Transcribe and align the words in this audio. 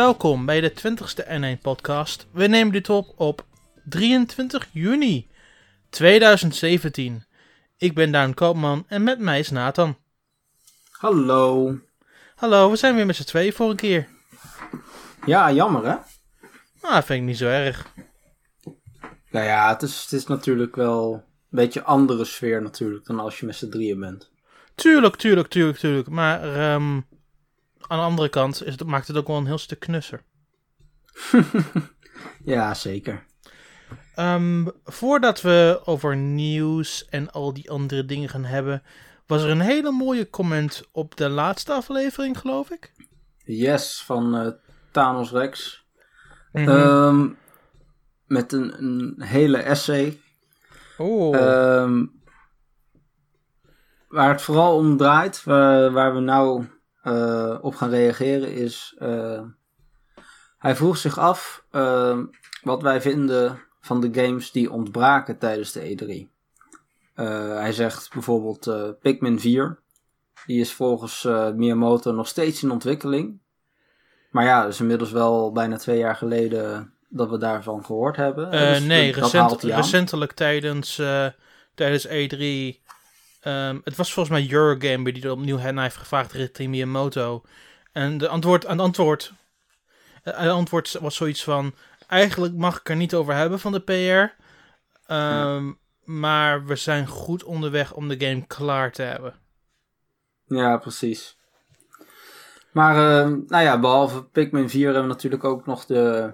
Welkom 0.00 0.46
bij 0.46 0.60
de 0.60 0.70
20ste 0.70 1.26
N1 1.28 1.62
podcast. 1.62 2.26
We 2.32 2.46
nemen 2.46 2.72
dit 2.72 2.88
op 2.88 3.12
op 3.16 3.46
23 3.84 4.68
juni 4.72 5.28
2017. 5.90 7.24
Ik 7.76 7.94
ben 7.94 8.12
Daan 8.12 8.34
Koopman 8.34 8.84
en 8.88 9.02
met 9.02 9.18
mij 9.18 9.38
is 9.38 9.50
Nathan. 9.50 9.96
Hallo. 10.90 11.78
Hallo, 12.34 12.70
we 12.70 12.76
zijn 12.76 12.94
weer 12.94 13.06
met 13.06 13.16
z'n 13.16 13.24
tweeën 13.24 13.52
voor 13.52 13.70
een 13.70 13.76
keer. 13.76 14.08
Ja, 15.26 15.52
jammer 15.52 15.84
hè? 15.84 15.96
Nou, 16.82 17.02
vind 17.02 17.20
ik 17.20 17.26
niet 17.26 17.38
zo 17.38 17.46
erg. 17.46 17.86
Nou 19.30 19.46
ja, 19.46 19.68
het 19.68 19.82
is, 19.82 20.02
het 20.02 20.12
is 20.12 20.26
natuurlijk 20.26 20.76
wel 20.76 21.12
een 21.14 21.22
beetje 21.48 21.82
andere 21.82 22.24
sfeer 22.24 22.62
natuurlijk 22.62 23.06
dan 23.06 23.20
als 23.20 23.40
je 23.40 23.46
met 23.46 23.56
z'n 23.56 23.68
drieën 23.68 24.00
bent. 24.00 24.30
Tuurlijk, 24.74 25.16
tuurlijk, 25.16 25.48
tuurlijk, 25.48 25.78
tuurlijk. 25.78 26.08
Maar 26.08 26.56
ehm, 26.56 27.00
aan 27.90 27.98
de 27.98 28.04
andere 28.04 28.28
kant 28.28 28.64
is 28.64 28.72
het, 28.72 28.86
maakt 28.86 29.06
het 29.06 29.16
ook 29.16 29.26
wel 29.26 29.36
een 29.36 29.46
heel 29.46 29.58
stuk 29.58 29.80
knusser. 29.80 30.22
Ja, 32.44 32.74
zeker. 32.74 33.24
Ehm, 34.14 34.66
voordat 34.84 35.40
we 35.40 35.80
over 35.84 36.16
nieuws 36.16 37.08
en 37.08 37.30
al 37.30 37.52
die 37.52 37.70
andere 37.70 38.04
dingen 38.04 38.28
gaan 38.28 38.44
hebben, 38.44 38.82
was 39.26 39.42
er 39.42 39.50
een 39.50 39.60
hele 39.60 39.90
mooie 39.90 40.30
comment 40.30 40.82
op 40.92 41.16
de 41.16 41.28
laatste 41.28 41.72
aflevering, 41.72 42.38
geloof 42.38 42.70
ik. 42.70 42.92
Yes, 43.44 44.02
van 44.02 44.36
eh, 44.36 44.48
Thanos 44.90 45.30
Rex. 45.30 45.84
Mhm. 46.52 46.68
Ehm, 46.68 47.28
met 48.26 48.52
een, 48.52 48.82
een 48.82 49.22
hele 49.22 49.58
essay. 49.58 50.20
oh. 50.98 51.36
Ehm, 51.36 52.06
waar 54.08 54.30
het 54.30 54.42
vooral 54.42 54.76
om 54.76 54.96
draait, 54.96 55.44
waar, 55.44 55.92
waar 55.92 56.14
we 56.14 56.20
nou 56.20 56.66
eh, 57.02 57.58
op 57.60 57.74
gaan 57.74 57.90
reageren, 57.90 58.52
is. 58.52 58.94
eh, 58.98 59.40
hij 60.58 60.76
vroeg 60.76 60.96
zich 60.96 61.18
af 61.18 61.64
ehm, 61.70 62.24
wat 62.62 62.82
wij 62.82 63.00
vinden 63.00 63.60
van 63.80 64.00
de 64.00 64.08
games 64.22 64.50
die 64.50 64.70
ontbraken 64.72 65.38
tijdens 65.38 65.72
de 65.72 65.80
E3. 65.80 66.28
Eh, 67.14 67.54
hij 67.54 67.72
zegt 67.72 68.10
bijvoorbeeld 68.12 68.66
eh, 68.66 68.88
Pikmin 69.00 69.40
4. 69.40 69.78
Die 70.46 70.60
is 70.60 70.72
volgens 70.72 71.24
eh, 71.24 71.50
Miyamoto 71.50 72.12
nog 72.12 72.28
steeds 72.28 72.62
in 72.62 72.70
ontwikkeling. 72.70 73.38
Maar 74.30 74.44
ja, 74.44 74.62
dat 74.62 74.72
is 74.72 74.80
inmiddels 74.80 75.10
wel 75.10 75.52
bijna 75.52 75.76
twee 75.76 75.98
jaar 75.98 76.16
geleden 76.16 76.94
dat 77.08 77.30
we 77.30 77.38
daarvan 77.38 77.84
gehoord 77.84 78.16
hebben. 78.16 78.50
Eh, 78.52 78.68
Dus 78.68 78.84
nee, 78.84 79.12
recent, 79.12 79.62
recentelijk 79.62 80.32
tijdens, 80.32 80.98
eh, 80.98 81.26
tijdens 81.74 82.06
E3. 82.06 82.80
Ehm, 83.40 83.78
het 83.84 83.96
was 83.96 84.12
volgens 84.12 84.38
mij 84.38 84.52
Eurogamer 84.52 85.12
die 85.12 85.22
er 85.22 85.30
opnieuw 85.30 85.58
naar 85.58 85.82
heeft 85.82 85.96
gevraagd 85.96 86.32
richting 86.32 86.70
Miyamoto. 86.70 87.42
En 87.92 88.18
de 88.18 88.28
antwoord, 88.28 88.66
aan 88.66 88.76
het 88.76 88.86
antwoord, 88.86 89.32
eh, 90.22 90.38
het 90.38 90.50
antwoord 90.50 90.96
was 91.00 91.16
zoiets 91.16 91.44
van: 91.44 91.74
eigenlijk 92.06 92.54
mag 92.54 92.78
ik 92.78 92.88
er 92.88 92.96
niet 92.96 93.14
over 93.14 93.34
hebben 93.34 93.60
van 93.60 93.72
de 93.72 93.80
PR. 93.80 94.42
ehm, 95.12 95.72
Maar 96.04 96.66
we 96.66 96.76
zijn 96.76 97.06
goed 97.06 97.44
onderweg 97.44 97.92
om 97.92 98.08
de 98.08 98.26
game 98.26 98.46
klaar 98.46 98.92
te 98.92 99.02
hebben. 99.02 99.34
Ja, 100.46 100.76
precies. 100.76 101.38
Maar, 102.72 102.94
eh, 102.94 103.32
nou 103.46 103.64
ja, 103.64 103.80
behalve 103.80 104.24
Pikmin 104.24 104.70
4 104.70 104.84
hebben 104.84 105.02
we 105.02 105.08
natuurlijk 105.08 105.44
ook 105.44 105.66
nog 105.66 105.86
de 105.86 106.32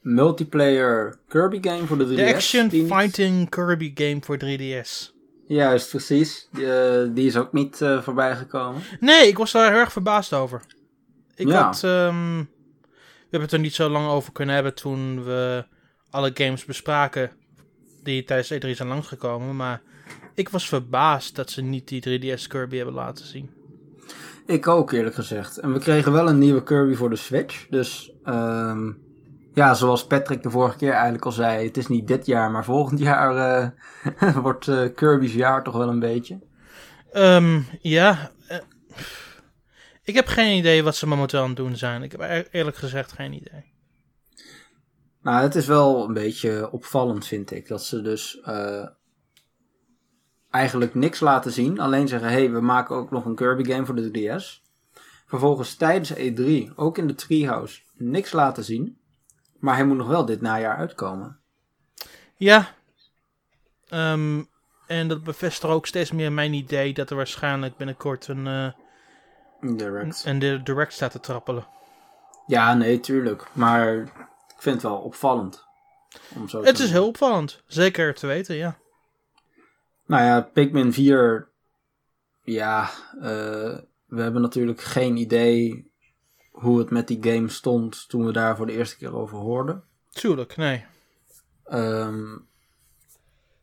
multiplayer 0.00 1.18
Kirby 1.28 1.58
game 1.68 1.86
voor 1.86 1.98
de 1.98 2.04
3DS. 2.04 2.16
De 2.16 2.34
Action 2.34 2.70
Fighting 2.70 3.48
Kirby 3.48 3.92
game 3.94 4.18
voor 4.20 4.36
3DS. 4.38 5.14
Juist, 5.54 5.88
precies. 5.90 6.48
Die, 6.52 6.72
eh, 6.72 7.08
die 7.14 7.26
is 7.26 7.36
ook 7.36 7.52
niet 7.52 7.80
eh, 7.80 8.02
voorbij 8.02 8.36
gekomen. 8.36 8.82
Nee, 9.00 9.28
ik 9.28 9.38
was 9.38 9.52
daar 9.52 9.70
heel 9.70 9.80
erg 9.80 9.92
verbaasd 9.92 10.32
over. 10.32 10.62
Ik 11.34 11.48
Ja. 11.48 11.64
had. 11.64 11.84
ehm, 11.84 12.38
we 12.38 12.46
hebben 13.20 13.40
het 13.40 13.52
er 13.52 13.58
niet 13.58 13.74
zo 13.74 13.88
lang 13.88 14.08
over 14.08 14.32
kunnen 14.32 14.54
hebben 14.54 14.74
toen 14.74 15.24
we 15.24 15.64
alle 16.10 16.30
games 16.34 16.64
bespraken 16.64 17.30
die 18.02 18.24
tijdens 18.24 18.52
E3 18.52 18.70
zijn 18.76 18.88
langsgekomen. 18.88 19.56
Maar 19.56 19.82
ik 20.34 20.48
was 20.48 20.68
verbaasd 20.68 21.36
dat 21.36 21.50
ze 21.50 21.62
niet 21.62 21.88
die 21.88 22.00
3DS 22.00 22.46
Kirby 22.46 22.76
hebben 22.76 22.94
laten 22.94 23.26
zien. 23.26 23.50
Ik 24.46 24.66
ook, 24.66 24.92
eerlijk 24.92 25.14
gezegd. 25.14 25.58
En 25.58 25.72
we 25.72 25.78
kregen 25.78 26.12
wel 26.12 26.28
een 26.28 26.38
nieuwe 26.38 26.62
Kirby 26.62 26.94
voor 26.94 27.10
de 27.10 27.16
Switch. 27.16 27.66
Dus, 27.70 28.12
ehm, 28.24 28.90
ja, 29.60 29.74
zoals 29.74 30.06
Patrick 30.06 30.42
de 30.42 30.50
vorige 30.50 30.76
keer 30.76 30.92
eigenlijk 30.92 31.24
al 31.24 31.32
zei, 31.32 31.66
het 31.66 31.76
is 31.76 31.86
niet 31.86 32.06
dit 32.06 32.26
jaar, 32.26 32.50
maar 32.50 32.64
volgend 32.64 33.00
jaar 33.10 33.36
eh, 33.36 34.36
wordt 34.42 34.68
eh, 34.68 34.94
Kirby's 34.94 35.34
jaar 35.34 35.62
toch 35.62 35.76
wel 35.76 35.88
een 35.88 35.98
beetje. 35.98 36.40
Ehm, 37.12 37.60
ja. 37.80 38.30
eh, 38.46 38.58
ik 40.02 40.14
heb 40.14 40.26
geen 40.26 40.56
idee 40.56 40.82
wat 40.82 40.96
ze 40.96 41.06
momenteel 41.06 41.40
aan 41.40 41.48
het 41.48 41.56
doen 41.56 41.76
zijn. 41.76 42.02
Ik 42.02 42.12
heb 42.12 42.48
eerlijk 42.50 42.76
gezegd 42.76 43.12
geen 43.12 43.32
idee. 43.32 43.72
Nou, 45.22 45.42
het 45.42 45.54
is 45.54 45.66
wel 45.66 46.04
een 46.04 46.14
beetje 46.14 46.70
opvallend, 46.72 47.26
vind 47.26 47.50
ik. 47.50 47.68
Dat 47.68 47.84
ze 47.84 48.02
dus 48.02 48.40
eigenlijk 50.50 50.94
niks 50.94 51.20
laten 51.20 51.52
zien. 51.52 51.80
Alleen 51.80 52.08
zeggen, 52.08 52.28
hé, 52.28 52.34
hey, 52.34 52.50
we 52.50 52.60
maken 52.60 52.96
ook 52.96 53.10
nog 53.10 53.24
een 53.24 53.34
Kirby 53.34 53.64
game 53.64 53.86
voor 53.86 53.94
de 53.94 54.38
3DS. 54.40 54.68
Vervolgens 55.26 55.74
tijdens 55.74 56.12
E3, 56.12 56.74
ook 56.74 56.98
in 56.98 57.06
de 57.06 57.14
Treehouse, 57.14 57.80
niks 57.96 58.32
laten 58.32 58.64
zien. 58.64 58.99
Maar 59.60 59.74
hij 59.74 59.84
moet 59.84 59.96
nog 59.96 60.06
wel 60.06 60.24
dit 60.24 60.40
najaar 60.40 60.76
uitkomen. 60.76 61.38
Ja. 62.36 62.68
Ehm, 63.88 64.42
en 64.86 65.08
dat 65.08 65.24
bevestigt 65.24 65.72
ook 65.72 65.86
steeds 65.86 66.12
meer 66.12 66.32
mijn 66.32 66.52
idee 66.52 66.94
dat 66.94 67.10
er 67.10 67.16
waarschijnlijk 67.16 67.76
binnenkort 67.76 68.28
een, 68.28 68.46
eh, 68.46 68.72
Direct. 69.76 70.22
een 70.26 70.38
de 70.38 70.60
direct 70.62 70.92
staat 70.92 71.10
te 71.10 71.20
trappelen. 71.20 71.66
Ja, 72.46 72.74
nee, 72.74 73.00
tuurlijk. 73.00 73.46
Maar 73.52 73.96
ik 74.48 74.56
vind 74.58 74.74
het 74.74 74.84
wel 74.84 74.98
opvallend. 74.98 75.64
Om 76.34 76.48
zo 76.48 76.62
Het 76.62 76.78
is 76.78 76.90
heel 76.90 77.06
opvallend. 77.06 77.62
Zeker 77.66 78.14
te 78.14 78.26
weten, 78.26 78.56
ja. 78.56 78.78
Nou 80.06 80.22
ja, 80.24 80.40
Pikmin 80.40 80.92
4. 80.92 81.48
Ja, 82.42 82.90
eh, 83.20 83.78
we 84.06 84.22
hebben 84.22 84.42
natuurlijk 84.42 84.80
geen 84.80 85.16
idee 85.16 85.89
hoe 86.60 86.78
het 86.78 86.90
met 86.90 87.08
die 87.08 87.18
game 87.20 87.48
stond 87.48 88.08
toen 88.08 88.26
we 88.26 88.32
daar 88.32 88.56
voor 88.56 88.66
de 88.66 88.72
eerste 88.72 88.96
keer 88.96 89.16
over 89.16 89.38
hoorden. 89.38 89.82
Tuurlijk, 90.10 90.56
nee. 90.56 90.84
Ehm, 91.64 92.38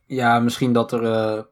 ja, 0.06 0.40
misschien 0.40 0.72
dat 0.72 0.92
er 0.92 1.04
eh, 1.04 1.42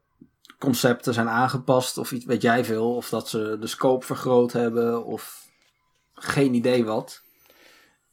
concepten 0.58 1.14
zijn 1.14 1.28
aangepast 1.28 1.98
of 1.98 2.12
iets, 2.12 2.24
weet 2.24 2.42
jij 2.42 2.64
veel. 2.64 2.94
Of 2.94 3.08
dat 3.08 3.28
ze 3.28 3.56
de 3.60 3.66
scope 3.66 4.06
vergroot 4.06 4.52
hebben 4.52 5.04
of 5.04 5.48
geen 6.14 6.54
idee 6.54 6.84
wat. 6.84 7.22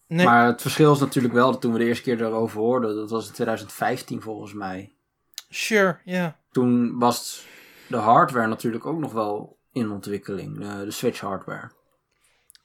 nee. 0.08 0.26
Maar 0.26 0.46
het 0.46 0.62
verschil 0.62 0.94
is 0.94 1.00
natuurlijk 1.00 1.34
wel 1.34 1.52
dat 1.52 1.62
toen 1.62 1.74
we 1.74 1.80
de 1.80 1.86
eerste 1.86 2.04
keer 2.04 2.22
erover 2.22 2.60
hoorden, 2.60 2.96
dat 2.96 3.10
was 3.10 3.28
in 3.28 3.34
2015 3.34 4.22
volgens 4.22 4.54
mij. 4.54 4.94
Sure, 5.50 6.00
ja. 6.06 6.40
Toen 6.52 7.00
was 7.00 7.46
de 7.88 7.98
hardware 7.98 8.48
natuurlijk 8.48 8.86
ook 8.86 9.00
nog 9.00 9.12
wel 9.12 9.58
in 9.72 9.92
ontwikkeling, 9.92 10.64
eh, 10.64 10.80
de 10.80 10.92
Switch 10.92 11.20
hardware. 11.20 11.72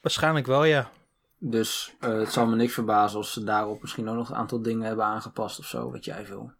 Waarschijnlijk 0.08 0.46
wel, 0.46 0.64
ja. 0.64 0.90
Dus 1.38 1.94
eh, 2.00 2.18
het 2.18 2.32
zal 2.32 2.46
me 2.46 2.56
niks 2.56 2.72
verbazen 2.72 3.18
als 3.18 3.32
ze 3.32 3.44
daarop 3.44 3.80
misschien 3.80 4.08
ook 4.08 4.16
nog 4.16 4.28
een 4.28 4.36
aantal 4.36 4.62
dingen 4.62 4.86
hebben 4.86 5.04
aangepast 5.04 5.58
of 5.58 5.64
zo, 5.64 5.90
wat 5.90 6.04
jij 6.04 6.26
wil. 6.26 6.52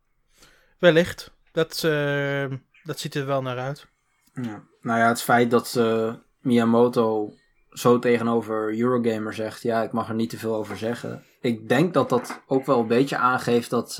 Wellicht. 0.78 1.32
Dat, 1.52 1.84
eh, 1.84 2.44
dat 2.82 2.98
ziet 2.98 3.14
er 3.14 3.26
wel 3.26 3.42
naar 3.42 3.58
uit. 3.58 3.86
Ja. 4.32 4.62
Nou 4.80 4.98
ja, 4.98 5.08
het 5.08 5.22
feit 5.22 5.50
dat 5.50 5.74
eh, 5.76 6.14
Miyamoto 6.40 7.32
zo 7.70 7.98
tegenover 7.98 8.78
Eurogamer 8.78 9.34
zegt, 9.34 9.62
ja, 9.62 9.82
ik 9.82 9.92
mag 9.92 10.08
er 10.08 10.14
niet 10.14 10.30
te 10.30 10.38
veel 10.38 10.54
over 10.54 10.76
zeggen. 10.76 11.24
Ik 11.40 11.68
denk 11.68 11.94
dat 11.94 12.08
dat 12.08 12.40
ook 12.46 12.66
wel 12.66 12.80
een 12.80 12.86
beetje 12.86 13.16
aangeeft 13.16 13.70
dat, 13.70 13.96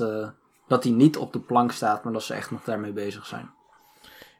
dat 0.67 0.83
hij 0.83 0.93
niet 0.93 1.17
op 1.17 1.33
de 1.33 1.39
plank 1.39 1.71
staat, 1.71 2.03
maar 2.03 2.13
dat 2.13 2.23
ze 2.23 2.33
echt 2.33 2.51
nog 2.51 2.63
daarmee 2.63 2.93
bezig 2.93 3.25
zijn. 3.25 3.49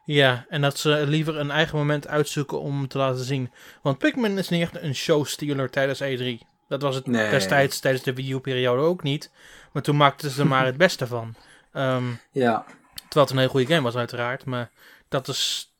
Ja, 0.04 0.46
en 0.48 0.60
dat 0.60 0.78
ze 0.78 1.06
liever 1.06 1.36
een 1.36 1.50
eigen 1.50 1.78
moment 1.78 2.08
uitzoeken 2.08 2.60
om 2.60 2.88
te 2.88 2.98
laten 2.98 3.24
zien. 3.24 3.50
Want 3.82 3.98
Pikmin 3.98 4.38
is 4.38 4.48
niet 4.48 4.62
echt 4.62 4.82
een 4.82 4.94
showstealer 4.94 5.70
tijdens 5.70 6.00
E3. 6.02 6.46
Dat 6.68 6.82
was 6.82 6.94
het 6.94 7.06
Nee. 7.06 7.30
destijds 7.30 7.80
tijdens 7.80 8.04
de 8.04 8.14
Wii 8.14 8.32
U-periode 8.32 8.82
ook 8.82 9.02
niet. 9.02 9.30
Maar 9.72 9.82
toen 9.82 9.96
maakten 9.96 10.30
ze 10.30 10.40
er 10.40 10.46
maar 10.46 10.66
het 10.66 10.76
beste 10.76 11.06
van. 11.06 11.34
Ehm, 11.72 12.04
Ja, 12.32 12.64
terwijl 12.92 13.26
het 13.26 13.30
een 13.30 13.36
hele 13.36 13.48
goede 13.48 13.66
game 13.66 13.82
was 13.82 13.96
uiteraard. 13.96 14.44
Maar 14.44 14.70
dat 15.08 15.28
is, 15.28 15.72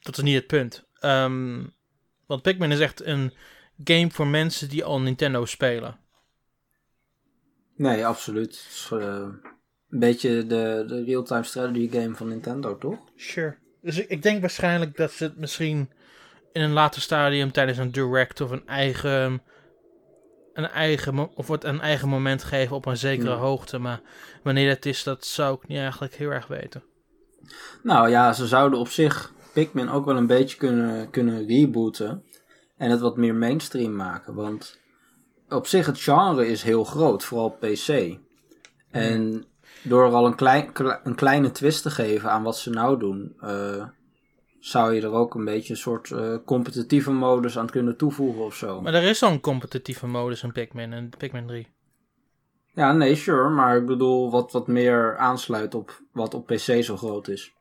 dat 0.00 0.16
is 0.16 0.22
niet 0.22 0.34
het 0.34 0.46
punt. 0.46 0.84
Ehm, 1.00 1.62
want 2.26 2.42
Pikmin 2.42 2.70
is 2.72 2.80
echt 2.80 3.04
een 3.04 3.34
game 3.84 4.10
voor 4.10 4.26
mensen 4.26 4.68
die 4.68 4.84
al 4.84 5.00
Nintendo 5.00 5.44
spelen. 5.44 5.98
nee, 7.76 8.06
absoluut. 8.06 8.50
Het 8.64 8.72
is 8.74 8.88
eh, 8.92 8.98
een 9.90 9.98
beetje 9.98 10.46
de, 10.46 10.84
de 10.86 11.04
real-time 11.04 11.42
strategy 11.42 11.90
game 11.90 12.14
van 12.14 12.28
Nintendo, 12.28 12.78
toch? 12.78 12.98
Sure. 13.16 13.56
Dus 13.84 13.98
ik, 13.98 14.08
ik 14.08 14.22
denk 14.22 14.40
waarschijnlijk 14.40 14.96
dat 14.96 15.10
ze 15.12 15.24
het 15.24 15.36
misschien 15.36 15.90
in 16.52 16.62
een 16.62 16.72
later 16.72 17.02
stadium 17.02 17.52
tijdens 17.52 17.78
een 17.78 17.90
direct 17.90 18.40
of 18.40 18.50
een 18.50 18.66
eigen, 18.66 19.42
een 20.52 20.68
eigen 20.68 21.36
of 21.36 21.46
wordt 21.46 21.64
een 21.64 21.80
eigen 21.80 22.08
moment 22.08 22.44
geven 22.44 22.76
op 22.76 22.86
een 22.86 22.96
zekere 22.96 23.32
Hmm. 23.32 23.40
hoogte. 23.40 23.78
Maar 23.78 24.00
wanneer 24.42 24.68
dat 24.68 24.84
is, 24.84 25.02
dat 25.02 25.24
zou 25.26 25.54
ik 25.54 25.68
niet 25.68 25.78
eigenlijk 25.78 26.14
heel 26.14 26.30
erg 26.30 26.46
weten. 26.46 26.82
Nou 27.82 28.10
ja, 28.10 28.32
ze 28.32 28.46
zouden 28.46 28.78
op 28.78 28.88
zich 28.88 29.32
Pikmin 29.52 29.88
ook 29.88 30.04
wel 30.04 30.16
een 30.16 30.26
beetje 30.26 30.56
kunnen, 30.56 31.10
kunnen 31.10 31.46
rebooten. 31.46 32.24
En 32.76 32.90
het 32.90 33.00
wat 33.00 33.16
meer 33.16 33.34
mainstream 33.34 33.96
maken. 33.96 34.34
Want 34.34 34.80
op 35.48 35.66
zich 35.66 35.86
het 35.86 36.00
genre 36.00 36.46
is 36.46 36.62
heel 36.62 36.84
groot, 36.84 37.24
vooral 37.24 37.50
PC. 37.50 38.18
En 38.90 39.44
door 39.84 40.12
al 40.12 40.26
een, 40.26 40.34
klein, 40.34 40.72
kle- 40.72 41.00
een 41.04 41.14
kleine 41.14 41.50
twist 41.50 41.82
te 41.82 41.90
geven 41.90 42.30
aan 42.30 42.42
wat 42.42 42.58
ze 42.58 42.70
nou 42.70 42.98
doen, 42.98 43.36
eh, 43.40 43.86
zou 44.60 44.94
je 44.94 45.00
er 45.00 45.12
ook 45.12 45.34
een 45.34 45.44
beetje 45.44 45.72
een 45.72 45.78
soort 45.78 46.10
eh, 46.10 46.36
competitieve 46.44 47.12
modus 47.12 47.58
aan 47.58 47.70
kunnen 47.70 47.96
toevoegen 47.96 48.44
of 48.44 48.54
zo. 48.54 48.80
Maar 48.80 48.94
er 48.94 49.02
is 49.02 49.22
al 49.22 49.30
een 49.30 49.40
competitieve 49.40 50.06
modus 50.06 50.42
in 50.42 50.52
Pikmin 50.52 50.92
en 50.92 51.10
Pikmin 51.18 51.46
3. 51.46 51.68
Ja, 52.74 52.92
nee, 52.92 53.14
sure, 53.14 53.48
maar 53.48 53.76
ik 53.76 53.86
bedoel 53.86 54.30
wat, 54.30 54.52
wat 54.52 54.66
meer 54.66 55.16
aansluit 55.16 55.74
op 55.74 56.00
wat 56.12 56.34
op 56.34 56.46
PC 56.46 56.82
zo 56.82 56.96
groot 56.96 57.28
is. 57.28 57.52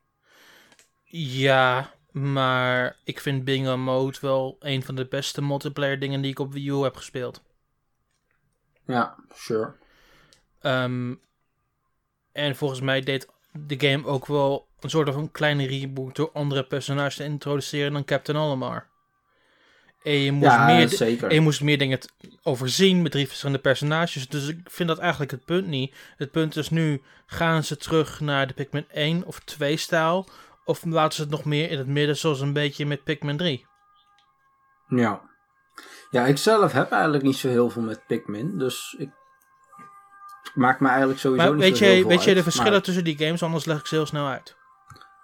Ja, 1.15 1.91
maar 2.11 2.95
ik 3.03 3.19
vind 3.19 3.43
Bingo 3.43 3.77
Mode 3.77 4.17
wel 4.21 4.57
een 4.59 4.83
van 4.83 4.95
de 4.95 5.05
beste 5.05 5.41
multiplayer 5.41 5.99
dingen 5.99 6.21
die 6.21 6.31
ik 6.31 6.39
op 6.39 6.53
Wii 6.53 6.69
U 6.69 6.75
heb 6.75 6.95
gespeeld. 6.95 7.41
Ja, 8.85 9.15
sure. 9.35 9.73
Ehm, 10.61 11.15
en 12.33 12.55
volgens 12.55 12.81
mij 12.81 13.01
deed 13.01 13.27
de 13.51 13.87
game 13.89 14.05
ook 14.07 14.25
wel 14.25 14.67
een 14.79 14.89
soort 14.89 15.09
van 15.13 15.31
kleine 15.31 15.67
reboot 15.67 16.15
door 16.15 16.31
andere 16.33 16.63
personages 16.63 17.15
te 17.15 17.23
introduceren 17.23 17.93
dan 17.93 18.05
Captain 18.05 18.37
Olimar. 18.37 18.91
En 20.03 20.13
je 20.13 20.31
moest, 20.31 20.51
Ja, 20.51 20.65
meer, 20.65 20.89
zeker. 20.89 21.27
en 21.29 21.35
je 21.35 21.41
moest 21.41 21.61
meer 21.61 21.77
dingen 21.77 21.99
overzien 22.41 23.01
met 23.01 23.11
drie 23.11 23.27
verschillende 23.27 23.61
personages. 23.61 24.27
Dus 24.27 24.47
ik 24.47 24.59
vind 24.65 24.89
dat 24.89 24.97
eigenlijk 24.97 25.31
het 25.31 25.45
punt 25.45 25.67
niet. 25.67 25.95
Het 26.17 26.31
punt 26.31 26.55
is 26.55 26.69
nu, 26.69 27.01
gaan 27.25 27.63
ze 27.63 27.77
terug 27.77 28.19
naar 28.19 28.47
de 28.47 28.53
Pikmin 28.53 28.85
1 28.91 29.25
of 29.25 29.39
2 29.39 29.77
stijl? 29.77 30.27
Of 30.65 30.85
laten 30.85 31.13
ze 31.15 31.21
het 31.21 31.29
nog 31.31 31.45
meer 31.45 31.69
in 31.71 31.77
het 31.77 31.87
midden 31.87 32.17
zoals 32.17 32.39
een 32.41 32.53
beetje 32.53 32.85
met 32.85 33.03
Pikmin 33.03 33.37
3? 33.37 33.65
Ja. 34.87 35.21
Ja, 36.09 36.25
ik 36.25 36.37
zelf 36.37 36.71
heb 36.71 36.91
eigenlijk 36.91 37.23
niet 37.23 37.35
zo 37.35 37.49
heel 37.49 37.69
veel 37.69 37.81
met 37.81 38.07
Pikmin, 38.07 38.57
dus 38.57 38.95
ik 38.97 39.09
maakt 40.53 40.79
me 40.79 40.87
eigenlijk 40.87 41.19
sowieso 41.19 41.45
Maar 41.45 41.53
niet 41.55 41.63
weet 41.63 41.77
zo 41.77 41.83
heel 41.83 41.93
je, 41.93 41.99
veel 41.99 42.09
weet 42.09 42.23
je 42.23 42.33
de 42.33 42.43
verschillen 42.43 42.71
Maar- 42.71 42.81
tussen 42.81 43.03
die 43.03 43.17
games? 43.17 43.43
Anders 43.43 43.65
leg 43.65 43.79
ik 43.79 43.85
ze 43.85 43.95
heel 43.95 44.05
snel 44.05 44.27
uit. 44.27 44.55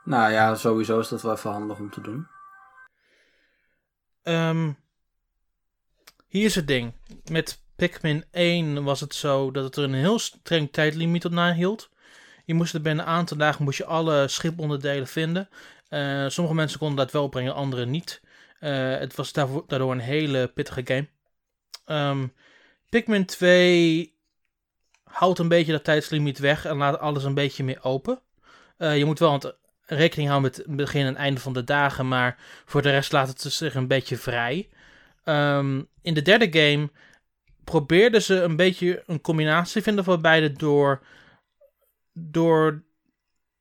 nou 0.04 0.32
ja, 0.32 0.56
sowieso 0.56 1.00
is 1.00 1.08
dat 1.08 1.22
wel 1.22 1.32
even 1.34 1.52
handig 1.52 1.78
om 1.78 1.90
te 1.90 2.02
doen. 2.02 2.28
Ehm, 4.24 4.72
hier 6.28 6.46
is 6.46 6.56
het 6.56 6.68
ding. 6.68 6.94
Met 7.32 7.62
Pikmin 7.76 8.24
1 8.32 8.84
was 8.84 9.00
het 9.00 9.16
zo 9.16 9.52
dat 9.52 9.64
het 9.64 9.76
er 9.76 9.84
een 9.84 9.94
heel 9.94 10.20
streng 10.20 10.72
tijdlimiet 10.72 11.26
op 11.26 11.32
nahield. 11.32 11.90
Je 12.46 12.54
moest 12.54 12.74
er 12.74 12.82
binnen 12.82 13.06
een 13.06 13.12
aantal 13.12 13.38
dagen 13.38 13.64
moest 13.64 13.78
je 13.78 13.86
alle 13.86 14.28
schiponderdelen 14.28 15.08
vinden. 15.08 15.50
Eh, 15.90 16.26
sommige 16.28 16.56
mensen 16.56 16.80
konden 16.80 16.98
dat 16.98 17.12
wel 17.12 17.24
opbrengen, 17.24 17.54
anderen 17.54 17.90
niet. 17.90 18.22
Eh, 18.60 18.98
het 18.98 19.16
was 19.16 19.32
daarvoor, 19.34 19.64
daardoor 19.68 19.92
een 19.92 20.00
hele 20.00 20.48
pittige 20.48 20.82
game. 20.86 21.08
Ehm, 21.86 22.28
Pikmin 22.90 23.26
2 23.26 24.18
houdt 25.10 25.40
een 25.40 25.48
beetje 25.48 25.72
dat 25.72 25.84
tijdslimiet 25.84 26.40
weg 26.40 26.66
en 26.66 26.78
laat 26.78 27.00
alles 27.00 27.24
een 27.24 27.34
beetje 27.34 27.64
meer 27.64 27.84
open. 27.84 28.22
Eh, 28.78 28.98
je 28.98 29.06
moet 29.06 29.20
wel 29.20 29.58
rekening 29.86 30.30
houden 30.30 30.52
met 30.52 30.66
het 30.66 30.76
begin 30.76 31.06
en 31.06 31.16
einde 31.16 31.40
van 31.40 31.54
de 31.54 31.64
dagen, 31.64 32.08
maar 32.08 32.38
voor 32.66 32.82
de 32.82 32.90
rest 32.90 33.12
laat 33.12 33.28
het 33.28 33.42
zich 33.42 33.76
een 33.76 33.88
beetje 33.88 34.18
vrij. 34.18 34.70
Ehm, 35.24 35.82
in 36.02 36.14
de 36.14 36.22
derde 36.22 36.60
game 36.60 36.90
probeerden 37.64 38.22
ze 38.22 38.42
een 38.42 38.56
beetje 38.56 39.04
een 39.06 39.22
combinatie 39.22 39.82
vinden 39.82 40.04
van 40.04 40.22
beide 40.22 40.52
door, 40.52 41.04
door 42.14 42.84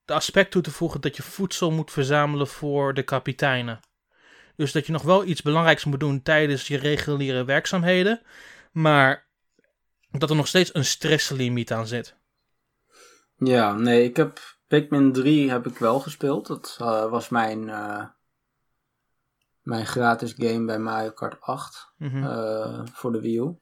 de 0.05 0.13
aspect 0.13 0.51
toe 0.51 0.63
te 0.63 0.71
voegen 0.71 1.01
dat 1.01 1.17
je 1.17 1.23
voedsel 1.23 1.71
moet 1.71 1.91
verzamelen 1.91 2.47
voor 2.47 2.95
de 2.95 3.03
kapiteinen. 3.03 3.81
Dus 4.57 4.73
dat 4.73 4.87
je 4.87 4.93
nog 4.93 5.03
wel 5.03 5.25
iets 5.25 5.43
belangrijks 5.43 5.85
moet 5.85 6.01
doen 6.01 6.23
tijdens 6.23 6.69
je 6.69 6.79
reguliere 6.79 7.45
werkzaamheden, 7.45 8.21
maar 8.73 9.28
dat 10.11 10.31
er 10.31 10.37
nog 10.37 10.47
steeds 10.47 10.75
een 10.75 10.85
stresslimiet 10.85 11.73
aan 11.73 11.87
zit. 11.87 12.17
Ja, 13.37 13.73
nee, 13.75 14.05
ik 14.05 14.17
heb 14.17 14.39
Pikmin 14.67 15.13
3 15.13 15.51
heb 15.51 15.67
ik 15.67 15.79
wel 15.79 16.01
gespeeld. 16.01 16.47
Dat 16.47 16.77
eh, 16.81 17.11
was 17.11 17.29
mijn, 17.29 17.69
eh, 17.69 18.05
mijn 19.63 19.87
gratis 19.87 20.35
game 20.37 20.65
bij 20.65 20.79
Mario 20.79 21.11
Kart 21.11 21.41
8 21.41 21.93
Mhm. 21.97 22.25
eh, 22.25 22.81
voor 22.93 23.13
de 23.13 23.21
Wii 23.21 23.39
U. 23.41 23.59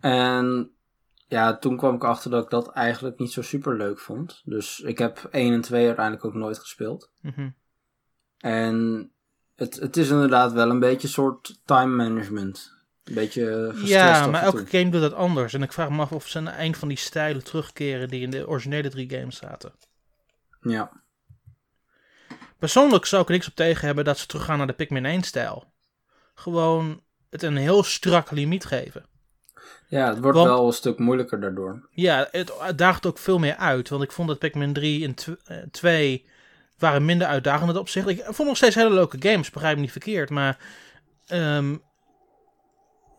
En 0.00 0.72
ja, 1.26 1.58
toen 1.58 1.76
kwam 1.76 1.94
ik 1.94 2.04
achter 2.04 2.30
dat 2.30 2.44
ik 2.44 2.50
dat 2.50 2.70
eigenlijk 2.72 3.18
niet 3.18 3.32
zo 3.32 3.42
super 3.42 3.76
leuk 3.76 3.98
vond. 3.98 4.42
Dus 4.44 4.80
ik 4.80 4.98
heb 4.98 5.28
1 5.30 5.52
en 5.52 5.60
2 5.60 5.86
uiteindelijk 5.86 6.24
ook 6.24 6.34
nooit 6.34 6.58
gespeeld. 6.58 7.10
Mhm. 7.20 7.50
En 8.38 9.10
het, 9.54 9.76
het 9.76 9.96
is 9.96 10.10
inderdaad 10.10 10.52
wel 10.52 10.70
een 10.70 10.80
beetje 10.80 11.06
een 11.06 11.12
soort 11.12 11.60
time 11.64 11.94
management. 11.96 12.76
Een 13.08 13.14
beetje 13.14 13.66
gestrest 13.70 13.92
Ja, 13.92 14.26
maar 14.26 14.42
elke 14.42 14.66
game 14.66 14.90
doet 14.90 15.00
dat 15.00 15.14
anders. 15.14 15.54
En 15.54 15.62
ik 15.62 15.72
vraag 15.72 15.90
me 15.90 16.00
af 16.02 16.12
of 16.12 16.28
ze 16.28 16.38
aan 16.38 16.48
een 16.48 16.74
van 16.74 16.88
die 16.88 16.96
stijlen 16.98 17.44
terugkeren 17.44 18.08
die 18.08 18.20
in 18.22 18.30
de 18.30 18.48
originele 18.48 18.88
drie 18.88 19.10
games 19.10 19.36
zaten. 19.36 19.72
Ja. 20.60 20.90
Persoonlijk 22.58 23.04
zou 23.06 23.22
ik 23.22 23.28
er 23.28 23.34
niks 23.34 23.48
op 23.48 23.54
tegen 23.54 23.86
hebben 23.86 24.04
dat 24.04 24.18
ze 24.18 24.26
teruggaan 24.26 24.58
naar 24.58 24.66
de 24.66 24.72
Pikmin 24.72 25.22
1-stijl. 25.22 25.72
Gewoon 26.34 27.02
het 27.30 27.42
een 27.42 27.56
heel 27.56 27.82
strak 27.82 28.30
limiet 28.30 28.64
geven. 28.64 29.04
ja, 29.88 30.08
het 30.08 30.18
wordt 30.20 30.36
Want- 30.38 30.48
wel 30.50 30.66
een 30.66 30.72
stuk 30.72 30.98
moeilijker 30.98 31.40
daardoor. 31.40 31.88
Ja, 31.90 32.28
het 32.30 32.52
daagt 32.76 33.06
ook 33.06 33.18
veel 33.18 33.38
meer 33.38 33.56
uit. 33.56 33.88
Want 33.88 34.02
ik 34.02 34.12
vond 34.12 34.28
dat 34.28 34.38
Pikmin 34.38 34.72
3 34.72 35.14
en 35.44 35.70
2 35.70 36.26
waren 36.78 37.04
minder 37.04 37.26
uitdagend 37.26 37.62
in 37.68 37.72
dat 37.72 37.82
opzicht. 37.82 38.08
Ik 38.08 38.22
vond 38.24 38.48
nog 38.48 38.56
steeds 38.56 38.74
hele 38.74 38.94
leuke 38.94 39.16
games, 39.20 39.50
begrijp 39.50 39.74
me 39.76 39.80
niet 39.82 39.92
verkeerd. 39.92 40.30
Maar 40.30 40.58
ehm, 41.26 41.76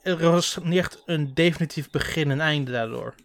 er 0.01 0.31
was 0.31 0.59
niet 0.63 0.77
echt 0.77 1.03
een 1.05 1.33
definitief 1.33 1.89
begin 1.89 2.31
en 2.31 2.39
einde 2.39 2.71
daardoor. 2.71 3.15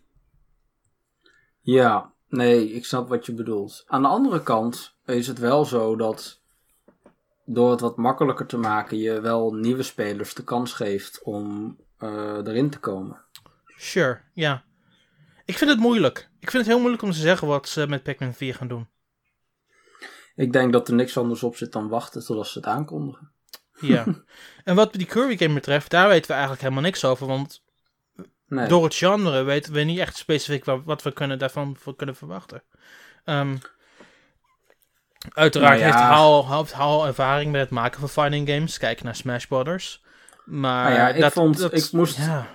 Ja, 1.61 2.13
nee, 2.29 2.73
ik 2.73 2.85
snap 2.85 3.09
wat 3.09 3.27
je 3.27 3.33
bedoelt. 3.33 3.85
Aan 3.87 4.03
de 4.03 4.09
andere 4.09 4.43
kant 4.43 4.97
is 5.05 5.27
het 5.27 5.39
wel 5.39 5.65
zo 5.65 5.97
dat 5.97 6.43
door 7.45 7.71
het 7.71 7.81
wat 7.81 7.97
makkelijker 7.97 8.47
te 8.47 8.57
maken, 8.57 8.99
je 8.99 9.21
wel 9.21 9.55
nieuwe 9.55 9.83
spelers 9.83 10.35
de 10.35 10.45
kans 10.45 10.73
geeft 10.73 11.23
om 11.23 11.77
eh, 11.99 12.37
erin 12.45 12.71
te 12.71 12.79
komen. 12.79 13.25
Sure, 13.77 14.21
ja. 14.33 14.65
Ik 15.45 15.59
vind 15.59 15.71
het 15.71 15.79
moeilijk. 15.79 16.31
Ik 16.41 16.51
vind 16.51 16.63
het 16.63 16.73
heel 16.73 16.81
moeilijk 16.81 17.03
om 17.03 17.11
te 17.11 17.19
zeggen 17.19 17.49
wat 17.49 17.69
ze 17.69 17.87
met 17.87 18.03
Pikmin 18.03 18.35
4 18.35 18.55
gaan 18.55 18.69
doen. 18.69 18.89
Ik 20.35 20.53
denk 20.53 20.73
dat 20.73 20.89
er 20.89 20.95
niks 20.95 21.17
anders 21.17 21.43
op 21.43 21.57
zit 21.57 21.73
dan 21.73 21.89
wachten 21.89 22.25
totdat 22.25 22.47
ze 22.47 22.59
het 22.59 22.67
aankondigen. 22.67 23.33
Ja. 23.81 24.05
en 24.65 24.75
wat 24.75 24.93
die 24.93 25.07
Kirby 25.07 25.37
game 25.37 25.55
betreft, 25.55 25.91
daar 25.91 26.09
weten 26.09 26.27
we 26.27 26.33
eigenlijk 26.33 26.63
helemaal 26.63 26.83
niks 26.83 27.05
over. 27.05 27.27
Want 27.27 27.63
Nee. 28.47 28.69
door 28.69 28.85
het 28.85 28.95
genre 28.95 29.43
weten 29.43 29.73
we 29.73 29.81
niet 29.81 29.99
echt 29.99 30.17
specifiek 30.17 30.65
wa- 30.65 30.83
wat 30.83 31.03
we 31.03 31.13
kunnen 31.13 31.39
daarvan 31.39 31.77
voor 31.79 31.97
kunnen 31.97 32.17
verwachten. 32.17 32.63
Ehm, 33.25 33.57
uiteraard 35.33 35.79
Nou 35.81 35.91
ja. 35.91 35.97
heeft 35.97 36.09
Hal, 36.15 36.59
heeft 36.59 36.73
Hal 36.73 37.07
ervaring 37.07 37.53
met 37.53 37.61
het 37.61 37.71
maken 37.71 38.01
van 38.01 38.09
fighting 38.09 38.49
games. 38.49 38.79
Kijk 38.79 39.03
naar 39.03 39.15
Smash 39.17 39.45
Brothers. 39.45 40.03
Maar 40.45 40.85
Nou 40.85 40.95
ja, 40.95 41.09
ik 41.09 41.21
dat, 41.21 41.33
vond- 41.33 41.59
dat- 41.59 41.73
ik 41.73 41.93
moest- 41.93 42.17
Ja, 42.17 42.47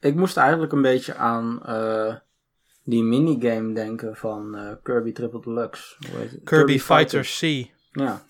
Ik 0.00 0.14
moest 0.14 0.36
eigenlijk 0.36 0.72
een 0.72 0.82
beetje 0.82 1.14
aan 1.14 1.64
eh, 1.66 2.14
die 2.84 3.02
minigame 3.02 3.74
denken 3.74 4.16
van 4.16 4.56
eh, 4.56 4.72
Kirby 4.82 5.12
Triple 5.12 5.40
Deluxe. 5.40 5.94
Hoe 6.10 6.18
heet 6.20 6.30
het? 6.30 6.40
Kirby, 6.44 6.78
Fighter 6.78 7.20
C. 7.22 7.40
Ja, 7.92 8.22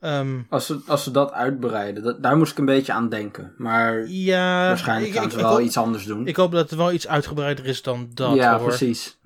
Ehm, 0.00 0.42
als 0.48 0.66
ze, 0.66 0.80
als 0.86 1.02
ze 1.02 1.10
dat 1.10 1.32
uitbreiden, 1.32 2.02
dat, 2.02 2.22
daar 2.22 2.36
moest 2.36 2.52
ik 2.52 2.58
een 2.58 2.64
beetje 2.64 2.92
aan 2.92 3.08
denken. 3.08 3.54
Maar 3.56 4.06
ja, 4.08 4.66
waarschijnlijk 4.66 5.12
ik, 5.12 5.18
gaan 5.18 5.30
ze 5.30 5.36
ik 5.36 5.42
wel 5.42 5.52
hoop, 5.52 5.60
iets 5.60 5.76
anders 5.76 6.04
doen. 6.04 6.26
ik 6.26 6.36
hoop 6.36 6.52
dat 6.52 6.70
het 6.70 6.78
wel 6.78 6.92
iets 6.92 7.08
uitgebreider 7.08 7.66
is 7.66 7.82
dan 7.82 8.10
dat. 8.14 8.34
ja, 8.34 8.58
hoor. 8.58 8.68
precies. 8.68 9.18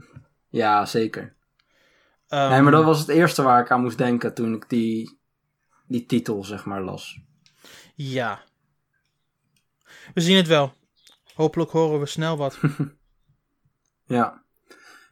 Ja, 0.49 0.87
zeker. 0.87 1.35
Ehm, 2.29 2.51
nee, 2.51 2.61
maar 2.61 2.73
dat 2.73 2.85
was 2.85 2.99
het 2.99 3.09
eerste 3.09 3.43
waar 3.43 3.61
ik 3.61 3.71
aan 3.71 3.81
moest 3.81 3.99
denken 3.99 4.35
toen 4.35 4.55
ik 4.55 4.69
die, 4.69 5.19
die 5.87 6.07
titel, 6.07 6.45
zeg 6.45 6.65
maar, 6.65 6.83
las. 6.83 7.21
Ja. 7.95 8.41
We 10.15 10.21
zien 10.21 10.37
het 10.37 10.47
wel. 10.47 10.73
Hopelijk 11.35 11.71
horen 11.71 12.01
we 12.01 12.07
snel 12.07 12.37
wat. 12.37 12.59
Ja. 14.05 14.43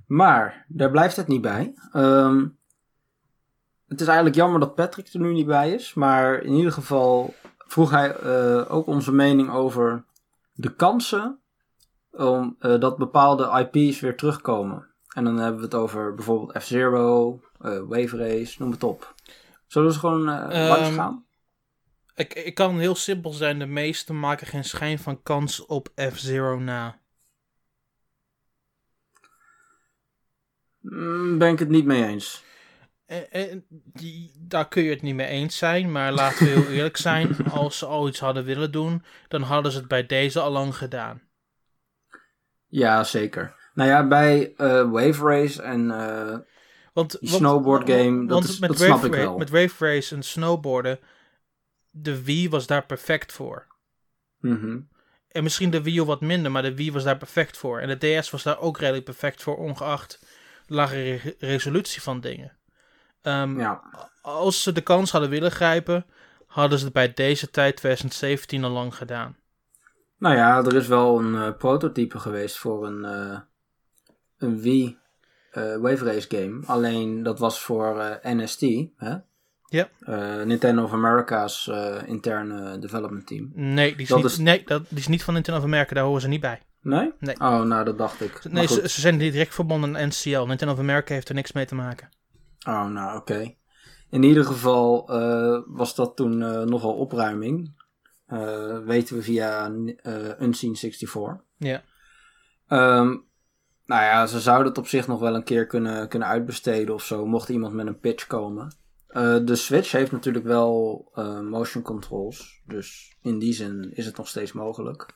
Maar, 0.07 0.65
daar 0.69 0.91
blijft 0.91 1.17
het 1.17 1.27
niet 1.27 1.41
bij. 1.41 1.75
Ehm, 1.93 2.47
het 3.91 4.01
is 4.01 4.07
eigenlijk 4.07 4.37
jammer 4.37 4.61
dat 4.61 4.75
Patrick 4.75 5.13
er 5.13 5.21
nu 5.21 5.33
niet 5.33 5.47
bij 5.47 5.73
is. 5.73 5.95
Maar 5.95 6.43
in 6.43 6.53
ieder 6.53 6.73
geval 6.73 7.35
vroeg 7.59 7.91
hij 7.91 8.17
eh, 8.17 8.73
ook 8.73 8.87
onze 8.87 9.13
mening 9.13 9.51
over 9.51 10.05
de 10.53 10.75
kansen 10.75 11.39
om, 12.11 12.57
eh, 12.59 12.81
dat 12.81 12.97
bepaalde 12.97 13.69
IP's 13.73 14.01
weer 14.01 14.17
terugkomen. 14.17 14.89
En 15.15 15.25
dan 15.25 15.37
hebben 15.37 15.59
we 15.61 15.65
het 15.65 15.75
over 15.75 16.15
bijvoorbeeld 16.15 16.63
F-Zero, 16.63 17.41
eh, 17.61 17.79
Wave 17.89 18.17
Race, 18.17 18.63
noem 18.63 18.71
het 18.71 18.83
op. 18.83 19.15
Zullen 19.67 19.89
we 19.89 19.95
ze 19.95 20.01
gewoon 20.01 20.29
eh 20.29 20.61
Ehm, 20.61 20.69
langs 20.69 20.97
gaan? 20.97 21.25
ik, 22.15 22.35
ik 22.35 22.55
kan 22.55 22.79
heel 22.79 22.95
simpel 22.95 23.33
zijn. 23.33 23.59
De 23.59 23.67
meesten 23.67 24.21
maken 24.21 24.47
geen 24.47 24.65
schijn 24.65 24.99
van 24.99 25.23
kans 25.23 25.67
op 25.67 25.89
F-Zero 25.95 26.59
na. 26.59 26.99
Mm, 30.81 31.39
ben 31.39 31.53
ik 31.53 31.59
het 31.59 31.69
niet 31.69 31.85
mee 31.85 32.05
eens. 32.05 32.49
En, 33.11 33.31
en 33.31 33.65
die, 33.93 34.33
daar 34.39 34.69
kun 34.69 34.83
je 34.83 34.91
het 34.91 35.03
niet 35.03 35.15
mee 35.15 35.27
eens 35.27 35.57
zijn, 35.57 35.93
maar 35.93 36.13
laten 36.13 36.45
we 36.47 36.51
heel 36.51 36.67
eerlijk 36.67 36.97
zijn. 36.97 37.37
Als 37.51 37.79
ze 37.79 37.87
al 37.87 38.09
iets 38.09 38.21
hadden 38.21 38.45
willen 38.45 38.73
doen, 38.73 39.05
dan 39.29 39.43
hadden 39.43 39.73
ze 39.73 39.79
het 39.79 39.89
bij 39.89 40.07
deze 40.07 40.41
al 40.41 40.51
lang 40.51 40.77
gedaan. 40.77 41.23
Ja, 42.67 43.05
zeker. 43.05 43.55
Nou 43.75 43.89
ja, 43.91 44.07
bij 44.07 44.53
eh, 44.57 44.91
Wave 44.91 45.25
Race 45.25 45.63
en 45.63 45.91
eh, 45.91 46.39
Want, 46.93 47.11
die 47.21 47.31
want- 47.31 47.43
snowboard 47.43 47.91
game, 47.91 48.21
dat, 48.27 48.29
want 48.29 48.45
is, 48.49 48.59
met 48.59 48.69
dat 48.69 48.79
Wave 48.79 48.91
snap 48.93 49.05
ik 49.05 49.15
wel. 49.15 49.37
Met 49.39 49.51
Wave 49.51 49.87
Race 49.87 50.15
en 50.15 50.23
snowboarden, 50.23 50.99
de 51.91 52.23
Wii 52.25 52.49
was 52.49 52.67
daar 52.67 52.87
perfect 52.87 53.33
voor. 53.33 53.67
Mhm. 54.41 54.81
En 55.29 55.43
misschien 55.43 55.71
de 55.71 55.83
Wii 55.83 55.99
U 55.99 56.03
wat 56.05 56.21
minder, 56.21 56.51
maar 56.51 56.63
de 56.63 56.75
Wii 56.75 56.93
was 56.93 57.05
daar 57.05 57.19
perfect 57.19 57.57
voor. 57.57 57.81
En 57.81 57.99
de 57.99 58.19
DS 58.21 58.31
was 58.31 58.43
daar 58.43 58.59
ook 58.59 58.79
redelijk 58.79 59.05
perfect 59.05 59.43
voor, 59.43 59.57
ongeacht 59.57 60.19
de 60.67 60.75
lage 60.75 61.15
re- 61.15 61.35
resolutie 61.39 62.03
van 62.03 62.21
dingen. 62.21 62.59
Ehm, 63.23 63.59
Ja. 63.59 63.83
Als 64.23 64.63
ze 64.63 64.73
de 64.73 64.81
kans 64.81 65.11
hadden 65.11 65.31
willen 65.31 65.51
grijpen, 65.51 66.07
hadden 66.47 66.79
ze 66.79 66.85
het 66.85 66.93
bij 66.95 67.13
deze 67.13 67.51
tijd 67.51 67.77
2017 67.77 68.65
al 68.65 68.71
lang 68.71 68.95
gedaan. 68.95 69.37
Nou 70.19 70.37
ja, 70.37 70.59
er 70.65 70.77
is 70.77 70.87
wel 70.87 71.19
een 71.19 71.35
eh, 71.35 71.57
prototype 71.59 72.19
geweest 72.19 72.57
voor 72.59 72.87
een, 72.87 73.05
eh, 73.05 73.39
een 74.39 74.61
Wii 74.61 74.99
eh, 75.51 75.77
Wave 75.77 76.05
Race 76.05 76.27
game. 76.29 76.61
Alleen 76.67 77.23
dat 77.23 77.39
was 77.39 77.61
voor 77.61 78.19
NST, 78.23 78.61
hè? 78.97 79.15
Ja. 79.69 79.89
Nintendo 80.45 80.83
of 80.83 80.93
America's 80.93 81.71
interne 82.07 82.79
development 82.79 83.27
team. 83.27 83.51
Nee, 83.55 83.93
die 83.93 84.03
is, 84.03 84.09
Dat 84.09 84.17
niet, 84.17 84.27
is- 84.27 84.39
nee 84.39 84.63
dat, 84.65 84.83
die 84.89 84.99
is 84.99 85.07
niet 85.09 85.25
van 85.25 85.35
Nintendo 85.35 85.61
of 85.61 85.67
America, 85.67 85.95
daar 85.95 86.05
horen 86.05 86.21
ze 86.21 86.29
niet 86.29 86.41
bij. 86.41 86.63
Nee? 86.83 87.13
Nee. 87.19 87.35
Oh, 87.41 87.61
nou 87.63 87.85
dat 87.85 87.99
dacht 87.99 88.21
ik. 88.21 88.45
Nee, 88.49 88.67
ze, 88.67 88.89
ze 88.89 89.01
zijn 89.01 89.19
direct 89.19 89.55
verbonden 89.55 89.97
aan 89.97 90.07
NCL. 90.09 90.45
Nintendo 90.45 90.73
of 90.75 90.79
America 90.79 91.15
heeft 91.15 91.29
er 91.29 91.35
niks 91.35 91.53
mee 91.53 91.65
te 91.67 91.75
maken. 91.75 92.09
Oh, 92.67 92.87
nou 92.87 93.17
oké. 93.17 93.55
In 94.11 94.23
ieder 94.23 94.45
geval 94.45 95.09
eh, 95.09 95.61
was 95.67 95.95
dat 95.95 96.17
toen 96.17 96.43
eh, 96.43 96.63
nogal 96.63 96.95
opruiming. 96.95 97.73
Eh, 98.27 98.79
weten 98.79 99.17
we 99.17 99.23
via 99.23 99.69
Unseen 100.41 100.77
64. 100.77 101.37
Ja. 101.57 101.83
Ehm, 102.67 103.17
nou 103.87 104.03
ja, 104.03 104.27
ze 104.27 104.41
zouden 104.41 104.69
het 104.69 104.79
op 104.79 104.87
zich 104.87 105.07
nog 105.07 105.21
wel 105.21 105.35
een 105.35 105.45
keer 105.45 105.67
kunnen, 105.67 106.09
kunnen 106.09 106.29
uitbesteden 106.29 106.95
of 106.95 107.05
zo, 107.05 107.27
mocht 107.27 107.49
iemand 107.49 107.75
met 107.75 107.87
een 107.87 107.99
pitch 107.99 108.27
komen. 108.27 108.75
De 109.45 109.57
Switch 109.57 109.93
heeft 109.93 110.13
natuurlijk 110.13 110.45
wel 110.45 111.11
motion 111.51 111.83
controls, 111.83 112.63
dus 112.67 113.17
in 113.23 113.39
die 113.39 113.53
zin 113.53 113.91
is 113.95 114.07
het 114.07 114.17
nog 114.17 114.29
steeds 114.29 114.53
mogelijk. 114.53 115.07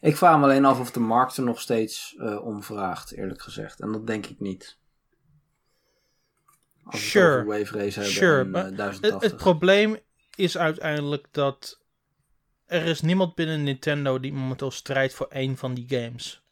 Ik 0.00 0.16
vraag 0.16 0.38
me 0.38 0.44
alleen 0.44 0.64
af 0.64 0.80
of 0.80 0.90
de 0.90 1.00
markt 1.00 1.36
er 1.36 1.42
nog 1.42 1.60
steeds 1.60 2.16
om 2.42 2.62
vraagt, 2.62 3.12
eerlijk 3.12 3.42
gezegd. 3.42 3.80
En 3.80 3.92
dat 3.92 4.06
denk 4.06 4.26
ik 4.26 4.40
niet. 4.40 4.78
Als 6.84 6.94
het 7.00 7.02
Sure. 7.10 7.44
Wave 7.44 7.78
Race 7.78 7.94
hebben 7.98 8.12
Sure, 8.12 8.40
en, 8.40 8.50
maar 8.50 8.60
eh, 8.64 8.68
Het, 8.68 8.76
1080. 8.76 9.30
het 9.30 9.36
probleem 9.40 9.96
is 10.34 10.58
uiteindelijk 10.58 11.26
dat 11.30 11.80
er 12.66 12.84
is 12.84 13.00
niemand 13.00 13.34
binnen 13.34 13.62
Nintendo 13.62 14.20
die 14.20 14.32
momenteel 14.32 14.70
strijdt 14.70 15.14
voor 15.14 15.26
één 15.26 15.56
van 15.56 15.74
die 15.74 15.84
games. 15.88 16.42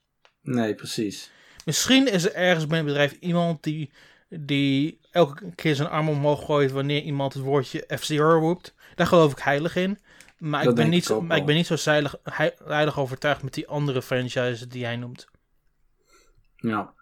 Nee, 0.42 0.74
precies. 0.74 1.30
Misschien 1.64 2.12
is 2.12 2.24
er 2.24 2.34
ergens 2.34 2.66
bij 2.66 2.78
een 2.78 2.84
bedrijf 2.84 3.12
iemand 3.12 3.62
die, 3.62 3.90
die 4.28 5.00
elke 5.10 5.54
keer 5.54 5.74
zijn 5.74 5.88
arm 5.88 6.08
omhoog 6.08 6.44
gooit 6.44 6.70
wanneer 6.70 7.02
iemand 7.02 7.32
het 7.34 7.42
woordje 7.42 7.84
F-Zero 7.96 8.38
roept. 8.38 8.74
Daar 8.94 9.06
geloof 9.06 9.32
ik 9.32 9.38
heilig 9.38 9.76
in. 9.76 9.98
Maar, 10.38 10.60
Dat 10.64 10.70
ik 10.72 10.76
ben, 10.76 10.88
niet, 10.88 11.08
ik 11.08 11.20
maar 11.20 11.36
ik 11.36 11.46
ben 11.46 11.54
niet 11.54 11.66
zo 11.66 11.76
zeilig, 11.76 12.16
hei- 12.22 12.54
heilig 12.64 12.98
overtuigd 12.98 13.42
met 13.42 13.54
die 13.54 13.68
andere 13.68 14.02
franchises 14.02 14.68
die 14.68 14.84
hij 14.84 14.96
noemt. 14.96 15.28
Ja. 16.56 16.94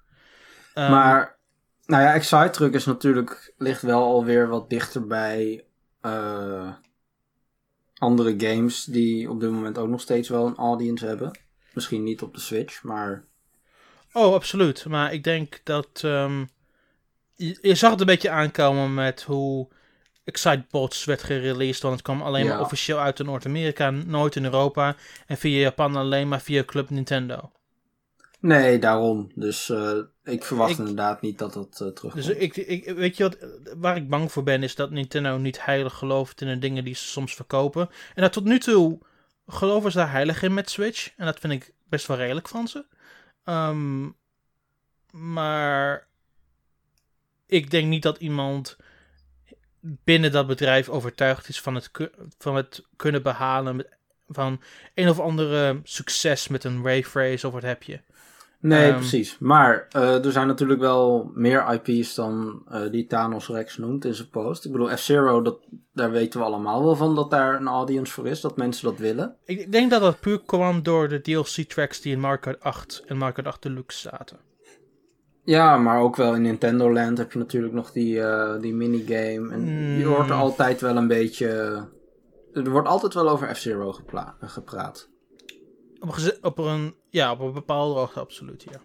Ehm, 0.74 0.90
Maar, 0.90 1.37
nou 1.88 2.02
ja, 2.02 2.14
Excite 2.14 2.50
Truck 2.50 2.74
is 2.74 2.84
natuurlijk, 2.84 3.52
ligt 3.58 3.82
wel 3.82 4.02
alweer 4.02 4.48
wat 4.48 4.70
dichter 4.70 5.06
bij 5.06 5.64
eh, 6.00 6.72
andere 7.98 8.34
games 8.38 8.84
die 8.84 9.30
op 9.30 9.40
dit 9.40 9.50
moment 9.50 9.78
ook 9.78 9.88
nog 9.88 10.00
steeds 10.00 10.28
wel 10.28 10.46
een 10.46 10.56
audience 10.56 11.06
hebben. 11.06 11.38
Misschien 11.72 12.02
niet 12.04 12.22
op 12.22 12.34
de 12.34 12.40
Switch, 12.40 12.82
maar 12.82 13.24
Oh, 14.12 14.34
absoluut. 14.34 14.84
Maar 14.86 15.12
ik 15.12 15.24
denk 15.24 15.60
dat. 15.64 15.88
ehm, 16.04 16.44
je, 17.34 17.58
je 17.62 17.74
zag 17.74 17.90
het 17.90 18.00
een 18.00 18.06
beetje 18.06 18.30
aankomen 18.30 18.94
met 18.94 19.22
hoe 19.22 19.68
Excitebots 20.24 21.04
werd 21.04 21.22
gereleased. 21.22 21.82
Want 21.82 21.94
het 21.94 22.02
kwam 22.04 22.22
alleen 22.22 22.44
Ja. 22.44 22.50
maar 22.52 22.60
officieel 22.60 22.98
uit 22.98 23.18
in 23.20 23.26
Noord-Amerika, 23.26 23.90
nooit 23.90 24.36
in 24.36 24.44
Europa. 24.44 24.96
En 25.26 25.36
via 25.36 25.58
Japan 25.60 25.96
alleen 25.96 26.28
maar 26.28 26.40
via 26.40 26.64
Club 26.64 26.90
Nintendo. 26.90 27.50
Nee, 28.40 28.78
daarom. 28.78 29.30
Dus 29.34 29.70
eh, 29.70 29.98
ik 30.24 30.44
verwacht 30.44 30.72
Ik- 30.72 30.78
inderdaad 30.78 31.20
niet 31.20 31.38
dat 31.38 31.52
dat 31.52 31.66
eh 31.80 31.88
terugkomt. 31.88 32.14
Dus 32.14 32.28
ik, 32.28 32.56
ik, 32.56 32.84
weet 32.90 33.16
je 33.16 33.22
wat, 33.22 33.36
waar 33.76 33.96
ik 33.96 34.08
bang 34.08 34.32
voor 34.32 34.42
ben, 34.42 34.62
is 34.62 34.74
dat 34.74 34.90
Nintendo 34.90 35.36
niet 35.36 35.64
heilig 35.64 35.94
gelooft 35.94 36.40
in 36.40 36.46
de 36.48 36.58
dingen 36.58 36.84
die 36.84 36.94
ze 36.94 37.04
soms 37.04 37.34
verkopen. 37.34 37.90
En 38.14 38.22
dat 38.22 38.32
tot 38.32 38.44
nu 38.44 38.58
toe 38.58 38.98
geloven 39.46 39.90
ze 39.90 39.98
daar 39.98 40.10
heilig 40.10 40.42
in 40.42 40.54
met 40.54 40.70
Switch. 40.70 41.12
En 41.16 41.26
dat 41.26 41.38
vind 41.38 41.52
ik 41.52 41.72
best 41.88 42.06
wel 42.06 42.16
redelijk 42.16 42.48
van 42.48 42.68
ze. 42.68 42.84
Ehm, 43.44 44.08
maar 45.10 46.06
ik 47.46 47.70
denk 47.70 47.88
niet 47.88 48.02
dat 48.02 48.18
iemand 48.18 48.76
binnen 49.80 50.32
dat 50.32 50.46
bedrijf 50.46 50.88
overtuigd 50.88 51.48
is 51.48 51.60
van 51.60 51.74
het, 51.74 51.90
van 52.38 52.56
het 52.56 52.86
kunnen 52.96 53.22
behalen 53.22 53.86
van 54.28 54.60
een 54.94 55.08
of 55.08 55.20
andere 55.20 55.80
succes 55.84 56.48
met 56.48 56.64
een 56.64 56.82
Wave 56.82 57.18
Race 57.20 57.46
of 57.46 57.52
wat 57.52 57.62
heb 57.62 57.82
je. 57.82 58.00
Nee, 58.60 58.88
Ehm, 58.88 58.96
precies. 58.98 59.38
Maar 59.38 59.86
eh, 59.90 60.24
er 60.24 60.32
zijn 60.32 60.46
natuurlijk 60.46 60.80
wel 60.80 61.30
meer 61.34 61.80
IP's 61.82 62.14
dan 62.14 62.62
eh, 62.68 62.80
die 62.90 63.06
Thanos 63.06 63.48
Rex 63.48 63.76
noemt 63.78 64.04
in 64.04 64.14
zijn 64.14 64.28
post. 64.28 64.64
Ik 64.64 64.72
bedoel, 64.72 64.88
F-Zero, 64.96 65.42
dat- 65.42 65.58
daar 65.92 66.10
weten 66.10 66.40
we 66.40 66.46
allemaal 66.46 66.84
wel 66.84 66.96
van 66.96 67.14
dat 67.14 67.30
daar 67.30 67.54
een 67.60 67.66
audience 67.68 68.12
voor 68.12 68.26
is, 68.26 68.40
dat 68.40 68.56
mensen 68.56 68.84
dat 68.84 68.98
willen. 68.98 69.36
Ik 69.44 69.72
denk 69.72 69.90
dat 69.90 70.00
dat 70.00 70.20
puur 70.20 70.40
kwam 70.46 70.82
door 70.82 71.08
de 71.08 71.20
DLC-tracks 71.20 72.00
die 72.00 72.12
in 72.12 72.20
Mario 72.20 72.38
Kart 72.40 72.60
8 72.60 73.02
en 73.06 73.16
Mario 73.16 73.34
Kart 73.34 73.46
8 73.46 73.62
Deluxe 73.62 73.98
zaten. 73.98 74.38
Ja, 75.44 75.76
maar 75.76 76.00
ook 76.00 76.16
wel 76.16 76.34
in 76.34 76.42
Nintendo 76.42 76.92
Land 76.92 77.18
heb 77.18 77.32
je 77.32 77.38
natuurlijk 77.38 77.74
nog 77.74 77.92
die, 77.92 78.20
eh, 78.22 78.60
die 78.60 78.74
minigame. 78.74 79.50
En 79.52 79.66
je 79.98 80.04
hoort 80.04 80.28
er 80.28 80.34
altijd 80.34 80.80
wel 80.80 80.96
een 80.96 81.08
beetje... 81.08 81.48
Er 82.52 82.70
wordt 82.70 82.88
altijd 82.88 83.14
wel 83.14 83.28
over 83.28 83.54
F-Zero 83.54 83.92
gepraat. 84.40 85.08
Op, 86.00 86.16
een 86.16 86.38
op 86.42 86.58
een, 86.58 86.94
ja, 87.10 87.32
op 87.32 87.40
een 87.40 87.52
bepaalde 87.52 87.98
hoogte 87.98 88.20
absoluut, 88.20 88.62
ja. 88.62 88.80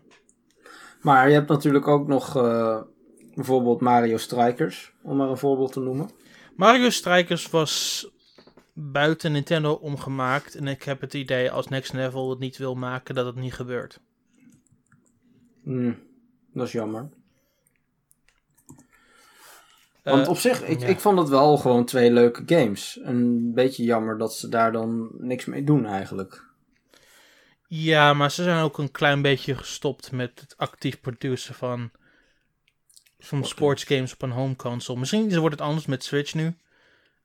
Maar 1.02 1.28
je 1.28 1.34
hebt 1.34 1.50
natuurlijk 1.50 1.88
ook 1.88 2.08
nog 2.08 2.36
eh, 2.36 2.82
bijvoorbeeld 3.36 3.82
Mario 3.82 4.18
Strikers, 4.18 4.94
om 5.02 5.18
maar 5.18 5.30
een 5.30 5.38
voorbeeld 5.38 5.72
te 5.72 5.80
noemen. 5.80 6.10
Mario 6.56 6.90
Strikers 6.90 7.50
was 7.50 8.08
buiten 8.74 9.32
Nintendo 9.32 9.74
omgemaakt. 9.74 10.56
En 10.56 10.68
ik 10.68 10.84
heb 10.84 11.02
het 11.02 11.14
idee 11.14 11.52
als 11.52 11.68
Next 11.68 11.94
Level 11.94 12.30
het 12.30 12.40
niet 12.40 12.58
wil 12.58 12.76
maken, 12.76 13.16
dat 13.16 13.26
het 13.26 13.36
niet 13.36 13.54
gebeurt. 13.54 14.00
Hmm, 15.64 16.00
dat 16.54 16.68
is 16.68 16.72
jammer. 16.72 17.10
Want 20.04 20.24
Eh, 20.24 20.30
op 20.30 20.38
zich, 20.38 20.64
ik, 20.64 20.80
ja. 20.80 20.88
ik 20.88 21.00
vond 21.00 21.20
het 21.20 21.30
wel 21.30 21.58
gewoon 21.58 21.86
twee 21.86 22.12
leuke 22.12 22.44
games. 22.46 23.00
Een 23.04 23.54
beetje 23.54 23.84
jammer 23.84 24.18
dat 24.18 24.34
ze 24.34 24.50
daar 24.50 24.72
dan 24.72 25.10
niks 25.18 25.46
mee 25.46 25.64
doen 25.64 25.86
eigenlijk. 25.86 26.52
Ja, 27.76 28.14
maar 28.14 28.32
ze 28.32 28.44
zijn 28.44 28.64
ook 28.64 28.78
een 28.78 28.92
klein 28.92 29.22
beetje 29.22 29.56
gestopt 29.56 30.12
met 30.12 30.40
het 30.40 30.58
actief 30.58 31.02
produceren 31.02 31.56
van, 31.56 31.92
van 33.20 33.46
sportsgames 33.46 34.14
op 34.14 34.22
een 34.22 34.32
home 34.32 34.56
console. 34.56 35.00
Misschien 35.00 35.40
wordt 35.40 35.56
het 35.56 35.68
anders 35.68 35.86
met 35.86 36.04
Switch 36.04 36.34
nu. 36.34 36.56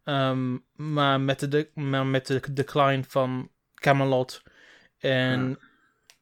Ehm, 0.05 0.57
maar 0.77 1.21
met 1.21 1.41
de, 1.41 1.49
de, 1.49 1.71
maar 1.75 2.07
met 2.07 2.27
de 2.27 2.53
decline 2.53 3.03
van 3.09 3.51
Camelot 3.75 4.43
en 4.99 5.59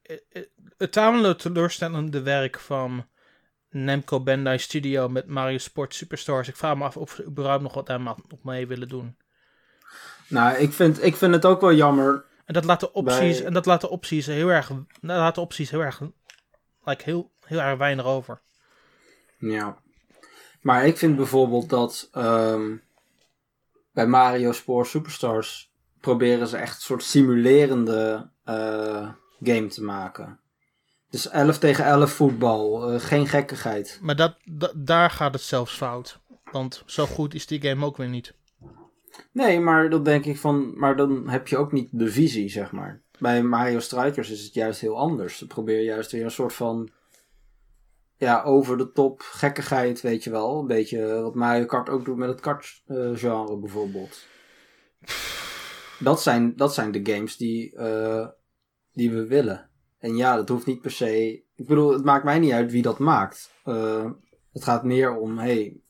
eh, 0.03 0.17
eh, 0.33 0.43
het 0.77 0.93
tamelijk 0.93 1.39
teleurstellende 1.39 2.23
werk 2.23 2.61
van 2.61 3.07
Namco 3.71 4.21
Bandai 4.21 4.59
Studio 4.59 5.09
met 5.09 5.27
Mario 5.27 5.59
Sports 5.59 5.97
Superstars. 5.97 6.49
Ik 6.49 6.57
vraag 6.57 6.77
me 6.77 6.85
af 6.85 6.97
of 6.97 7.11
ze 7.11 7.25
überhaupt 7.25 7.63
nog 7.63 7.75
wat 7.75 7.87
daar 7.87 8.01
nog 8.01 8.19
mee 8.43 8.67
willen 8.67 8.89
doen. 8.89 9.17
Nou, 10.29 10.57
ik 10.57 10.73
vind, 10.73 11.03
ik 11.03 11.17
vind 11.17 11.35
het 11.35 11.45
ook 11.45 11.61
wel 11.61 11.75
jammer. 11.75 12.25
En 12.47 12.55
dat 12.55 12.65
laat 12.65 12.81
de 12.81 12.93
opties, 12.93 13.37
Bij- 13.39 13.47
en 13.47 13.53
dat 13.53 13.67
laat 13.67 13.81
de 13.81 13.89
opties 13.89 14.27
heel 14.27 14.49
erg, 14.49 14.69
dat 14.69 14.85
laat 15.01 15.35
de 15.35 15.41
opties 15.41 15.71
heel 15.71 15.81
erg, 15.81 16.01
like 16.85 17.05
heel, 17.05 17.31
heel 17.45 17.61
erg 17.61 17.79
weinig 17.79 18.05
over. 18.05 18.41
Ja. 19.39 19.77
Maar 20.61 20.87
ik 20.87 20.97
vind 20.99 21.17
bijvoorbeeld 21.17 21.69
dat 21.69 22.09
ehm, 22.13 22.77
bij 23.93 24.07
Mario 24.07 24.53
Sport 24.53 24.87
Superstars 24.89 25.71
proberen 26.01 26.47
ze 26.47 26.57
echt 26.57 26.75
een 26.75 26.81
soort 26.83 27.03
simulerende 27.03 28.31
eh, 28.45 29.09
game 29.43 29.67
te 29.67 29.83
maken. 29.83 30.41
Dus 31.11 31.29
11 31.29 31.59
tegen 31.59 31.85
11 31.85 32.13
voetbal, 32.13 32.91
eh, 32.93 33.01
geen 33.01 33.27
gekkigheid. 33.29 33.99
Maar 34.03 34.17
dat, 34.17 34.37
da- 34.45 34.73
daar 34.75 35.11
gaat 35.11 35.33
het 35.33 35.43
zelfs 35.43 35.73
fout. 35.75 36.19
Want 36.53 36.83
zo 36.87 37.07
goed 37.07 37.35
is 37.35 37.47
die 37.47 37.61
game 37.63 37.85
ook 37.87 37.97
weer 37.97 38.09
niet. 38.09 38.35
Nee, 39.33 39.61
maar 39.61 39.91
dan 39.91 40.03
denk 40.03 40.25
ik 40.25 40.39
van, 40.39 40.79
maar 40.79 40.97
dan 40.97 41.29
heb 41.29 41.49
je 41.49 41.57
ook 41.57 41.73
niet 41.73 41.89
de 41.93 42.11
visie, 42.11 42.49
zeg 42.49 42.73
maar. 42.73 43.03
Bij 43.19 43.43
Mario 43.43 43.79
Strikers 43.79 44.31
is 44.31 44.45
het 44.45 44.55
juist 44.55 44.81
heel 44.81 44.97
anders. 44.97 45.39
Ze 45.39 45.47
proberen 45.47 45.85
juist 45.85 46.13
weer 46.13 46.25
een 46.25 46.31
soort 46.31 46.53
van 46.53 46.91
ja, 48.17 48.43
over 48.43 48.79
de 48.79 48.93
top 48.93 49.21
gekkigheid, 49.21 50.01
weet 50.01 50.25
je 50.25 50.31
wel. 50.31 50.59
Een 50.59 50.67
beetje 50.67 51.21
wat 51.23 51.35
Mario 51.35 51.65
Kart 51.65 51.89
ook 51.89 52.05
doet 52.05 52.17
met 52.17 52.29
het 52.29 52.41
kartgenre 52.41 53.59
bijvoorbeeld. 53.59 54.27
Dat 55.99 56.23
zijn, 56.23 56.57
dat 56.57 56.75
zijn 56.75 56.93
de 56.93 57.13
games 57.13 57.37
die, 57.37 57.77
eh, 57.77 58.29
die 58.93 59.11
we 59.11 59.27
willen. 59.27 59.71
En 59.99 60.17
ja, 60.17 60.37
dat 60.37 60.49
hoeft 60.49 60.67
niet 60.67 60.81
per 60.81 60.91
se. 60.91 61.43
Ik 61.55 61.67
bedoel, 61.67 61.93
het 61.93 62.05
maakt 62.05 62.25
mij 62.25 62.39
niet 62.39 62.53
uit 62.53 62.71
wie 62.71 62.83
dat 62.83 62.99
maakt. 62.99 63.51
Eh, 63.65 64.11
het 64.53 64.65
gaat 64.65 64.85
meer 64.85 65.17
om, 65.17 65.39
hey, 65.39 65.81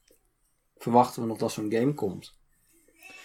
verwachten 0.77 1.23
we 1.23 1.29
nog 1.29 1.39
dat 1.39 1.53
zo'n 1.53 1.73
game 1.73 1.95
komt? 1.95 2.36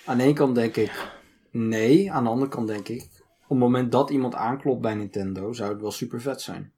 Aan 0.06 0.18
de 0.18 0.24
ene 0.24 0.34
kant 0.34 0.56
denk 0.56 0.76
ik 0.76 1.20
nee. 1.52 2.12
Aan 2.12 2.24
de 2.24 2.30
andere 2.30 2.50
kant 2.50 2.68
denk 2.68 2.88
ik, 2.88 3.02
op 3.44 3.50
het 3.50 3.58
moment 3.58 3.92
dat 3.92 4.10
iemand 4.10 4.36
aanklopt 4.36 4.82
bij 4.82 4.94
Nintendo, 4.94 5.54
zou 5.54 5.72
het 5.72 5.82
wel 5.82 5.92
super 5.92 6.22
vet 6.22 6.42
zijn. 6.42 6.74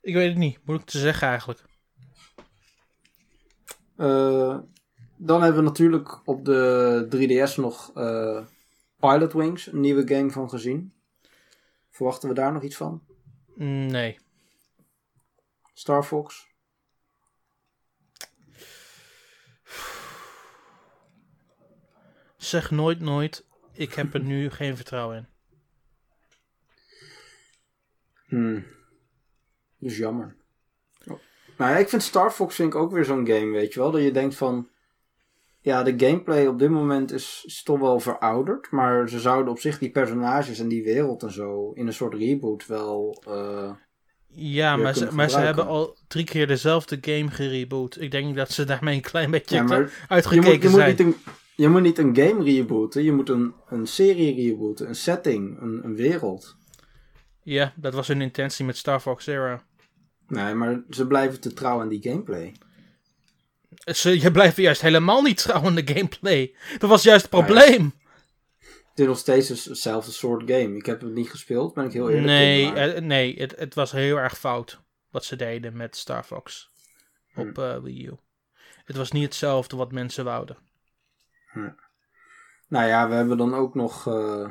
Ik 0.00 0.14
weet 0.14 0.28
het 0.28 0.38
niet. 0.38 0.58
Moet 0.64 0.80
ik 0.80 0.86
te 0.86 0.98
zeggen 0.98 1.28
eigenlijk? 1.28 1.64
Uh, 3.96 4.58
dan 5.16 5.42
hebben 5.42 5.62
we 5.62 5.68
natuurlijk 5.68 6.28
op 6.28 6.44
de 6.44 7.06
3DS 7.50 7.60
nog 7.60 7.96
uh, 7.96 8.44
Pilot 8.98 9.32
Wings, 9.32 9.66
een 9.66 9.80
nieuwe 9.80 10.08
game 10.08 10.30
van 10.30 10.48
gezien. 10.48 10.92
Verwachten 11.90 12.28
we 12.28 12.34
daar 12.34 12.52
nog 12.52 12.62
iets 12.62 12.76
van? 12.76 13.02
Nee. 13.56 14.18
Star 15.72 16.04
Fox? 16.04 16.53
Zeg 22.44 22.70
nooit 22.70 23.00
nooit. 23.00 23.44
Ik 23.72 23.94
heb 23.94 24.14
er 24.14 24.20
nu 24.20 24.50
geen 24.50 24.76
vertrouwen 24.76 25.16
in. 25.16 25.26
Hmm. 28.26 28.64
Dus 29.78 29.96
jammer. 29.96 30.36
Oh. 31.06 31.18
Nou 31.56 31.70
ja, 31.70 31.76
ik 31.76 31.88
vind 31.88 32.02
Star 32.02 32.30
Fox 32.30 32.54
vind 32.54 32.74
ik 32.74 32.80
ook 32.80 32.92
weer 32.92 33.04
zo'n 33.04 33.26
game, 33.26 33.50
weet 33.50 33.74
je 33.74 33.80
wel. 33.80 33.90
Dat 33.90 34.02
je 34.02 34.10
denkt 34.10 34.34
van... 34.34 34.68
Ja, 35.60 35.82
de 35.82 35.94
gameplay 35.96 36.46
op 36.46 36.58
dit 36.58 36.70
moment 36.70 37.12
is, 37.12 37.42
is, 37.46 37.62
toch 37.62 37.78
wel 37.78 38.00
verouderd. 38.00 38.70
Maar 38.70 39.08
ze 39.08 39.20
zouden 39.20 39.52
op 39.52 39.58
zich 39.58 39.78
die 39.78 39.90
personages 39.90 40.58
en 40.58 40.68
die 40.68 40.84
wereld 40.84 41.22
en 41.22 41.32
zo... 41.32 41.72
in 41.72 41.86
een 41.86 41.92
soort 41.92 42.14
reboot 42.14 42.66
wel... 42.66 43.22
Uh, 43.28 43.70
ja, 44.26 44.76
maar, 44.76 44.94
ze, 44.94 45.12
maar 45.12 45.30
ze 45.30 45.38
hebben 45.38 45.66
al 45.66 45.96
drie 46.08 46.24
keer 46.24 46.46
dezelfde 46.46 46.98
game 47.00 47.30
gereboot. 47.30 48.00
Ik 48.00 48.10
denk 48.10 48.36
dat 48.36 48.50
ze 48.50 48.64
daarmee 48.64 48.94
een 48.94 49.00
klein 49.00 49.30
beetje 49.30 49.56
ja, 49.56 49.86
uitgekeken 50.08 50.50
je 50.50 50.52
moet, 50.52 50.62
je 50.62 50.68
zijn. 50.68 50.96
Moet 50.96 51.06
niet 51.06 51.14
een, 51.14 51.32
je 51.56 51.68
moet 51.68 51.82
niet 51.82 51.98
een 51.98 52.16
game 52.16 52.44
rebooten. 52.44 53.02
Je 53.02 53.12
moet 53.12 53.28
een, 53.28 53.54
een 53.68 53.86
serie 53.86 54.34
rebooten. 54.34 54.88
Een 54.88 54.94
setting. 54.94 55.60
Een, 55.60 55.80
een 55.84 55.96
wereld. 55.96 56.56
Ja, 57.42 57.72
dat 57.76 57.94
was 57.94 58.08
hun 58.08 58.20
intentie 58.20 58.64
met 58.64 58.76
Star 58.76 59.00
Fox 59.00 59.24
Zero. 59.24 59.60
Nee, 60.28 60.54
maar 60.54 60.82
ze 60.90 61.06
blijven 61.06 61.40
te 61.40 61.52
trouw 61.52 61.80
aan 61.80 61.88
die 61.88 62.02
gameplay. 62.02 62.54
Ze, 63.84 64.20
je 64.20 64.30
blijft 64.30 64.56
juist 64.56 64.80
helemaal 64.80 65.22
niet 65.22 65.36
trouw 65.36 65.62
aan 65.62 65.74
de 65.74 65.94
gameplay. 65.94 66.54
Dat 66.78 66.90
was 66.90 67.02
juist 67.02 67.22
het 67.22 67.30
probleem. 67.30 67.92
Het 68.58 69.02
is 69.02 69.06
nog 69.06 69.18
steeds 69.18 69.48
hetzelfde 69.48 70.12
soort 70.12 70.50
game. 70.50 70.76
Ik 70.76 70.86
heb 70.86 71.00
het 71.00 71.14
niet 71.14 71.30
gespeeld, 71.30 71.74
ben 71.74 71.84
ik 71.84 71.92
heel 71.92 72.08
eerlijk 72.08 72.26
Nee, 72.26 72.94
uh, 72.94 73.00
nee 73.00 73.40
het, 73.40 73.56
het 73.56 73.74
was 73.74 73.92
heel 73.92 74.16
erg 74.16 74.38
fout 74.38 74.80
wat 75.10 75.24
ze 75.24 75.36
deden 75.36 75.76
met 75.76 75.96
Star 75.96 76.24
Fox 76.24 76.70
op 77.34 77.58
uh, 77.58 77.78
Wii 77.78 78.06
U. 78.06 78.12
Het 78.84 78.96
was 78.96 79.12
niet 79.12 79.22
hetzelfde 79.24 79.76
wat 79.76 79.92
mensen 79.92 80.24
wouden. 80.24 80.56
Nou 82.68 82.86
ja, 82.86 83.08
we 83.08 83.14
hebben 83.14 83.36
dan 83.36 83.54
ook 83.54 83.74
nog 83.74 84.06
uh, 84.06 84.50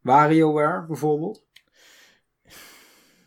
WarioWare 0.00 0.86
bijvoorbeeld. 0.86 1.44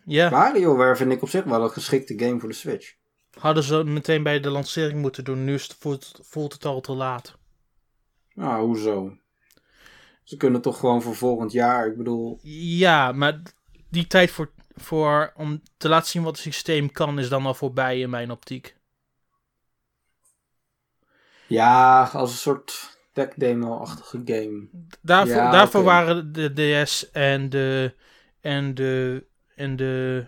Ja. 0.06 0.30
WarioWare 0.30 0.96
vind 0.96 1.12
ik 1.12 1.22
op 1.22 1.30
zich 1.30 1.44
wel 1.44 1.64
een 1.64 1.70
geschikte 1.70 2.20
game 2.20 2.40
voor 2.40 2.50
de 2.50 2.56
Switch. 2.56 2.96
Hadden 3.40 3.64
ze 3.64 3.84
meteen 3.84 4.24
bij 4.24 4.40
de 4.40 4.50
lancering 4.50 5.02
moeten 5.02 5.24
doen. 5.24 5.44
Nu 5.44 5.60
voelt 6.22 6.54
het 6.54 6.66
al 6.66 6.82
te 6.82 6.94
laat. 6.94 7.38
Nou, 8.34 8.66
hoezo? 8.66 9.18
Ze 10.24 10.38
kunnen 10.38 10.62
toch 10.62 10.80
gewoon 10.80 11.02
voor 11.02 11.16
volgend 11.16 11.52
jaar, 11.52 11.88
ik 11.88 11.98
bedoel... 11.98 12.40
Ja, 12.44 13.12
maar 13.12 13.42
die 13.90 14.08
tijd 14.08 14.32
voor, 14.32 14.52
voor, 14.76 15.34
om 15.36 15.62
te 15.78 15.90
laten 15.90 16.10
zien 16.10 16.24
wat 16.24 16.32
het 16.32 16.42
systeem 16.42 16.92
kan, 16.92 17.20
is 17.20 17.30
dan 17.30 17.46
al 17.46 17.54
voorbij 17.54 18.00
in 18.00 18.10
mijn 18.10 18.32
optiek. 18.32 18.77
Ja, 21.48 22.04
als 22.14 22.32
een 22.32 22.38
soort 22.38 23.00
tech 23.14 23.34
demo-achtige 23.36 24.22
game. 24.26 24.68
Daarvoor, 25.02 25.36
ja, 25.36 25.52
daarvoor 25.52 25.82
okay. 25.82 25.94
waren 25.94 26.34
de 26.34 26.54
DS 26.84 27.12
en 27.12 27.50
de, 27.50 27.94
en 28.42 28.74
de 28.74 29.26
en 29.56 29.76
de, 29.76 30.26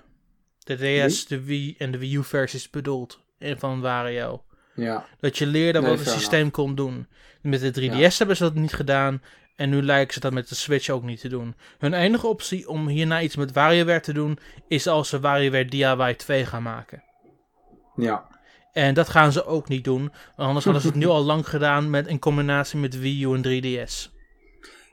de 0.63 1.05
DS, 1.07 1.25
de 1.25 1.43
Wii 1.43 1.75
en 1.77 1.91
de 1.91 1.97
Wii 1.97 2.15
U 2.15 2.23
versies 2.23 2.69
bedoeld 2.69 3.19
en 3.37 3.59
van 3.59 3.81
Wario. 3.81 4.43
Ja. 4.75 5.05
Dat 5.19 5.37
je 5.37 5.45
leerde 5.45 5.81
nee, 5.81 5.89
wat 5.89 5.99
het 5.99 6.09
systeem 6.09 6.51
kon 6.51 6.75
doen. 6.75 7.07
Met 7.41 7.59
de 7.59 7.81
3DS 7.81 7.97
ja. 7.97 8.09
hebben 8.17 8.37
ze 8.37 8.43
dat 8.43 8.55
niet 8.55 8.73
gedaan. 8.73 9.21
En 9.55 9.69
nu 9.69 9.81
lijken 9.81 10.13
ze 10.13 10.19
dat 10.19 10.33
met 10.33 10.49
de 10.49 10.55
Switch 10.55 10.89
ook 10.89 11.03
niet 11.03 11.19
te 11.19 11.27
doen. 11.27 11.55
Hun 11.77 11.93
enige 11.93 12.27
optie 12.27 12.69
om 12.69 12.87
hierna 12.87 13.21
iets 13.21 13.35
met 13.35 13.53
WarioWare 13.53 13.99
te 13.99 14.13
doen... 14.13 14.39
is 14.67 14.87
als 14.87 15.09
ze 15.09 15.19
WarioWare 15.19 15.65
DIY 15.65 16.13
2 16.13 16.45
gaan 16.45 16.63
maken. 16.63 17.03
Ja. 17.95 18.27
En 18.71 18.93
dat 18.93 19.09
gaan 19.09 19.31
ze 19.31 19.45
ook 19.45 19.67
niet 19.67 19.83
doen. 19.83 20.11
Anders 20.35 20.65
hadden 20.65 20.83
ze 20.83 20.87
het 20.87 20.97
nu 20.97 21.05
al 21.05 21.23
lang 21.23 21.49
gedaan 21.49 21.89
met, 21.89 22.07
in 22.07 22.19
combinatie 22.19 22.79
met 22.79 22.99
Wii 22.99 23.23
U 23.23 23.33
en 23.33 23.63
3DS. 23.63 24.17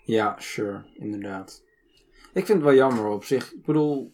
Ja, 0.04 0.36
sure. 0.38 0.84
Inderdaad. 0.94 1.62
Ik 2.32 2.46
vind 2.46 2.58
het 2.58 2.62
wel 2.62 2.74
jammer 2.74 3.06
op 3.06 3.24
zich. 3.24 3.52
Ik 3.52 3.64
bedoel, 3.64 4.12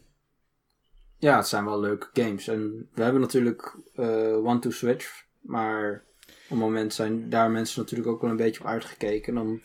ja, 1.19 1.37
het 1.37 1.47
zijn 1.47 1.65
wel 1.65 1.81
leuke 1.81 2.09
games. 2.13 2.49
En 2.49 2.89
we 2.95 3.03
hebben 3.03 3.21
natuurlijk 3.21 3.77
uh, 3.95 4.47
One 4.47 4.59
to 4.59 4.71
Switch. 4.71 5.25
Maar 5.41 6.05
op 6.27 6.49
het 6.49 6.59
moment 6.59 6.95
zijn 6.95 7.31
daar 7.31 7.51
mensen 7.51 7.81
natuurlijk 7.81 8.09
ook 8.09 8.21
wel 8.21 8.31
een 8.31 8.37
beetje 8.37 8.61
op 8.61 8.67
uitgekeken. 8.67 9.35
Dan 9.35 9.61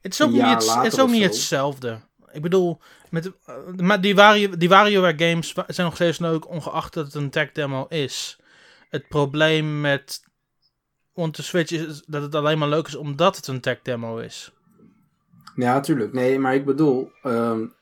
het 0.00 0.12
is 0.12 0.22
ook, 0.22 0.30
niet, 0.30 0.42
het, 0.42 0.74
het 0.74 0.92
is 0.92 1.00
ook 1.00 1.10
niet 1.10 1.22
hetzelfde. 1.22 2.00
Ik 2.32 2.42
bedoel, 2.42 2.80
met, 3.10 3.26
uh, 3.26 3.56
maar 3.76 4.00
die, 4.00 4.14
Wario, 4.14 4.56
die 4.56 4.68
WarioWare 4.68 5.28
games 5.28 5.54
zijn 5.66 5.86
nog 5.86 5.94
steeds 5.94 6.18
leuk, 6.18 6.48
ongeacht 6.48 6.94
dat 6.94 7.04
het 7.04 7.14
een 7.14 7.30
tech 7.30 7.52
demo 7.52 7.86
is. 7.88 8.40
Het 8.92 9.08
probleem 9.08 9.80
met 9.80 10.22
One 11.14 11.30
to 11.30 11.42
Switch 11.42 11.70
is 11.70 12.02
dat 12.06 12.22
het 12.22 12.34
alleen 12.34 12.58
maar 12.58 12.68
leuk 12.68 12.86
is 12.86 12.94
omdat 12.94 13.36
het 13.36 13.46
een 13.46 13.60
tech 13.60 13.82
demo 13.82 14.18
is. 14.18 14.52
Ja, 15.54 15.72
natuurlijk. 15.72 16.12
Nee, 16.12 16.38
maar 16.38 16.54
ik 16.54 16.64
bedoel, 16.64 17.10
um, 17.24 17.74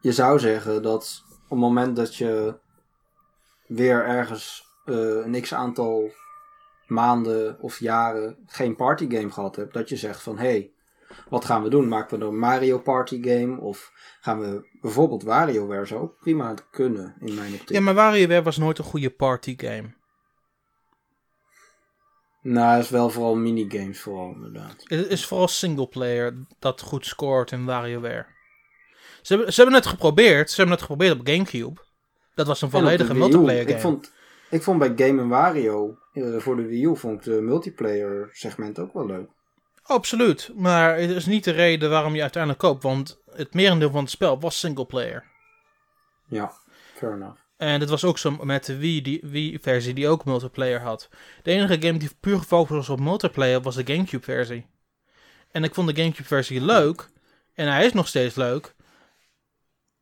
je 0.00 0.12
zou 0.12 0.38
zeggen 0.38 0.82
dat 0.82 1.24
op 1.44 1.50
het 1.50 1.58
moment 1.58 1.96
dat 1.96 2.16
je 2.16 2.58
weer 3.66 4.04
ergens 4.04 4.66
uh, 4.86 4.96
een 4.96 5.40
x 5.40 5.54
aantal 5.54 6.10
maanden 6.86 7.60
of 7.60 7.80
jaren 7.80 8.36
geen 8.46 8.76
partygame 8.76 9.30
gehad 9.30 9.56
hebt, 9.56 9.74
dat 9.74 9.88
je 9.88 9.96
zegt 9.96 10.22
van 10.22 10.38
hé, 10.38 10.48
hey, 10.48 10.72
wat 11.28 11.44
gaan 11.44 11.62
we 11.62 11.68
doen? 11.68 11.88
Maken 11.88 12.18
we 12.18 12.24
een 12.24 12.38
Mario 12.38 12.78
Party 12.78 13.22
game? 13.22 13.60
Of 13.60 13.92
gaan 14.20 14.40
we 14.40 14.68
bijvoorbeeld 14.80 15.22
WarioWare 15.22 15.86
zo 15.86 15.98
ook 15.98 16.18
prima 16.20 16.54
kunnen 16.70 17.14
in 17.20 17.34
mijn 17.34 17.52
optiek. 17.52 17.76
Ja, 17.76 17.80
maar 17.80 17.94
WarioWare 17.94 18.42
was 18.42 18.56
nooit 18.56 18.78
een 18.78 18.84
goede 18.84 19.10
party 19.10 19.54
game. 19.56 19.96
Nou, 22.42 22.74
het 22.74 22.84
is 22.84 22.90
wel 22.90 23.10
vooral 23.10 23.36
minigames 23.36 24.00
vooral 24.00 24.32
inderdaad. 24.34 24.74
Het 24.84 25.06
is 25.06 25.26
vooral 25.26 25.48
singleplayer 25.48 26.46
dat 26.58 26.80
goed 26.80 27.06
scoort 27.06 27.50
in 27.50 27.64
WarioWare. 27.64 28.26
Ze 29.22 29.34
hebben, 29.34 29.52
ze 29.52 29.60
hebben 29.60 29.78
het 29.78 29.88
geprobeerd. 29.88 30.50
Ze 30.50 30.56
hebben 30.56 30.74
het 30.74 30.84
geprobeerd 30.84 31.20
op 31.20 31.28
Gamecube. 31.28 31.80
Dat 32.34 32.46
was 32.46 32.62
een 32.62 32.70
volledige 32.70 33.14
multiplayer 33.14 33.62
game. 33.62 33.74
Ik 33.74 33.80
vond, 33.80 34.12
ik 34.50 34.62
vond 34.62 34.78
bij 34.78 34.92
Game 34.96 35.26
Wario 35.26 35.98
uh, 36.12 36.40
voor 36.40 36.56
de 36.56 36.66
Wii 36.66 36.84
U 36.84 36.96
vond 36.96 37.18
ik 37.18 37.32
de 37.32 37.40
multiplayer 37.40 38.28
segment 38.32 38.78
ook 38.78 38.92
wel 38.92 39.06
leuk. 39.06 39.30
Absoluut, 39.82 40.50
maar 40.54 40.98
het 40.98 41.10
is 41.10 41.26
niet 41.26 41.44
de 41.44 41.50
reden 41.50 41.90
waarom 41.90 42.14
je 42.14 42.20
uiteindelijk 42.20 42.62
koopt, 42.62 42.82
want 42.82 43.20
het 43.30 43.54
merendeel 43.54 43.90
van 43.90 44.00
het 44.00 44.10
spel 44.10 44.40
was 44.40 44.58
singleplayer. 44.58 45.24
Ja, 46.28 46.52
fair 46.94 47.12
enough. 47.12 47.47
En 47.58 47.80
het 47.80 47.88
was 47.88 48.04
ook 48.04 48.18
zo 48.18 48.30
met 48.30 48.64
de 48.64 48.76
Wii, 48.76 49.02
die 49.02 49.20
Wii-versie 49.22 49.94
die 49.94 50.08
ook 50.08 50.24
multiplayer 50.24 50.80
had. 50.80 51.08
De 51.42 51.50
enige 51.50 51.80
game 51.80 51.98
die 51.98 52.10
puur 52.20 52.38
gefocust 52.38 52.70
was 52.70 52.88
op 52.88 53.00
multiplayer 53.00 53.60
was 53.60 53.74
de 53.74 53.92
Gamecube-versie. 53.92 54.66
En 55.50 55.64
ik 55.64 55.74
vond 55.74 55.88
de 55.88 56.02
Gamecube-versie 56.02 56.60
leuk, 56.60 57.08
en 57.54 57.72
hij 57.72 57.86
is 57.86 57.92
nog 57.92 58.08
steeds 58.08 58.34
leuk, 58.34 58.74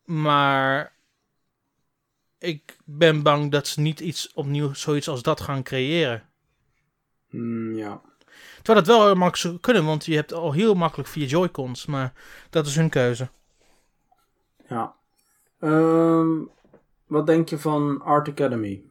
maar 0.04 0.92
ik 2.38 2.76
ben 2.84 3.22
bang 3.22 3.50
dat 3.50 3.66
ze 3.66 3.80
niet 3.80 4.00
iets 4.00 4.32
opnieuw 4.32 4.72
zoiets 4.72 5.08
als 5.08 5.22
dat 5.22 5.40
gaan 5.40 5.62
creëren. 5.62 6.22
Mm, 7.30 7.76
ja. 7.76 8.00
Terwijl 8.62 8.84
dat 8.84 8.96
wel 8.96 9.04
heel 9.04 9.14
makkelijk 9.14 9.36
zou 9.36 9.58
kunnen, 9.58 9.84
want 9.84 10.04
je 10.04 10.14
hebt 10.14 10.32
al 10.32 10.52
heel 10.52 10.74
makkelijk 10.74 11.08
vier 11.08 11.26
Joy-Cons, 11.26 11.86
maar 11.86 12.12
dat 12.50 12.66
is 12.66 12.76
hun 12.76 12.88
keuze. 12.88 13.28
Ja. 14.68 14.94
Um, 15.60 16.50
wat 17.06 17.26
denk 17.26 17.48
je 17.48 17.58
van 17.58 18.02
Art 18.02 18.28
Academy? 18.28 18.82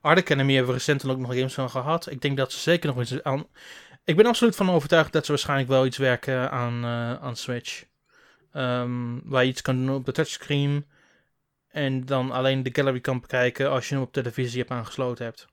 Art 0.00 0.18
Academy 0.18 0.54
hebben 0.54 0.72
we 0.72 0.78
recentelijk 0.78 1.18
ook 1.18 1.26
nog 1.26 1.36
games 1.36 1.54
van 1.54 1.70
gehad. 1.70 2.10
Ik 2.10 2.20
denk 2.20 2.36
dat 2.36 2.52
ze 2.52 2.58
zeker 2.58 2.88
nog 2.88 3.00
iets 3.00 3.22
aan... 3.22 3.46
Ik 4.04 4.16
ben 4.16 4.26
absoluut 4.26 4.56
van 4.56 4.70
overtuigd 4.70 5.12
dat 5.12 5.24
ze 5.24 5.30
waarschijnlijk 5.30 5.68
wel 5.68 5.86
iets 5.86 5.96
werken 5.96 6.50
aan, 6.50 6.84
uh, 6.84 7.14
aan 7.14 7.36
Switch. 7.36 7.84
Um, 8.54 9.20
waar 9.24 9.44
je 9.44 9.50
iets 9.50 9.62
kan 9.62 9.76
doen 9.76 9.94
op 9.94 10.04
de 10.04 10.12
touchscreen. 10.12 10.86
En 11.68 12.04
dan 12.06 12.30
alleen 12.30 12.62
de 12.62 12.70
gallery 12.72 13.00
kan 13.00 13.20
bekijken 13.20 13.70
als 13.70 13.88
je 13.88 13.94
hem 13.94 14.04
op 14.04 14.12
televisie 14.12 14.58
hebt 14.58 14.70
aangesloten 14.70 15.24
hebt. 15.24 15.48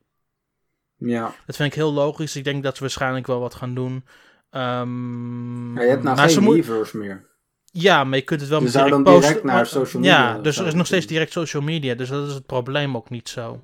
Ja. 0.96 1.34
Dat 1.46 1.56
vind 1.56 1.70
ik 1.70 1.78
heel 1.78 1.94
logisch. 1.94 2.36
Ik 2.36 2.44
denk 2.44 2.64
dat 2.64 2.76
ze 2.76 2.82
waarschijnlijk 2.82 3.28
wel 3.28 3.40
wat 3.40 3.56
gaan 3.56 3.74
doen. 3.74 4.06
Ehm, 4.50 5.74
Maar 5.74 5.84
je 5.84 5.90
hebt 5.90 6.04
nou 6.04 6.18
geen 6.18 6.44
Miiverse 6.44 6.98
meer. 6.98 7.27
Ja, 7.80 8.04
maar 8.04 8.18
je 8.18 8.24
kunt 8.24 8.40
het 8.40 8.50
wel 8.50 8.58
Je 8.60 8.63
met 8.63 8.74
direct 8.74 8.92
dan 8.92 9.04
posten. 9.04 9.22
direct 9.28 9.44
naar 9.46 9.66
social 9.66 10.02
media 10.02 10.18
Ja, 10.36 10.40
dus 10.42 10.58
er 10.58 10.68
is 10.68 10.74
nog 10.74 10.86
steeds 10.86 11.06
direct 11.08 11.32
social 11.32 11.62
media. 11.63 11.96
Dus 11.96 12.10
dat 12.10 12.28
is 12.28 12.34
het 12.34 12.46
probleem 12.46 12.96
ook 12.96 13.10
niet 13.10 13.30
zo. 13.30 13.62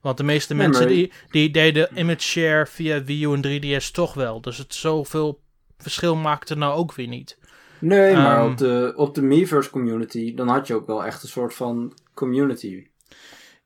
Want 0.00 0.16
de 0.16 0.22
meeste 0.24 0.54
Nee, 0.54 0.66
mensen 0.66 0.84
maar- 0.84 0.94
die, 0.94 1.12
die 1.30 1.50
deden 1.50 1.88
image 1.98 2.20
share 2.20 2.66
via 2.66 3.04
Wii 3.04 3.24
U 3.24 3.32
en 3.32 3.42
3DS 3.42 3.90
toch 3.90 4.14
wel. 4.14 4.40
Dus 4.40 4.58
het 4.58 4.74
zoveel 4.74 5.40
verschil 5.78 6.16
maakt 6.16 6.50
er 6.50 6.56
nou 6.56 6.74
ook 6.74 6.94
weer 6.94 7.06
niet. 7.08 7.38
Nee, 7.78 8.14
maar 8.14 8.38
Ehm, 8.38 8.50
op 8.50 8.56
de, 8.58 8.92
op 8.96 9.14
de 9.14 9.22
Miiverse 9.22 9.70
community, 9.70 10.34
dan 10.34 10.48
had 10.48 10.66
je 10.66 10.74
ook 10.74 10.86
wel 10.86 11.04
echt 11.04 11.22
een 11.22 11.28
soort 11.28 11.54
van 11.54 11.92
community. 12.14 12.86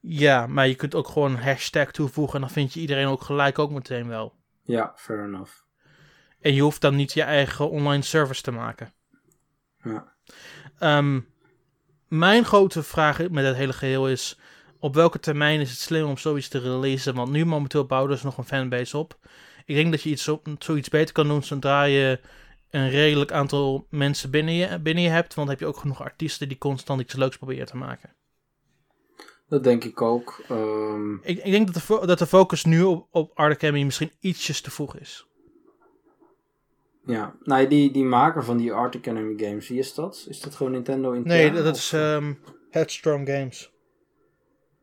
Ja, 0.00 0.46
maar 0.46 0.68
je 0.68 0.74
kunt 0.74 0.94
ook 0.94 1.08
gewoon 1.08 1.30
een 1.30 1.42
hashtag 1.42 1.90
toevoegen 1.90 2.34
en 2.34 2.40
dan 2.40 2.50
vind 2.50 2.74
je 2.74 2.80
iedereen 2.80 3.06
ook 3.06 3.22
gelijk 3.22 3.58
ook 3.58 3.70
meteen 3.70 4.08
wel. 4.08 4.32
Ja, 4.64 4.92
fair 4.96 5.24
enough. 5.24 5.52
En 6.40 6.54
je 6.54 6.62
hoeft 6.62 6.80
dan 6.80 6.96
niet 6.96 7.12
je 7.12 7.22
eigen 7.22 7.70
online 7.70 8.02
service 8.02 8.42
te 8.42 8.50
maken. 8.50 8.92
Ja. 9.82 10.12
Ehm, 10.78 11.20
mijn 12.08 12.44
grote 12.44 12.82
vraag 12.82 13.28
met 13.28 13.44
het 13.44 13.56
hele 13.56 13.72
geheel 13.72 14.08
is: 14.08 14.38
op 14.78 14.94
welke 14.94 15.20
termijn 15.20 15.60
is 15.60 15.70
het 15.70 15.78
slim 15.78 16.06
om 16.06 16.16
zoiets 16.18 16.48
te 16.48 16.58
releasen? 16.58 17.14
Want 17.14 17.30
nu 17.30 17.44
momenteel 17.44 17.86
bouwen 17.86 18.18
ze 18.18 18.24
nog 18.24 18.38
een 18.38 18.44
fanbase 18.44 18.98
op. 18.98 19.18
Ik 19.64 19.74
denk 19.74 19.90
dat 19.90 20.02
je 20.02 20.10
iets 20.10 20.28
op, 20.28 20.46
zoiets 20.58 20.88
beter 20.88 21.14
kan 21.14 21.28
doen 21.28 21.42
zodra 21.42 21.82
je 21.82 22.20
een 22.70 22.90
redelijk 22.90 23.32
aantal 23.32 23.86
mensen 23.90 24.30
binnen 24.30 24.54
je, 24.54 24.78
binnen 24.78 25.02
je 25.04 25.10
hebt. 25.10 25.34
Want 25.34 25.48
dan 25.48 25.48
heb 25.48 25.58
je 25.58 25.66
ook 25.66 25.80
genoeg 25.80 26.02
artiesten 26.02 26.48
die 26.48 26.58
constant 26.58 27.00
iets 27.00 27.14
leuks 27.14 27.36
proberen 27.36 27.66
te 27.66 27.76
maken. 27.76 28.14
Dat 29.48 29.64
denk 29.64 29.84
ik 29.84 30.02
ook. 30.02 30.44
Ehm, 30.48 31.14
Ik, 31.14 31.44
ik 31.44 31.50
denk 31.50 31.72
dat 31.72 31.86
de, 31.86 32.06
dat 32.06 32.18
de 32.18 32.26
focus 32.26 32.64
nu 32.64 32.82
op, 32.82 33.08
op 33.10 33.58
misschien 33.60 34.12
ietsjes 34.20 34.60
te 34.60 34.70
vroeg 34.70 34.96
is. 34.96 35.26
Ja, 37.06 37.34
nou, 37.42 37.68
die, 37.68 37.90
die 37.90 38.04
maker 38.04 38.44
van 38.44 38.56
die 38.56 38.72
Art 38.72 38.96
Academy 38.96 39.44
games, 39.44 39.68
wie 39.68 39.78
is 39.78 39.94
dat? 39.94 40.26
Is 40.28 40.40
dat 40.40 40.54
gewoon 40.54 40.72
Nintendo 40.72 41.12
intern? 41.12 41.36
Nee, 41.36 41.50
dat, 41.50 41.70
of- 41.72 41.76
is 41.76 41.92
ehm, 41.92 42.32
Headstrong 42.70 43.28
Games. 43.28 43.72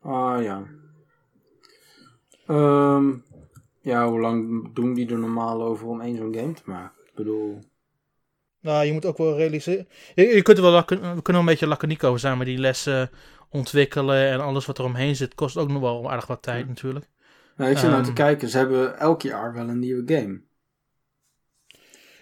Ah, 0.01 0.43
ja. 0.43 0.63
Ehm, 2.47 3.13
ja, 3.81 4.07
hoe 4.09 4.19
lang 4.19 4.69
doen 4.75 4.93
die 4.93 5.09
er 5.09 5.19
normaal 5.19 5.61
over 5.63 5.87
om 5.87 6.01
één 6.01 6.17
zo'n 6.17 6.35
game 6.35 6.53
te 6.53 6.61
maken? 6.65 7.01
Ik 7.05 7.15
bedoel... 7.15 7.59
Nou, 8.61 8.85
je 8.85 8.93
moet 8.93 9.05
ook 9.05 9.17
wel 9.17 9.35
realiseren. 9.37 9.87
Je, 10.15 10.23
je 10.25 10.41
kunt 10.41 10.57
er 10.57 10.63
wel 10.63 10.77
we 10.79 10.85
kunnen 10.85 11.23
wel 11.23 11.35
een 11.39 11.45
beetje 11.45 11.67
laconiek 11.67 12.03
over 12.03 12.19
zijn, 12.19 12.37
maar 12.37 12.45
die 12.45 12.57
lessen 12.57 13.09
ontwikkelen 13.49 14.27
en 14.29 14.39
alles 14.39 14.65
wat 14.65 14.77
er 14.77 14.83
omheen 14.83 15.15
zit, 15.15 15.35
kost 15.35 15.57
ook 15.57 15.69
nog 15.69 15.81
wel 15.81 16.09
aardig 16.09 16.27
wat 16.27 16.41
tijd 16.41 16.61
Ja. 16.61 16.67
natuurlijk. 16.67 17.05
Nou, 17.55 17.71
ik 17.71 17.77
zit 17.77 17.87
nou 17.89 17.99
Ehm. 17.99 18.07
te 18.09 18.13
kijken, 18.13 18.49
ze 18.49 18.57
hebben 18.57 18.97
elk 18.99 19.21
jaar 19.21 19.53
wel 19.53 19.67
een 19.69 19.79
nieuwe 19.79 20.13
game. 20.15 20.41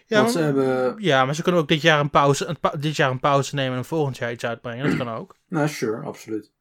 Ja, 0.07 0.17
Want 0.19 0.31
ze 0.31 0.37
maar, 0.37 0.45
hebben... 0.45 0.95
ja, 1.03 1.25
maar 1.25 1.35
ze 1.35 1.41
kunnen 1.43 1.61
ook 1.61 1.67
dit 1.67 1.81
jaar 1.81 1.99
een 1.99 2.09
pauze, 2.09 2.45
een 2.45 2.59
pa- 2.59 2.75
dit 2.79 2.95
jaar 2.95 3.11
een 3.11 3.19
pauze 3.19 3.55
nemen 3.55 3.77
en 3.77 3.85
volgend 3.85 4.17
jaar 4.17 4.31
iets 4.31 4.45
uitbrengen. 4.45 4.87
Dat 4.87 4.97
kan 4.97 5.09
ook. 5.09 5.35
Nou, 5.47 5.67
sure, 5.67 6.05
absoluut. 6.05 6.51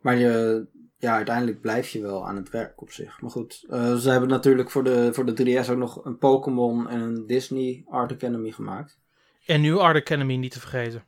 Maar 0.00 0.16
je, 0.16 0.66
ja, 0.98 1.14
uiteindelijk 1.14 1.60
blijf 1.60 1.88
je 1.88 2.00
wel 2.02 2.26
aan 2.26 2.36
het 2.36 2.50
werk 2.50 2.80
op 2.82 2.90
zich. 2.92 3.20
Maar 3.20 3.30
goed, 3.30 3.64
eh, 3.70 3.94
ze 3.94 4.10
hebben 4.10 4.28
natuurlijk 4.28 4.70
voor 4.70 4.84
de, 4.84 5.08
voor 5.12 5.26
de 5.34 5.62
3DS 5.64 5.70
ook 5.70 5.76
nog 5.76 6.04
een 6.04 6.18
Pokémon 6.18 6.88
en 6.88 7.00
een 7.00 7.26
Disney 7.26 7.84
Art 7.88 8.12
Academy 8.12 8.50
gemaakt. 8.50 8.98
En 9.46 9.60
nu 9.60 9.76
Art 9.78 9.96
Academy 9.96 10.36
niet 10.36 10.52
te 10.52 10.60
vergeten. 10.60 11.04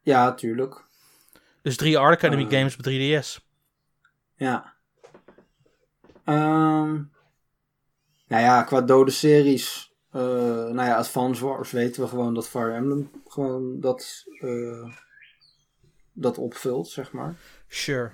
Ja, 0.00 0.34
tuurlijk. 0.34 0.84
Dus 1.62 1.76
drie 1.76 1.98
Art 1.98 2.16
Academy 2.16 2.44
Ah. 2.44 2.50
games 2.50 2.76
op 2.76 2.82
3DS. 2.82 3.40
Ja. 4.36 4.74
Ehm 6.24 6.92
nou 8.26 8.42
ja, 8.44 8.62
qua 8.62 8.80
dode 8.80 9.10
series. 9.10 9.91
Eh, 10.12 10.20
nou 10.74 10.82
ja, 10.88 10.96
Advance 10.96 11.44
Wars 11.44 11.70
weten 11.70 12.02
we 12.02 12.08
gewoon 12.08 12.34
dat 12.34 12.48
Fire 12.48 12.72
Emblem 12.72 13.10
gewoon 13.28 13.80
dat, 13.80 14.24
eh, 14.40 14.88
dat 16.12 16.38
opvult, 16.38 16.88
zeg 16.88 17.12
maar. 17.12 17.34
Sure. 17.68 18.10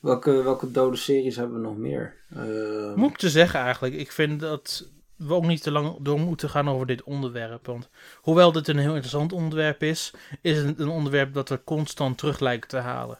Welke, 0.00 0.42
welke 0.42 0.70
dode 0.70 0.96
series 0.96 1.36
hebben 1.36 1.56
we 1.60 1.66
nog 1.66 1.76
meer? 1.76 2.16
Ehm, 2.34 2.92
Moet 2.98 3.10
ik 3.10 3.16
te 3.16 3.30
zeggen 3.30 3.60
eigenlijk, 3.60 3.94
ik 3.94 4.12
vind 4.12 4.40
dat 4.40 4.88
we 5.16 5.34
ook 5.34 5.46
niet 5.46 5.62
te 5.62 5.70
lang 5.70 5.96
door 6.00 6.20
moeten 6.20 6.50
gaan 6.50 6.68
over 6.68 6.86
dit 6.86 7.02
onderwerp. 7.02 7.66
Want 7.66 7.88
hoewel 8.16 8.52
dit 8.52 8.68
een 8.68 8.78
heel 8.78 8.90
interessant 8.90 9.32
onderwerp 9.32 9.82
is, 9.82 10.12
is 10.40 10.56
het 10.58 10.78
een 10.78 10.88
onderwerp 10.88 11.34
dat 11.34 11.48
we 11.48 11.64
constant 11.64 12.18
terug 12.18 12.38
lijken 12.40 12.68
te 12.68 12.76
halen. 12.76 13.18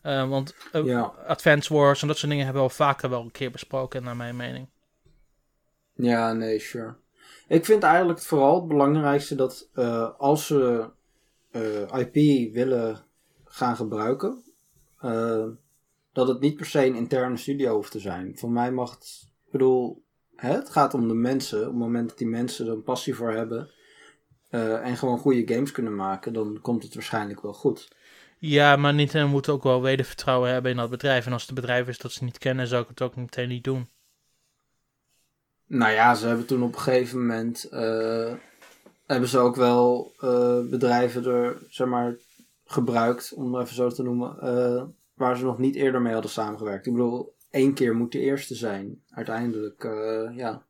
Eh, 0.00 0.28
want 0.28 0.54
eh, 0.72 0.84
Ja. 0.84 1.12
Advance 1.26 1.74
Wars 1.74 2.02
en 2.02 2.08
dat 2.08 2.16
soort 2.18 2.30
dingen 2.30 2.44
hebben 2.44 2.62
we 2.62 2.68
al 2.68 2.74
vaker 2.74 3.10
wel 3.10 3.22
een 3.22 3.30
keer 3.30 3.50
besproken, 3.50 4.02
naar 4.02 4.16
mijn 4.16 4.36
mening. 4.36 4.68
Ja, 5.94 6.32
nee, 6.32 6.58
sure. 6.58 6.94
Ik 7.48 7.64
vind 7.64 7.82
eigenlijk 7.82 8.20
vooral 8.20 8.54
het 8.54 8.68
belangrijkste 8.68 9.34
dat 9.34 9.68
eh, 9.74 10.10
als 10.18 10.46
ze 10.46 10.88
eh, 11.50 11.98
IP 11.98 12.52
willen 12.54 13.04
gaan 13.44 13.76
gebruiken, 13.76 14.42
eh, 14.98 15.46
dat 16.12 16.28
het 16.28 16.40
niet 16.40 16.56
per 16.56 16.66
se 16.66 16.86
een 16.86 16.94
interne 16.94 17.36
studio 17.36 17.74
hoeft 17.74 17.90
te 17.90 17.98
zijn. 17.98 18.38
Voor 18.38 18.50
mij 18.50 18.72
mag 18.72 18.90
het, 18.90 19.28
ik 19.46 19.52
bedoel, 19.52 20.02
hè, 20.36 20.52
het 20.52 20.70
gaat 20.70 20.94
om 20.94 21.08
de 21.08 21.14
mensen. 21.14 21.58
Op 21.58 21.64
het 21.64 21.74
moment 21.74 22.08
dat 22.08 22.18
die 22.18 22.26
mensen 22.26 22.66
er 22.66 22.72
een 22.72 22.82
passie 22.82 23.14
voor 23.14 23.32
hebben 23.32 23.70
en 24.82 24.96
gewoon 24.96 25.18
goede 25.18 25.54
games 25.54 25.70
kunnen 25.70 25.94
maken, 25.94 26.32
dan 26.32 26.58
komt 26.60 26.82
het 26.82 26.94
waarschijnlijk 26.94 27.42
wel 27.42 27.52
goed. 27.52 27.88
Ja, 28.38 28.76
maar 28.76 28.94
Nintendo 28.94 29.28
moet 29.28 29.48
ook 29.48 29.62
wel 29.62 29.82
wedervertrouwen 29.82 30.50
hebben 30.50 30.70
in 30.70 30.76
dat 30.76 30.90
bedrijf. 30.90 31.26
En 31.26 31.32
als 31.32 31.40
het 31.40 31.50
een 31.50 31.56
bedrijf 31.56 31.88
is 31.88 31.98
dat 31.98 32.12
ze 32.12 32.24
niet 32.24 32.38
kennen, 32.38 32.66
zou 32.66 32.82
ik 32.82 32.88
het 32.88 33.02
ook 33.02 33.16
meteen 33.16 33.48
niet 33.48 33.64
doen. 33.64 33.88
Nou 35.78 35.92
ja, 35.92 36.14
ze 36.14 36.26
hebben 36.26 36.46
toen 36.46 36.62
op 36.62 36.74
een 36.74 36.80
gegeven 36.80 37.18
moment 37.20 37.64
eh, 37.64 38.32
hebben 39.06 39.28
ze 39.28 39.38
ook 39.38 39.56
wel 39.56 40.12
eh, 40.20 40.60
bedrijven 40.70 41.24
er, 41.26 41.56
zeg 41.68 41.86
maar, 41.86 42.14
gebruikt, 42.64 43.32
om 43.34 43.54
het 43.54 43.64
even 43.64 43.76
zo 43.76 43.90
te 43.90 44.02
noemen, 44.02 44.38
eh, 44.40 44.82
waar 45.14 45.36
ze 45.36 45.44
nog 45.44 45.58
niet 45.58 45.74
eerder 45.74 46.02
mee 46.02 46.12
hadden 46.12 46.30
samengewerkt. 46.30 46.86
Ik 46.86 46.92
bedoel, 46.92 47.34
één 47.50 47.74
keer 47.74 47.96
moet 47.96 48.12
de 48.12 48.18
eerste 48.18 48.54
zijn. 48.54 49.02
Uiteindelijk, 49.10 49.82
ja. 50.36 50.66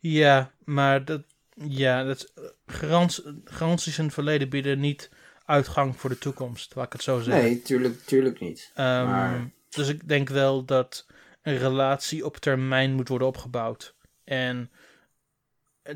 Ja, 0.00 0.50
maar 0.64 1.04
dat, 1.04 1.22
ja, 1.54 2.04
dat, 2.04 2.32
garant, 2.66 3.24
garanties 3.44 3.98
in 3.98 4.04
het 4.04 4.14
verleden 4.14 4.48
bieden 4.48 4.80
niet 4.80 5.10
uitgang 5.44 5.96
voor 6.00 6.10
de 6.10 6.18
toekomst, 6.18 6.74
laat 6.74 6.86
ik 6.86 6.92
het 6.92 7.02
zo 7.02 7.20
zeggen. 7.20 7.42
Nee, 7.44 7.62
tuurlijk, 7.62 7.98
tuurlijk 8.00 8.40
niet. 8.40 8.70
Ehm, 8.74 9.04
maar- 9.04 9.50
Dus 9.68 9.88
ik 9.88 10.08
denk 10.08 10.28
wel 10.28 10.64
dat 10.64 11.06
een 11.42 11.58
relatie 11.58 12.24
op 12.24 12.36
termijn 12.36 12.94
moet 12.94 13.08
worden 13.08 13.28
opgebouwd. 13.28 13.94
En 14.26 14.70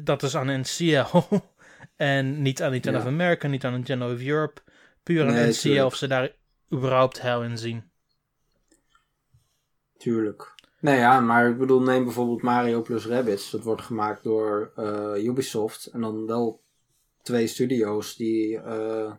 dat 0.00 0.22
is 0.22 0.36
aan 0.36 0.60
NCL. 0.60 1.16
en 1.96 2.42
niet 2.42 2.62
aan 2.62 2.70
Nintendo 2.70 2.98
Ja. 2.98 3.04
of 3.04 3.10
America, 3.10 3.48
niet 3.48 3.64
aan 3.64 3.72
Nintendo 3.72 4.12
of 4.12 4.20
Europe. 4.20 4.60
Puur 5.02 5.26
aan 5.26 5.32
Nee, 5.32 5.48
NCL 5.48 5.60
tuurlijk. 5.60 5.84
of 5.84 5.94
ze 5.94 6.06
daar 6.06 6.32
überhaupt 6.72 7.20
hel 7.20 7.42
in 7.42 7.58
zien. 7.58 7.90
Tuurlijk. 9.98 10.54
Nee 10.80 10.98
ja, 10.98 11.20
maar 11.20 11.48
ik 11.48 11.58
bedoel, 11.58 11.80
neem 11.82 12.04
bijvoorbeeld 12.04 12.42
Mario 12.42 12.82
plus 12.82 13.06
Rabbids. 13.06 13.50
Dat 13.50 13.62
wordt 13.62 13.82
gemaakt 13.82 14.22
door 14.22 14.72
eh, 14.76 15.24
Ubisoft. 15.24 15.86
En 15.86 16.00
dan 16.00 16.26
wel 16.26 16.62
twee 17.22 17.46
studio's 17.46 18.16
die 18.16 18.58
eh, 18.60 19.12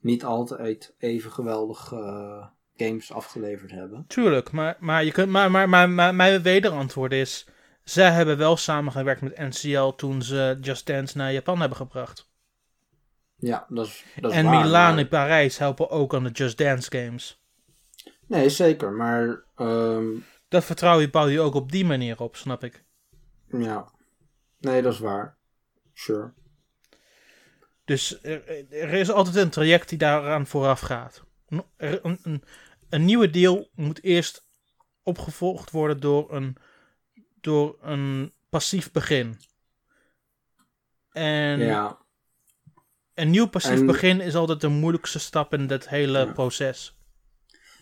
niet 0.00 0.24
altijd 0.24 0.94
even 0.98 1.32
geweldig 1.32 1.92
eh, 1.92 2.46
games 2.76 3.12
afgeleverd 3.12 3.70
hebben. 3.70 4.04
Tuurlijk, 4.08 4.50
maar, 4.52 4.76
maar, 4.80 5.04
je 5.04 5.12
kunt, 5.12 5.30
maar, 5.30 5.50
maar, 5.50 5.68
maar, 5.68 5.90
maar 5.90 6.14
mijn 6.14 6.42
wederantwoord 6.42 7.12
is... 7.12 7.46
Zij 7.86 8.10
hebben 8.10 8.36
wel 8.38 8.56
samengewerkt 8.56 9.20
met 9.20 9.36
NCL 9.38 9.88
toen 9.88 10.22
ze 10.22 10.58
Just 10.60 10.86
Dance 10.86 11.16
naar 11.16 11.32
Japan 11.32 11.60
hebben 11.60 11.76
gebracht. 11.78 12.30
Ja, 13.36 13.66
dat 13.68 13.86
is, 13.86 14.04
dat 14.20 14.30
is 14.30 14.36
en 14.36 14.44
waar, 14.44 14.64
Milaan 14.64 14.90
maar- 14.94 15.02
en 15.02 15.08
Parijs 15.08 15.58
helpen 15.58 15.90
ook 15.90 16.14
aan 16.14 16.24
de 16.24 16.30
Just 16.30 16.58
Dance 16.58 16.90
games. 16.98 17.42
Nee, 18.26 18.48
zeker. 18.48 18.92
Maar 18.92 19.44
ehm, 19.56 20.04
Dat 20.48 20.64
vertrouwen 20.64 21.10
bouw 21.10 21.26
je 21.28 21.40
ook 21.40 21.54
op 21.54 21.72
die 21.72 21.84
manier 21.84 22.20
op, 22.20 22.36
snap 22.36 22.64
ik. 22.64 22.84
ja. 23.50 23.92
Nee, 24.58 24.82
dat 24.82 24.92
is 24.92 24.98
waar. 24.98 25.38
Sure. 25.94 26.32
Dus 27.84 28.22
er, 28.22 28.72
er 28.72 28.92
is 28.92 29.10
altijd 29.10 29.36
een 29.36 29.50
traject 29.50 29.88
die 29.88 29.98
daaraan 29.98 30.46
vooraf 30.46 30.80
gaat. 30.80 31.24
Een, 31.76 32.42
een 32.88 33.04
nieuwe 33.04 33.30
deal 33.30 33.70
moet 33.74 34.02
eerst 34.02 34.48
opgevolgd 35.02 35.70
worden 35.70 36.00
door 36.00 36.32
een, 36.34 36.56
door 37.46 37.76
een 37.82 38.32
passief 38.48 38.92
begin. 38.92 39.36
En 41.12 41.58
Ja. 41.58 41.98
een 43.14 43.30
nieuw 43.30 43.46
passief 43.46 43.78
En- 43.78 43.86
begin 43.86 44.20
is 44.20 44.34
altijd 44.34 44.60
de 44.60 44.68
moeilijkste 44.68 45.18
stap 45.18 45.52
in 45.54 45.66
dat 45.66 45.88
hele 45.88 46.18
Ja. 46.18 46.32
proces. 46.32 46.94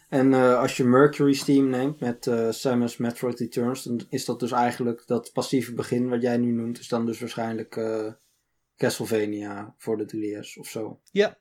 En 0.09 0.35
eh, 0.35 0.59
als 0.59 0.77
je 0.77 0.85
Mercury's 0.85 1.45
team 1.45 1.69
neemt 1.69 2.01
met 2.01 2.27
eh 2.27 2.51
Samus 2.51 2.97
Metroid 2.97 3.39
Returns, 3.39 3.83
dan 3.83 4.01
is 4.09 4.25
dat 4.25 4.41
dus 4.41 4.51
eigenlijk 4.51 5.03
dat 5.07 5.31
passieve 5.33 5.75
begin 5.75 6.09
wat 6.09 6.23
jij 6.23 6.37
nu 6.37 6.51
noemt, 6.53 6.79
is 6.79 6.89
dan 6.89 7.07
dus 7.07 7.21
waarschijnlijk 7.21 7.77
eh, 7.77 8.13
Castlevania 8.77 9.75
voor 9.79 9.97
de 9.97 10.05
3DS 10.07 10.57
of 10.59 10.69
zo. 10.69 11.01
Ja. 11.11 11.39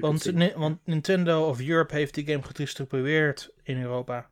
Want, 0.00 0.24
want 0.54 0.78
Nintendo 0.86 1.48
of 1.48 1.60
Europe 1.60 1.94
heeft 1.94 2.14
die 2.14 2.26
game 2.26 2.42
gedistribueerd 2.42 3.52
in 3.62 3.80
Europa. 3.82 4.29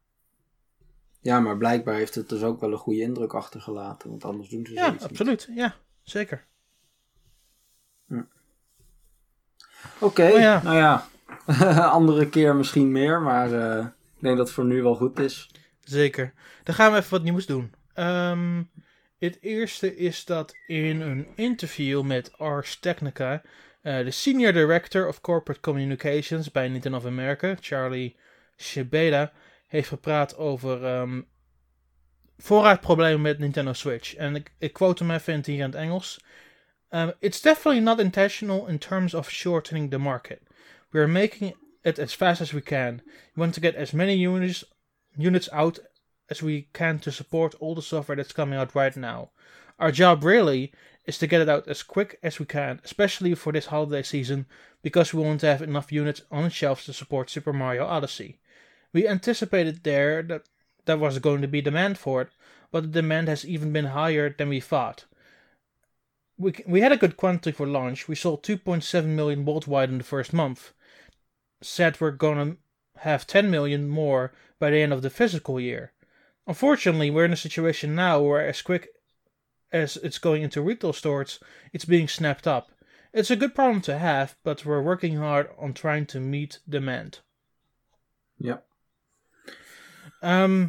Ja, 1.20 1.40
maar 1.40 1.56
blijkbaar 1.56 1.94
heeft 1.94 2.14
het 2.14 2.28
dus 2.28 2.42
ook 2.42 2.60
wel 2.60 2.72
een 2.72 2.78
goede 2.78 3.00
indruk 3.00 3.32
achtergelaten. 3.34 4.10
Want 4.10 4.24
anders 4.24 4.48
doen 4.48 4.66
ze 4.66 4.72
Ja, 4.74 4.90
niet. 4.90 5.02
absoluut. 5.02 5.48
Ja, 5.54 5.74
zeker. 6.02 6.46
Oké, 10.00 10.30
Oh 10.32 10.38
ja. 10.38 10.62
nou 10.62 10.76
ja. 10.76 11.08
Andere 11.90 12.28
keer 12.28 12.56
misschien 12.56 12.92
meer, 12.92 13.20
maar 13.20 13.52
eh, 13.52 13.84
ik 13.86 14.22
denk 14.22 14.36
dat 14.36 14.46
het 14.46 14.54
voor 14.54 14.64
nu 14.64 14.82
wel 14.82 14.94
goed 14.94 15.18
is. 15.18 15.50
Zeker. 15.80 16.32
Dan 16.64 16.74
gaan 16.74 16.92
we 16.92 16.98
even 16.98 17.10
wat 17.10 17.22
nieuws 17.22 17.46
doen. 17.46 17.72
Ehm, 17.94 18.62
het 19.18 19.38
eerste 19.40 19.96
is 19.96 20.24
dat 20.24 20.54
in 20.66 21.00
een 21.00 21.26
interview 21.34 22.02
met 22.02 22.38
Ars 22.38 22.78
Technica, 22.78 23.42
eh, 23.82 23.98
de 24.04 24.10
Senior 24.10 24.52
Director 24.52 25.08
of 25.08 25.20
Corporate 25.20 25.60
Communications 25.60 26.50
bij 26.50 26.68
Nintendo 26.68 26.98
of 26.98 27.06
America, 27.06 27.56
Charlie 27.60 28.16
Shibeda, 28.56 29.32
heeft 29.68 29.88
gepraat 29.88 30.36
over 30.36 30.84
ehm 30.84 31.20
voorraadproblemen 32.38 33.20
met 33.20 33.38
Nintendo 33.38 33.72
Switch. 33.72 34.14
En 34.14 34.34
ik, 34.34 34.52
ik 34.58 34.72
quote 34.72 35.04
hem 35.04 35.14
even 35.14 35.32
in 35.32 35.38
het 35.38 35.46
hier 35.46 35.58
in 35.58 35.70
het 35.70 35.74
Engels. 35.74 36.20
Um, 36.90 37.12
it's 37.18 37.40
definitely 37.40 37.82
not 37.82 37.98
intentional 37.98 38.66
in 38.66 38.78
terms 38.78 39.14
of 39.14 39.30
shortening 39.30 39.90
the 39.90 39.98
market. 39.98 40.40
We 40.90 41.00
are 41.00 41.08
making 41.08 41.56
it 41.82 41.98
as 41.98 42.14
fast 42.14 42.40
as 42.40 42.52
we 42.52 42.60
can. 42.60 43.02
We 43.04 43.40
want 43.40 43.54
to 43.54 43.60
get 43.60 43.74
as 43.74 43.92
many 43.92 44.16
units 44.16 44.64
units 45.16 45.50
out 45.50 45.80
as 46.28 46.40
we 46.40 46.68
can 46.72 46.98
to 46.98 47.10
support 47.10 47.54
all 47.60 47.74
the 47.74 47.82
software 47.82 48.16
that's 48.16 48.32
coming 48.32 48.58
out 48.58 48.74
right 48.74 48.96
now. 48.96 49.30
Our 49.78 49.92
job 49.92 50.24
really 50.24 50.72
is 51.04 51.18
to 51.18 51.26
get 51.26 51.40
it 51.40 51.48
out 51.48 51.68
as 51.68 51.82
quick 51.82 52.18
as 52.22 52.38
we 52.38 52.46
can, 52.46 52.80
especially 52.84 53.34
for 53.34 53.52
this 53.52 53.66
holiday 53.66 54.02
season, 54.02 54.46
because 54.82 55.14
we 55.14 55.22
want 55.22 55.40
to 55.40 55.46
have 55.46 55.62
enough 55.62 55.92
units 55.92 56.22
on 56.30 56.50
shelves 56.50 56.84
to 56.84 56.92
support 56.92 57.30
Super 57.30 57.52
Mario 57.52 57.84
Odyssey. 57.86 58.38
We 58.92 59.06
anticipated 59.06 59.84
there 59.84 60.22
that 60.22 60.48
there 60.86 60.96
was 60.96 61.18
going 61.18 61.42
to 61.42 61.48
be 61.48 61.60
demand 61.60 61.98
for 61.98 62.22
it, 62.22 62.28
but 62.70 62.82
the 62.82 63.00
demand 63.00 63.28
has 63.28 63.44
even 63.44 63.72
been 63.72 63.86
higher 63.86 64.30
than 64.30 64.48
we 64.48 64.60
thought. 64.60 65.04
We, 66.36 66.54
we 66.66 66.80
had 66.80 66.92
a 66.92 66.96
good 66.96 67.16
quantity 67.16 67.52
for 67.52 67.66
launch. 67.66 68.08
We 68.08 68.14
sold 68.14 68.42
2.7 68.42 69.04
million 69.06 69.44
worldwide 69.44 69.90
in 69.90 69.98
the 69.98 70.04
first 70.04 70.32
month. 70.32 70.72
Said 71.60 72.00
we're 72.00 72.12
gonna 72.12 72.56
have 72.98 73.26
10 73.26 73.50
million 73.50 73.88
more 73.88 74.32
by 74.58 74.70
the 74.70 74.78
end 74.78 74.92
of 74.92 75.02
the 75.02 75.10
physical 75.10 75.60
year. 75.60 75.92
Unfortunately, 76.46 77.10
we're 77.10 77.26
in 77.26 77.32
a 77.32 77.36
situation 77.36 77.94
now 77.94 78.20
where, 78.20 78.46
as 78.46 78.62
quick 78.62 78.88
as 79.70 79.96
it's 79.98 80.18
going 80.18 80.42
into 80.42 80.62
retail 80.62 80.92
stores, 80.92 81.38
it's 81.72 81.84
being 81.84 82.08
snapped 82.08 82.46
up. 82.46 82.70
It's 83.12 83.30
a 83.30 83.36
good 83.36 83.54
problem 83.54 83.80
to 83.82 83.98
have, 83.98 84.36
but 84.44 84.64
we're 84.64 84.82
working 84.82 85.16
hard 85.16 85.50
on 85.58 85.74
trying 85.74 86.06
to 86.06 86.20
meet 86.20 86.60
demand. 86.68 87.18
Ja. 88.38 88.58
Ehm, 90.20 90.68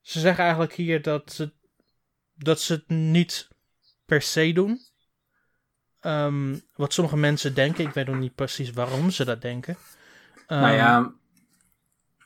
ze 0.00 0.20
zeggen 0.20 0.42
eigenlijk 0.42 0.74
hier 0.74 1.02
dat 1.02 1.32
ze, 1.32 1.52
dat 2.34 2.60
ze 2.60 2.72
het 2.72 2.88
niet 2.88 3.48
per 4.06 4.22
se 4.22 4.52
doen. 4.52 4.80
Ehm, 6.00 6.58
wat 6.74 6.92
sommige 6.92 7.16
mensen 7.16 7.54
denken, 7.54 7.84
ik 7.84 7.92
weet 7.94 8.06
nog 8.06 8.18
niet 8.18 8.34
precies 8.34 8.72
waarom 8.72 9.10
ze 9.10 9.24
dat 9.24 9.42
denken. 9.42 9.76
nou 10.46 10.62
Ehm, 10.64 10.74
ja, 10.74 11.12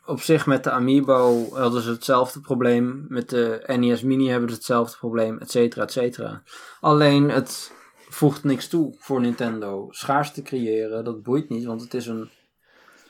op 0.09 0.21
zich 0.21 0.47
met 0.47 0.65
de 0.65 0.71
Amiibo 0.71 1.49
hadden 1.55 1.83
ze 1.83 1.91
hetzelfde 1.91 2.41
probleem. 2.41 3.05
Met 3.09 3.29
de 3.29 3.65
NES 3.79 4.03
Mini 4.03 4.29
hebben 4.29 4.49
ze 4.49 4.55
hetzelfde 4.55 4.97
probleem, 4.97 5.39
et 5.39 5.51
cetera, 5.51 5.83
et 5.83 5.93
cetera. 5.93 6.43
Alleen 6.81 7.31
het 7.31 7.73
voegt 8.09 8.45
niks 8.45 8.69
toe 8.69 8.95
voor 8.99 9.21
Nintendo. 9.21 9.87
Schaarste 9.91 10.43
creëren, 10.43 11.05
dat 11.05 11.23
boeit 11.23 11.49
niet, 11.49 11.65
want 11.65 11.81
het 11.81 11.95
is 11.95 12.07
een, 12.07 12.31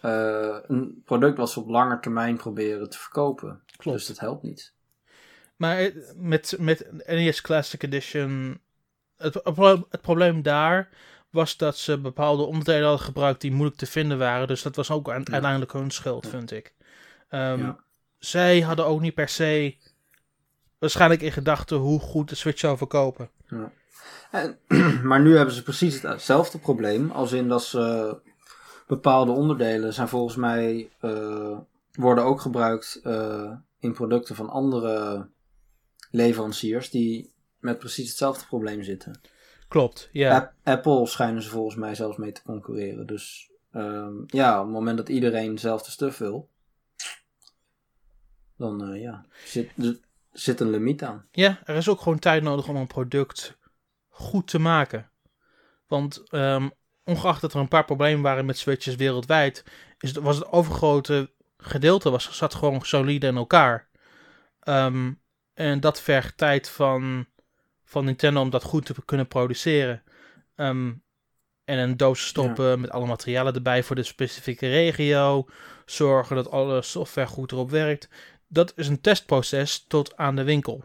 eh, 0.01 0.57
een 0.67 1.03
product 1.05 1.37
wat 1.39 1.51
ze 1.51 1.61
op 1.61 1.69
lange 1.69 2.01
termijn 2.01 2.37
proberen 2.37 2.91
te 2.91 2.99
verkopen. 2.99 3.63
Klopt. 3.77 3.99
Dus 3.99 4.07
dat 4.07 4.19
helpt 4.19 4.43
niet. 4.43 4.73
Maar 5.57 5.91
met, 6.17 6.57
met 6.59 7.07
NES 7.07 7.41
Classic 7.41 7.83
Edition. 7.83 8.61
Het, 9.17 9.35
het 9.35 9.55
pro- 9.55 9.87
het 9.91 10.01
probleem 10.01 10.43
daar 10.43 10.89
was 11.31 11.57
dat 11.57 11.77
ze 11.77 11.99
bepaalde 11.99 12.43
onderdelen 12.43 12.89
hadden 12.89 13.07
gebruikt 13.07 13.41
die 13.41 13.53
moeilijk 13.53 13.77
te 13.79 13.87
vinden 13.87 14.19
waren. 14.19 14.47
Dus 14.47 14.63
dat 14.63 14.77
was 14.77 14.91
ook 14.91 15.07
Ja. 15.07 15.13
uiteindelijk 15.13 15.73
hun 15.73 15.91
schuld, 15.91 16.25
Ja. 16.25 16.31
vind 16.31 16.51
ik. 16.51 16.75
Ehm, 17.29 17.61
Ja. 17.61 17.79
Zij 18.19 18.61
hadden 18.61 18.87
ook 18.87 19.01
niet 19.01 19.15
per 19.15 19.29
se. 19.29 19.77
Waarschijnlijk 20.79 21.21
in 21.23 21.33
gedachten 21.33 21.77
hoe 21.77 22.01
goed 22.01 22.29
de 22.29 22.35
Switch 22.35 22.59
zou 22.59 22.77
verkopen. 22.77 23.31
En, 24.31 24.59
maar 25.09 25.21
nu 25.21 25.37
hebben 25.37 25.55
ze 25.55 25.63
precies 25.63 26.03
hetzelfde 26.03 26.59
probleem. 26.59 27.11
Als 27.11 27.33
in 27.33 27.49
dat 27.49 27.65
ze 27.65 28.17
bepaalde 28.89 29.33
onderdelen 29.33 29.95
zijn 29.95 30.09
volgens 30.09 30.37
mij 30.37 30.91
eh, 31.01 31.59
worden 31.93 32.25
ook 32.25 32.41
gebruikt 32.41 33.01
eh, 33.03 33.53
in 33.79 33.93
producten 33.93 34.35
van 34.35 34.49
andere 34.49 35.29
leveranciers 36.11 36.91
die 36.91 37.33
met 37.59 37.79
precies 37.79 38.09
hetzelfde 38.09 38.47
probleem 38.47 38.83
zitten. 38.83 39.21
Klopt, 39.69 40.09
ja. 40.13 40.37
App- 40.37 40.55
Apple 40.63 41.07
schijnen 41.07 41.43
ze 41.43 41.49
volgens 41.49 41.77
mij 41.77 41.95
zelfs 41.95 42.17
mee 42.17 42.33
te 42.33 42.43
concurreren. 42.43 43.07
Dus 43.07 43.51
ehm, 43.73 44.15
ja, 44.27 44.59
op 44.59 44.65
het 44.65 44.75
moment 44.75 44.97
dat 44.97 45.09
iedereen 45.09 45.51
hetzelfde 45.51 45.91
stuff 45.91 46.19
wil, 46.19 46.49
dan 48.57 48.93
eh, 48.93 49.01
ja, 49.01 49.27
zit, 49.45 49.71
er 49.77 49.99
zit 50.33 50.61
een 50.61 50.71
limiet 50.71 51.03
aan. 51.03 51.27
Ja, 51.31 51.61
er 51.65 51.77
is 51.77 51.89
ook 51.89 52.01
gewoon 52.01 52.19
tijd 52.19 52.43
nodig 52.43 52.69
om 52.69 52.77
een 52.77 52.87
product 52.87 53.59
goed 54.09 54.49
te 54.49 54.59
maken. 54.59 55.11
Want 55.87 56.23
ehm, 56.29 56.69
ongeacht 57.09 57.41
dat 57.41 57.53
er 57.55 57.61
een 57.61 57.69
paar 57.69 57.85
problemen 57.85 58.23
waren 58.23 58.47
met 58.47 58.59
switches 58.59 58.97
wereldwijd, 58.97 59.65
is 59.99 60.15
het, 60.15 60.25
was 60.25 60.37
het 60.37 60.53
overgrote 60.53 61.31
gedeelte 61.59 62.11
was, 62.11 62.37
zat 62.37 62.55
gewoon 62.55 62.81
solide 62.83 63.27
in 63.27 63.37
elkaar. 63.37 63.89
Ehm, 64.61 65.13
en 65.55 65.81
dat 65.81 66.01
vergt 66.01 66.37
tijd 66.37 66.69
van, 66.69 67.27
van 67.85 68.05
Nintendo 68.05 68.41
om 68.41 68.51
dat 68.51 68.63
goed 68.63 68.87
te 68.87 68.95
kunnen 69.05 69.29
produceren. 69.29 70.03
Ehm, 70.55 70.93
en 71.65 71.79
een 71.79 71.97
doos 71.97 72.27
stoppen 72.27 72.81
met 72.81 72.91
alle 72.91 73.07
materialen 73.07 73.55
erbij 73.55 73.83
voor 73.83 73.97
de 73.97 74.03
specifieke 74.03 74.69
regio. 74.69 75.47
Zorgen 75.85 76.37
dat 76.37 76.51
alle 76.51 76.83
software 76.83 77.29
goed 77.29 77.53
erop 77.53 77.71
werkt. 77.71 78.09
Dat 78.47 78.73
is 78.77 78.89
een 78.89 79.01
testproces 79.01 79.85
tot 79.89 80.17
aan 80.17 80.37
de 80.37 80.45
winkel. 80.45 80.85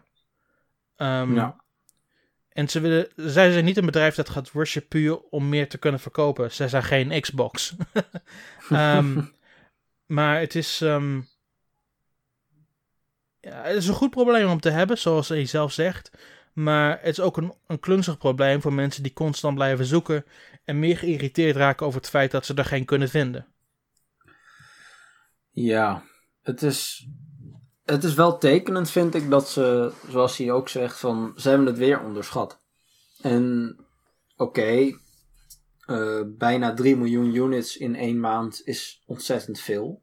Ehm, 0.95 1.35
Ja. 1.35 1.62
En 2.53 2.67
ze 2.67 2.79
willen, 2.79 3.07
zij 3.15 3.51
zijn 3.51 3.65
niet 3.65 3.77
een 3.77 3.85
bedrijf 3.85 4.15
dat 4.15 4.29
gaat 4.29 4.51
rushen 4.51 4.87
puur 4.87 5.19
om 5.29 5.49
meer 5.49 5.69
te 5.69 5.77
kunnen 5.77 5.99
verkopen. 5.99 6.51
Zij 6.51 6.67
zijn 6.67 6.83
geen 6.83 7.21
Xbox. 7.21 7.75
Ehm, 8.69 9.21
maar 10.05 10.39
het 10.39 10.55
is, 10.55 10.81
ehm, 10.81 11.21
ja, 13.39 13.63
het 13.63 13.75
is 13.75 13.87
een 13.87 13.93
goed 13.93 14.09
probleem 14.09 14.49
om 14.49 14.59
te 14.59 14.69
hebben, 14.69 14.97
zoals 14.97 15.29
hij 15.29 15.45
zelf 15.45 15.71
zegt. 15.71 16.11
Maar 16.53 16.97
het 17.01 17.17
is 17.17 17.19
ook 17.19 17.37
een, 17.37 17.53
een 17.67 17.79
klunzig 17.79 18.17
probleem 18.17 18.61
voor 18.61 18.73
mensen 18.73 19.03
die 19.03 19.13
constant 19.13 19.55
blijven 19.55 19.85
zoeken. 19.85 20.25
En 20.65 20.79
meer 20.79 20.97
geïrriteerd 20.97 21.55
raken 21.55 21.85
over 21.85 21.99
het 21.99 22.09
feit 22.09 22.31
dat 22.31 22.45
ze 22.45 22.53
er 22.53 22.65
geen 22.65 22.85
kunnen 22.85 23.09
vinden. 23.09 23.47
Ja, 25.49 26.03
het 26.41 26.61
is, 26.61 27.07
het 27.85 28.03
is 28.03 28.13
wel 28.13 28.37
tekenend, 28.37 28.89
vind 28.89 29.15
ik, 29.15 29.29
dat 29.29 29.49
ze, 29.49 29.91
zoals 30.09 30.37
hij 30.37 30.51
ook 30.51 30.69
zegt, 30.69 30.99
van 30.99 31.33
ze 31.35 31.49
hebben 31.49 31.67
het 31.67 31.77
weer 31.77 32.03
onderschat. 32.03 32.61
En 33.21 33.75
oké, 34.37 34.97
eh, 35.85 36.21
bijna 36.25 36.73
3 36.73 36.95
miljoen 36.97 37.35
units 37.35 37.77
in 37.77 37.95
één 37.95 38.19
maand 38.19 38.61
is 38.65 39.03
ontzettend 39.05 39.59
veel. 39.59 40.01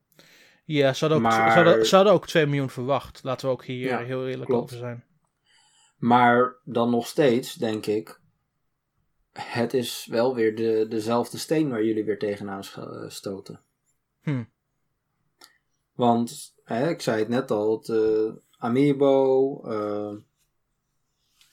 Ja, 0.65 0.93
ze 0.93 1.07
hadden 1.07 1.27
ook, 1.27 1.33
ze 1.33 1.39
hadden, 1.39 1.87
ze 1.87 1.95
hadden 1.97 2.13
ook 2.13 2.27
2 2.27 2.47
miljoen 2.47 2.71
verwacht. 2.71 3.21
Laten 3.23 3.47
we 3.47 3.53
ook 3.53 3.65
hier 3.65 3.89
Ja, 3.89 3.99
heel 3.99 4.29
eerlijk 4.29 4.51
klopt. 4.51 4.63
over 4.63 4.77
zijn. 4.77 5.05
Maar 5.97 6.57
dan 6.65 6.91
nog 6.91 7.07
steeds, 7.07 7.55
denk 7.55 7.87
ik, 7.87 8.21
het 9.33 9.75
is 9.75 10.07
wel 10.11 10.35
weer 10.35 10.57
de, 10.57 10.87
dezelfde 10.89 11.39
steen 11.39 11.71
waar 11.71 11.85
jullie 11.85 12.05
weer 12.05 12.19
tegenaan 12.19 12.63
eh, 12.75 13.09
stoten. 13.09 13.61
Hm. 14.23 14.45
Want, 15.93 16.55
hè, 16.77 16.89
ik 16.89 17.03
zei 17.03 17.19
het 17.19 17.29
net 17.29 17.51
al, 17.51 17.79
het 17.79 17.89
eh, 17.89 18.33
Amiibo, 18.59 19.61
eh, 19.65 20.13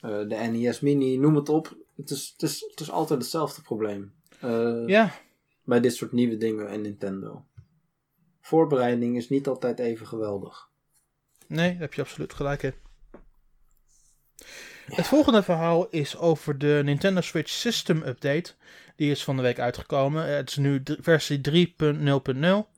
eh, 0.00 0.28
de 0.28 0.34
NES 0.34 0.80
Mini, 0.80 1.16
noem 1.16 1.36
het 1.36 1.48
op. 1.48 1.76
Het 1.96 2.10
is, 2.10 2.30
het 2.32 2.42
is, 2.42 2.66
het 2.70 2.80
is 2.80 2.90
altijd 2.90 3.20
hetzelfde 3.20 3.62
probleem. 3.62 4.12
Ja, 4.86 5.14
Bij 5.64 5.80
dit 5.80 5.94
soort 5.94 6.12
nieuwe 6.12 6.36
dingen 6.36 6.68
en 6.68 6.80
Nintendo. 6.80 7.44
Voorbereiding 8.40 9.16
is 9.16 9.28
niet 9.28 9.48
altijd 9.48 9.78
even 9.78 10.06
geweldig. 10.06 10.68
Nee, 11.46 11.70
daar 11.70 11.80
heb 11.80 11.94
je 11.94 12.02
absoluut 12.02 12.34
gelijk 12.34 12.62
in. 12.62 12.72
Het 14.84 15.06
volgende 15.06 15.42
verhaal 15.42 15.88
is 15.88 16.16
over 16.16 16.58
de 16.58 16.80
Nintendo 16.84 17.20
Switch 17.20 17.50
System 17.50 18.02
Update. 18.02 18.54
Die 18.96 19.10
is 19.10 19.24
van 19.24 19.36
de 19.36 19.42
week 19.42 19.58
uitgekomen. 19.58 20.24
Het 20.24 20.48
is 20.48 20.56
nu 20.56 20.82
versie 21.00 21.40
3.0.0. 21.40 22.68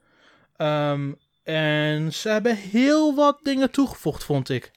Ehm, 0.56 1.12
en 1.54 2.12
ze 2.12 2.28
hebben 2.28 2.56
heel 2.56 3.14
wat 3.14 3.38
dingen 3.42 3.70
toegevoegd, 3.70 4.24
vond 4.24 4.48
ik. 4.48 4.70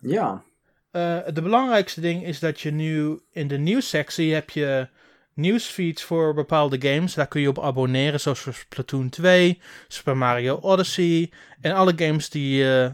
Ja, 0.00 0.42
Eh, 0.90 1.18
de 1.32 1.42
belangrijkste 1.42 2.00
ding 2.00 2.26
is 2.26 2.38
dat 2.38 2.60
je 2.60 2.70
nu 2.70 3.20
in 3.32 3.48
de 3.48 3.58
nieuwssectie 3.58 4.34
heb 4.34 4.50
je 4.50 4.88
nieuwsfeeds 5.34 6.02
voor 6.02 6.34
bepaalde 6.34 6.88
games. 6.88 7.14
Daar 7.14 7.26
kun 7.26 7.40
je 7.40 7.48
op 7.48 7.60
abonneren, 7.60 8.20
zoals 8.20 8.40
voor 8.40 8.54
Splatoon 8.54 9.08
2, 9.08 9.60
Super 9.88 10.16
Mario 10.16 10.54
Odyssey 10.56 11.32
en 11.60 11.72
alle 11.72 11.92
games 11.96 12.30
die, 12.30 12.64
uh, 12.64 12.88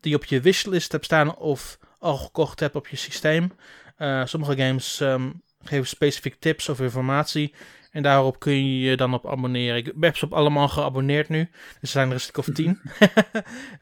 die 0.00 0.10
je 0.10 0.16
op 0.16 0.24
je 0.24 0.40
wishlist 0.40 0.92
hebt 0.92 1.04
staan 1.04 1.36
of 1.36 1.78
al 1.98 2.16
gekocht 2.16 2.60
hebt 2.60 2.74
op 2.76 2.88
je 2.88 2.96
systeem. 2.96 3.52
Uh, 3.98 4.24
sommige 4.24 4.56
games 4.56 5.00
um, 5.00 5.42
geven 5.62 5.86
specifiek 5.86 6.34
tips 6.38 6.68
of 6.68 6.80
informatie. 6.80 7.54
En 7.94 8.02
daarop 8.02 8.38
kun 8.38 8.52
je 8.52 8.90
je 8.90 8.96
dan 8.96 9.14
op 9.14 9.26
abonneren. 9.26 9.76
Ik 9.76 9.92
heb 10.00 10.16
ze 10.16 10.24
op 10.24 10.32
allemaal 10.32 10.68
geabonneerd 10.68 11.28
nu. 11.28 11.48
Dus 11.50 11.80
er 11.80 11.88
zijn 11.88 12.08
er 12.08 12.14
een 12.14 12.20
stuk 12.20 12.36
of 12.36 12.46
tien. 12.46 12.80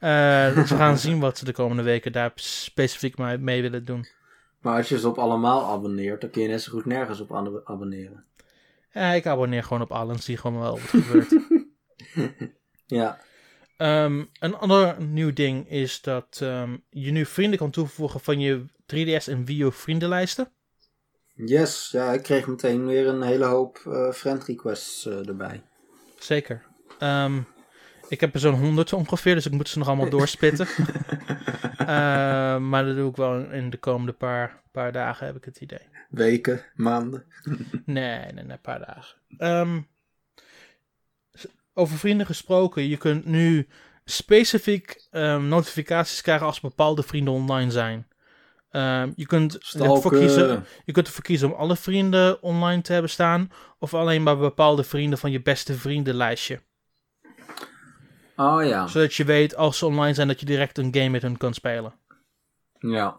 uh, 0.01 0.55
dus 0.55 0.69
we 0.69 0.75
gaan 0.75 0.97
zien 0.97 1.19
wat 1.19 1.37
ze 1.37 1.45
de 1.45 1.51
komende 1.51 1.83
weken 1.83 2.11
daar 2.11 2.31
specifiek 2.35 3.17
mee 3.17 3.61
willen 3.61 3.85
doen. 3.85 4.05
Maar 4.61 4.77
als 4.77 4.89
je 4.89 4.99
ze 4.99 5.07
op 5.07 5.17
allemaal 5.17 5.71
abonneert, 5.71 6.21
dan 6.21 6.29
kun 6.29 6.41
je 6.41 6.47
net 6.47 6.61
zo 6.61 6.71
goed 6.71 6.85
nergens 6.85 7.19
op 7.19 7.61
abonneren. 7.63 8.25
Ja, 8.91 9.11
ik 9.11 9.25
abonneer 9.25 9.63
gewoon 9.63 9.81
op 9.81 9.91
alle 9.91 10.13
en 10.13 10.19
zie 10.19 10.37
gewoon 10.37 10.59
wel 10.59 10.79
wat 10.79 10.91
er 10.91 11.01
gebeurt. 11.01 11.35
ja. 12.99 13.19
Um, 13.77 14.29
een 14.39 14.55
ander 14.55 15.01
nieuw 15.01 15.33
ding 15.33 15.69
is 15.69 16.01
dat 16.01 16.39
um, 16.43 16.83
je 16.89 17.11
nu 17.11 17.25
vrienden 17.25 17.59
kan 17.59 17.71
toevoegen 17.71 18.19
van 18.19 18.39
je 18.39 18.65
3DS 18.95 19.27
en 19.27 19.45
Wii 19.45 19.61
U 19.61 19.71
vriendenlijsten. 19.71 20.51
Yes, 21.35 21.89
ja, 21.91 22.11
ik 22.11 22.23
kreeg 22.23 22.47
meteen 22.47 22.85
weer 22.85 23.07
een 23.07 23.21
hele 23.21 23.45
hoop 23.45 23.83
uh, 23.87 24.11
friend 24.11 24.43
requests 24.43 25.05
uh, 25.05 25.27
erbij. 25.27 25.63
Zeker. 26.19 26.63
Um, 26.99 27.47
ik 28.07 28.19
heb 28.19 28.33
er 28.33 28.39
zo'n 28.39 28.59
honderd 28.59 28.93
ongeveer, 28.93 29.35
dus 29.35 29.45
ik 29.45 29.51
moet 29.51 29.69
ze 29.69 29.77
nog 29.77 29.87
allemaal 29.87 30.09
doorspitten. 30.19 30.67
uh, 31.79 32.57
maar 32.69 32.85
dat 32.85 32.95
doe 32.95 33.09
ik 33.09 33.15
wel 33.15 33.51
in 33.51 33.69
de 33.69 33.77
komende 33.77 34.13
paar, 34.13 34.61
paar 34.71 34.91
dagen, 34.91 35.25
heb 35.25 35.35
ik 35.35 35.45
het 35.45 35.61
idee. 35.61 35.87
Weken, 36.09 36.61
maanden? 36.75 37.25
nee, 37.85 38.19
nee, 38.19 38.31
nee, 38.33 38.49
een 38.49 38.61
paar 38.61 38.85
dagen. 38.85 39.17
Um, 39.37 39.87
over 41.73 41.97
vrienden 41.97 42.25
gesproken, 42.25 42.87
je 42.87 42.97
kunt 42.97 43.25
nu 43.25 43.67
specifiek 44.05 45.07
um, 45.11 45.47
notificaties 45.47 46.21
krijgen 46.21 46.45
als 46.45 46.59
bepaalde 46.59 47.03
vrienden 47.03 47.33
online 47.33 47.71
zijn. 47.71 48.07
Um, 48.75 49.13
je, 49.15 49.25
kunt 49.25 49.73
ervoor 49.73 50.11
kiezen, 50.11 50.65
je 50.85 50.91
kunt 50.91 51.07
ervoor 51.07 51.23
kiezen 51.23 51.51
om 51.51 51.59
alle 51.59 51.75
vrienden 51.75 52.41
online 52.41 52.81
te 52.81 52.91
hebben 52.91 53.11
staan, 53.11 53.51
of 53.79 53.93
alleen 53.93 54.23
maar 54.23 54.37
bepaalde 54.37 54.83
vrienden 54.83 55.19
van 55.19 55.31
je 55.31 55.41
beste 55.41 55.73
vriendenlijstje. 55.73 56.61
Oh 58.35 58.65
ja. 58.65 58.87
Zodat 58.87 59.13
je 59.13 59.23
weet 59.23 59.55
als 59.55 59.77
ze 59.77 59.85
online 59.85 60.13
zijn 60.13 60.27
dat 60.27 60.39
je 60.39 60.45
direct 60.45 60.77
een 60.77 60.93
game 60.95 61.09
met 61.09 61.21
hen 61.21 61.37
kan 61.37 61.53
spelen. 61.53 61.93
Ja. 62.79 63.17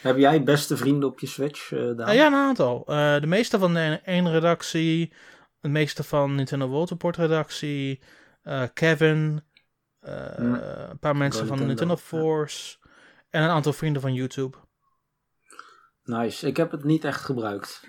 Heb 0.00 0.16
jij 0.16 0.42
beste 0.42 0.76
vrienden 0.76 1.08
op 1.08 1.20
je 1.20 1.26
Switch, 1.26 1.70
uh, 1.70 1.80
uh, 1.80 2.14
ja, 2.14 2.26
een 2.26 2.34
aantal. 2.34 2.84
Uh, 2.88 3.20
de 3.20 3.26
meeste 3.26 3.58
van 3.58 3.74
de 3.74 4.00
één 4.04 4.30
redactie, 4.30 5.12
de 5.60 5.68
meeste 5.68 6.02
van 6.02 6.34
Nintendo 6.34 6.68
World 6.68 6.90
Report 6.90 7.16
redactie, 7.16 8.00
Kevin, 8.74 9.42
hm. 10.00 10.10
een 10.10 10.98
paar 10.98 11.16
mensen 11.16 11.46
van 11.46 11.66
Nintendo 11.66 11.96
Force 11.96 12.80
en 13.32 13.42
een 13.42 13.50
aantal 13.50 13.72
vrienden 13.72 14.02
van 14.02 14.14
YouTube. 14.14 14.56
Nice. 16.04 16.46
Ik 16.46 16.56
heb 16.56 16.70
het 16.70 16.84
niet 16.84 17.04
echt 17.04 17.20
gebruikt. 17.20 17.86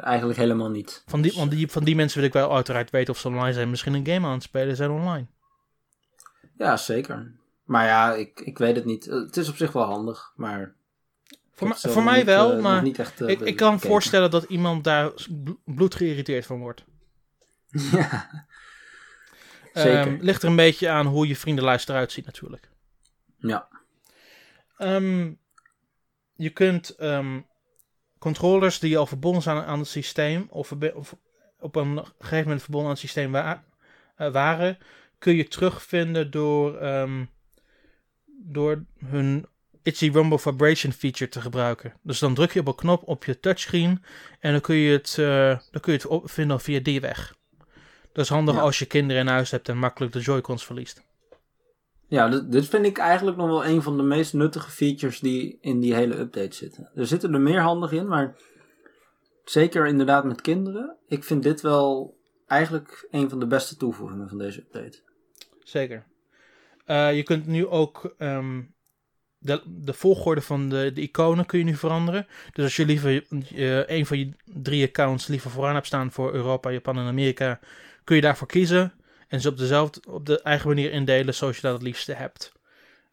eigenlijk 0.00 0.38
helemaal 0.38 0.70
niet. 0.70 1.02
Van 1.06 1.20
die, 1.20 1.32
want 1.36 1.50
die, 1.50 1.70
van 1.70 1.84
die 1.84 1.96
mensen 1.96 2.18
wil 2.18 2.28
ik 2.28 2.34
wel 2.34 2.54
uiteraard 2.54 2.90
weten 2.90 3.14
of 3.14 3.20
ze 3.20 3.28
online 3.28 3.52
zijn. 3.52 3.70
Misschien 3.70 3.94
een 3.94 4.06
game 4.06 4.26
aan 4.26 4.32
het 4.32 4.42
spelen 4.42 4.76
zijn 4.76 4.90
online. 4.90 5.26
Ja, 6.56 6.76
zeker. 6.76 7.32
Maar 7.64 7.84
ja, 7.84 8.14
ik, 8.14 8.40
ik 8.40 8.58
weet 8.58 8.76
het 8.76 8.84
niet. 8.84 9.04
Het 9.04 9.36
is 9.36 9.48
op 9.48 9.56
zich 9.56 9.72
wel 9.72 9.84
handig, 9.84 10.32
maar... 10.36 10.76
Voor, 11.52 11.74
voor 11.76 12.02
mij 12.02 12.24
wel, 12.24 12.56
uh, 12.56 12.62
maar 12.62 12.84
echt, 12.84 13.20
uh, 13.20 13.28
ik, 13.28 13.40
ik 13.40 13.56
kan 13.56 13.72
me 13.72 13.78
voorstellen 13.78 14.30
dat 14.30 14.44
iemand 14.44 14.84
daar 14.84 15.12
bloed 15.64 15.94
geïrriteerd 15.94 16.46
van 16.46 16.58
wordt. 16.58 16.84
ja, 17.92 18.46
zeker. 19.72 20.06
Um, 20.06 20.18
ligt 20.20 20.42
er 20.42 20.48
een 20.48 20.56
beetje 20.56 20.88
aan 20.88 21.06
hoe 21.06 21.28
je 21.28 21.36
vriendenlijst 21.36 21.88
eruit 21.88 22.12
ziet 22.12 22.26
natuurlijk. 22.26 22.70
Ja. 23.36 23.68
Um, 24.78 25.38
je 26.36 26.50
kunt 26.50 27.02
um, 27.02 27.46
controllers 28.18 28.78
die 28.78 28.98
al 28.98 29.06
verbonden 29.06 29.42
zijn 29.42 29.56
aan 29.56 29.78
het 29.78 29.88
systeem, 29.88 30.46
of, 30.50 30.72
of, 30.94 31.16
op 31.58 31.76
een 31.76 32.04
gegeven 32.18 32.42
moment 32.42 32.62
verbonden 32.62 32.88
aan 32.88 32.96
het 32.96 33.04
systeem 33.04 33.32
wa 33.32 33.64
uh, 34.18 34.30
waren, 34.30 34.78
kun 35.18 35.34
je 35.34 35.48
terugvinden 35.48 36.30
door, 36.30 36.82
um, 36.82 37.30
door 38.26 38.84
hun 39.04 39.46
Itchy 39.82 40.10
Rumble 40.10 40.38
Vibration 40.38 40.92
feature 40.92 41.30
te 41.30 41.40
gebruiken. 41.40 41.92
Dus 42.02 42.18
dan 42.18 42.34
druk 42.34 42.52
je 42.52 42.60
op 42.60 42.66
een 42.66 42.74
knop 42.74 43.02
op 43.08 43.24
je 43.24 43.40
touchscreen 43.40 44.04
en 44.40 44.52
dan 44.52 44.60
kun 44.60 44.76
je 44.76 44.92
het, 44.92 45.16
uh, 45.20 45.58
dan 45.70 45.80
kun 45.80 45.92
je 45.92 45.98
het 45.98 46.06
opvinden 46.06 46.60
via 46.60 46.80
die 46.80 47.00
weg. 47.00 47.36
Dat 48.12 48.24
is 48.24 48.30
handig 48.30 48.54
ja. 48.54 48.60
als 48.60 48.78
je 48.78 48.86
kinderen 48.86 49.22
in 49.22 49.28
huis 49.28 49.50
hebt 49.50 49.68
en 49.68 49.78
makkelijk 49.78 50.12
de 50.12 50.20
Joy-Cons 50.20 50.64
verliest. 50.64 51.02
Ja, 52.08 52.28
dit 52.28 52.68
vind 52.68 52.86
ik 52.86 52.98
eigenlijk 52.98 53.36
nog 53.36 53.46
wel 53.46 53.64
een 53.64 53.82
van 53.82 53.96
de 53.96 54.02
meest 54.02 54.32
nuttige 54.32 54.70
features 54.70 55.20
die 55.20 55.58
in 55.60 55.80
die 55.80 55.94
hele 55.94 56.18
update 56.18 56.56
zitten. 56.56 56.90
Er 56.94 57.06
zitten 57.06 57.34
er 57.34 57.40
meer 57.40 57.60
handig 57.60 57.92
in, 57.92 58.08
maar 58.08 58.36
zeker 59.44 59.86
inderdaad 59.86 60.24
met 60.24 60.40
kinderen. 60.40 60.96
Ik 61.06 61.24
vind 61.24 61.42
dit 61.42 61.60
wel 61.60 62.16
eigenlijk 62.46 63.08
een 63.10 63.28
van 63.28 63.38
de 63.38 63.46
beste 63.46 63.76
toevoegingen 63.76 64.28
van 64.28 64.38
deze 64.38 64.60
update. 64.60 64.98
Zeker. 65.62 66.04
Uh, 66.86 67.16
je 67.16 67.22
kunt 67.22 67.46
nu 67.46 67.66
ook 67.66 68.14
um, 68.18 68.74
de, 69.38 69.62
de 69.66 69.92
volgorde 69.92 70.40
van 70.40 70.68
de, 70.68 70.90
de 70.94 71.00
iconen 71.00 71.46
kun 71.46 71.58
je 71.58 71.64
nu 71.64 71.74
veranderen. 71.74 72.26
Dus 72.52 72.64
als 72.64 72.76
je 72.76 72.86
liever 72.86 73.24
een 73.90 74.06
van 74.06 74.18
je 74.18 74.30
drie 74.44 74.86
accounts 74.86 75.26
liever 75.26 75.50
vooraan 75.50 75.74
hebt 75.74 75.86
staan 75.86 76.12
voor 76.12 76.34
Europa, 76.34 76.70
Japan 76.70 76.98
en 76.98 77.06
Amerika, 77.06 77.60
kun 78.04 78.16
je 78.16 78.22
daarvoor 78.22 78.46
kiezen. 78.46 78.92
En 79.28 79.40
ze 79.40 79.48
op 79.48 79.56
dezelfde, 79.56 80.00
op 80.08 80.26
de 80.26 80.42
eigen 80.42 80.68
manier 80.68 80.92
indelen 80.92 81.34
zoals 81.34 81.56
je 81.56 81.62
dat 81.62 81.72
het 81.72 81.82
liefste 81.82 82.12
hebt. 82.12 82.52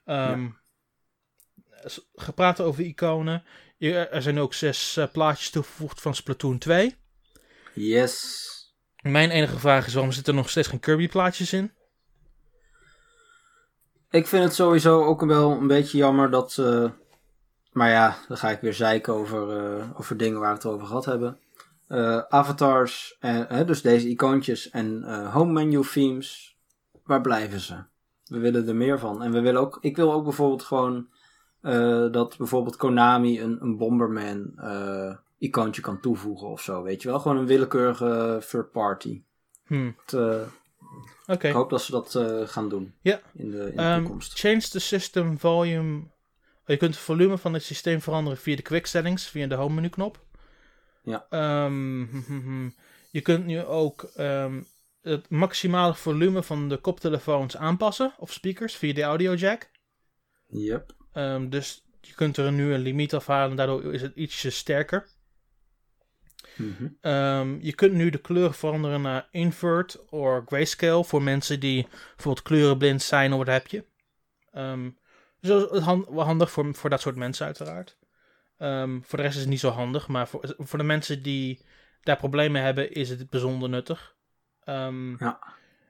Um, 0.06 0.16
ja. 0.16 1.90
Gepraat 2.16 2.62
over 2.62 2.84
iconen. 2.84 3.44
Er 3.78 4.22
zijn 4.22 4.40
ook 4.40 4.54
zes 4.54 4.98
uh, 4.98 5.06
plaatjes 5.12 5.50
toegevoegd 5.50 6.02
van 6.02 6.16
Splatoon 6.16 6.58
2. 6.58 6.96
Yes. 7.74 8.54
Mijn 9.02 9.30
enige 9.30 9.60
vraag 9.60 9.88
is 9.88 9.94
waarom 9.94 10.12
zitten 10.12 10.34
er 10.34 10.40
nog 10.40 10.50
steeds 10.50 10.68
geen 10.68 10.80
Kirby 10.80 11.08
plaatjes 11.08 11.54
in? 11.54 11.72
Ik 14.10 14.28
vind 14.28 14.44
het 14.44 14.54
sowieso 14.54 15.04
ook 15.04 15.26
wel 15.26 15.52
een 15.52 15.68
beetje 15.68 15.98
jammer 15.98 16.32
dat. 16.32 16.58
Uh, 16.60 16.90
maar 17.72 17.90
ja, 17.90 18.18
dan 18.28 18.38
ga 18.38 18.50
ik 18.50 18.62
weer 18.62 18.74
zeiken 18.74 19.14
over, 19.14 19.78
uh, 19.78 20.00
over 20.00 20.18
dingen 20.18 20.40
waar 20.40 20.50
we 20.50 20.56
het 20.56 20.66
over 20.66 20.88
gehad 20.88 21.06
hebben. 21.06 21.40
Uh, 21.88 22.18
avatars, 22.30 23.18
en, 23.20 23.66
dus 23.66 23.82
deze 23.82 24.10
icoontjes 24.10 24.70
en 24.70 25.04
home 25.32 25.52
menu 25.52 25.82
themes. 25.94 26.58
Waar 27.04 27.22
blijven 27.22 27.60
ze? 27.60 27.84
We 28.26 28.40
willen 28.40 28.68
er 28.68 28.76
meer 28.76 29.00
van. 29.00 29.24
En 29.24 29.32
we 29.32 29.40
willen 29.40 29.62
ook. 29.62 29.78
Ik 29.82 29.96
wil 29.96 30.14
ook 30.14 30.24
bijvoorbeeld 30.24 30.64
gewoon. 30.64 31.08
dat 32.12 32.38
bijvoorbeeld 32.38 32.76
Konami 32.76 33.42
een, 33.42 33.58
een 33.62 33.78
Bomberman 33.78 34.54
icoontje 35.38 35.82
kan 35.82 36.00
toevoegen 36.00 36.48
of 36.48 36.62
zo. 36.62 36.84
Weet 36.84 37.02
je 37.02 37.08
wel? 37.08 37.20
Gewoon 37.20 37.38
een 37.38 37.46
willekeurige 37.46 38.44
third 38.50 38.72
party. 38.72 39.24
Hmm. 39.66 39.96
Het, 40.06 40.20
Okay. 41.28 41.50
Ik 41.50 41.56
hoop 41.56 41.70
dat 41.70 41.82
ze 41.82 41.92
dat 41.92 42.20
gaan 42.50 42.70
doen 42.70 42.94
ja. 43.02 43.22
in 43.34 43.52
de, 43.52 43.70
in 43.70 43.76
de 43.76 43.84
um, 43.84 44.00
toekomst. 44.00 44.40
Change 44.40 44.62
the 44.62 44.80
system 44.80 45.40
volume. 45.40 46.04
Je 46.66 46.78
kunt 46.78 46.96
het 46.96 47.04
volume 47.04 47.38
van 47.38 47.54
het 47.54 47.64
systeem 47.64 48.02
veranderen 48.02 48.40
via 48.40 48.56
de 48.56 48.62
quick 48.62 48.86
settings, 48.86 49.28
via 49.28 49.48
de 49.48 49.56
home 49.56 49.76
menu 49.76 49.90
knop. 49.90 50.25
Ja. 51.06 51.28
Um, 51.66 52.76
je 53.12 53.22
kunt 53.22 53.46
nu 53.46 53.64
ook 53.64 54.12
um, 54.18 54.68
het 55.02 55.30
maximale 55.30 55.96
volume 55.96 56.44
van 56.44 56.70
de 56.70 56.78
koptelefoons 56.78 57.58
aanpassen, 57.58 58.14
of 58.18 58.34
speakers, 58.34 58.76
via 58.76 58.94
de 58.94 59.02
audio 59.02 59.34
jack. 59.34 59.70
Yep. 60.48 60.96
dus 61.50 61.86
je 62.02 62.14
kunt 62.14 62.38
er 62.38 62.52
nu 62.52 62.74
een 62.74 62.80
limiet 62.80 63.14
afhalen, 63.14 63.56
daardoor 63.56 63.94
is 63.94 64.02
het 64.02 64.16
ietsje 64.16 64.50
sterker. 64.50 65.08
Mm 66.56 66.76
-hmm. 66.78 67.12
um, 67.12 67.60
je 67.62 67.74
kunt 67.74 67.94
nu 67.94 68.10
de 68.10 68.18
kleuren 68.18 68.54
veranderen 68.54 69.02
naar 69.02 69.28
invert 69.32 70.06
of 70.10 70.44
grayscale 70.46 71.04
voor 71.04 71.22
mensen 71.22 71.60
die 71.60 71.88
bijvoorbeeld 72.16 72.46
kleurenblind 72.46 73.02
zijn 73.02 73.32
of 73.32 73.38
wat 73.38 73.48
heb 73.48 73.68
je. 73.68 73.84
Dus 75.40 75.50
dat 75.50 75.72
wel 76.10 76.24
handig 76.24 76.52
voor, 76.52 76.76
voor 76.76 76.90
dat 76.90 77.02
soort 77.02 77.16
mensen 77.16 77.46
uiteraard. 77.46 77.98
Um, 78.58 79.04
voor 79.04 79.18
de 79.18 79.24
rest 79.24 79.36
is 79.36 79.42
het 79.42 79.50
niet 79.50 79.60
zo 79.60 79.70
handig, 79.70 80.08
maar 80.08 80.28
voor, 80.28 80.56
voor 80.58 80.80
de 80.80 80.86
mensen 80.86 81.24
die 81.24 81.66
daar 82.02 82.18
problemen 82.18 82.62
hebben 82.62 82.92
is 82.92 83.10
het 83.10 83.30
bijzonder 83.30 83.70
nuttig. 83.70 84.16
ja. 84.66 85.40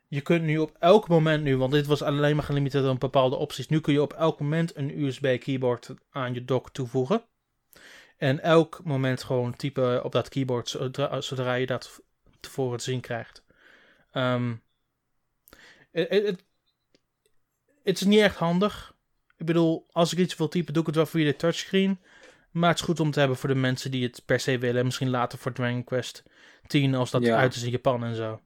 Je 0.07 0.21
kunt 0.21 0.43
nu 0.43 0.57
op 0.57 0.75
elk 0.79 1.07
moment 1.07 1.43
nu, 1.43 1.57
want 1.57 1.71
dit 1.71 1.85
was 1.85 2.01
alleen 2.01 2.35
maar 2.35 2.45
gelimiteerd 2.45 2.85
aan 2.85 2.97
bepaalde 2.97 3.35
opties, 3.35 3.67
nu 3.67 3.79
kun 3.79 3.93
je 3.93 4.01
op 4.01 4.13
elk 4.13 4.39
moment 4.39 4.75
een 4.75 5.01
USB 5.01 5.39
keyboard 5.39 5.93
aan 6.11 6.33
je 6.33 6.45
dock 6.45 6.69
toevoegen. 6.69 7.23
En 8.17 8.39
elk 8.39 8.81
moment 8.83 9.23
gewoon 9.23 9.55
typen 9.55 10.03
op 10.03 10.11
dat 10.11 10.29
keyboard 10.29 10.69
zodra, 10.69 11.21
zodra 11.21 11.53
je 11.53 11.65
dat 11.65 12.01
tevoren 12.39 12.77
te 12.77 12.83
zien 12.83 12.99
krijgt. 13.01 13.43
Um, 14.13 14.63
het 15.91 16.41
is 17.83 18.01
niet 18.01 18.19
echt 18.19 18.35
handig. 18.37 18.95
Ik 19.37 19.45
bedoel, 19.45 19.87
als 19.91 20.13
ik 20.13 20.19
iets 20.19 20.35
wil 20.35 20.47
typen, 20.47 20.73
doe 20.73 20.81
ik 20.81 20.87
het 20.87 20.95
wel 20.95 21.05
via 21.05 21.25
de 21.25 21.35
touchscreen. 21.35 21.99
Maar 22.55 22.69
het 22.69 22.79
is 22.79 22.85
goed 22.85 22.99
om 22.99 23.11
te 23.11 23.19
hebben 23.19 23.37
voor 23.37 23.49
de 23.49 23.55
mensen 23.55 23.91
die 23.91 24.03
het 24.03 24.21
per 24.25 24.39
se 24.39 24.57
willen. 24.57 24.85
Misschien 24.85 25.09
later 25.09 25.39
voor 25.39 25.51
Dragon 25.51 25.83
Quest 25.83 26.23
10 26.67 26.95
als 26.95 27.11
dat 27.11 27.23
Ja. 27.23 27.37
uit 27.37 27.55
is 27.55 27.63
in 27.63 27.69
Japan 27.71 28.03
en 28.03 28.15
zo. 28.15 28.41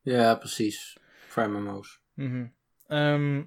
Ja, 0.00 0.34
precies. 0.34 0.96
Voor 1.28 1.50
MMO's. 1.50 2.00
Mhm. 2.14 2.46
Ehm, 2.86 3.42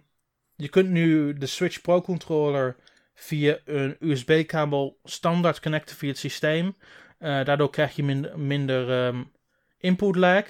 je 0.55 0.69
kunt 0.69 0.89
nu 0.89 1.33
de 1.33 1.45
Switch 1.45 1.81
Pro 1.81 2.01
controller 2.01 2.75
via 3.13 3.57
een 3.65 3.95
USB-kabel 3.99 4.99
standaard 5.03 5.59
connecten 5.59 5.95
via 5.95 6.09
het 6.09 6.17
systeem. 6.17 6.75
Eh, 7.17 7.43
daardoor 7.43 7.69
krijg 7.69 7.95
je 7.95 8.03
minder, 8.03 8.39
minder 8.39 9.05
ehm, 9.07 9.23
input 9.77 10.15
lag. 10.15 10.45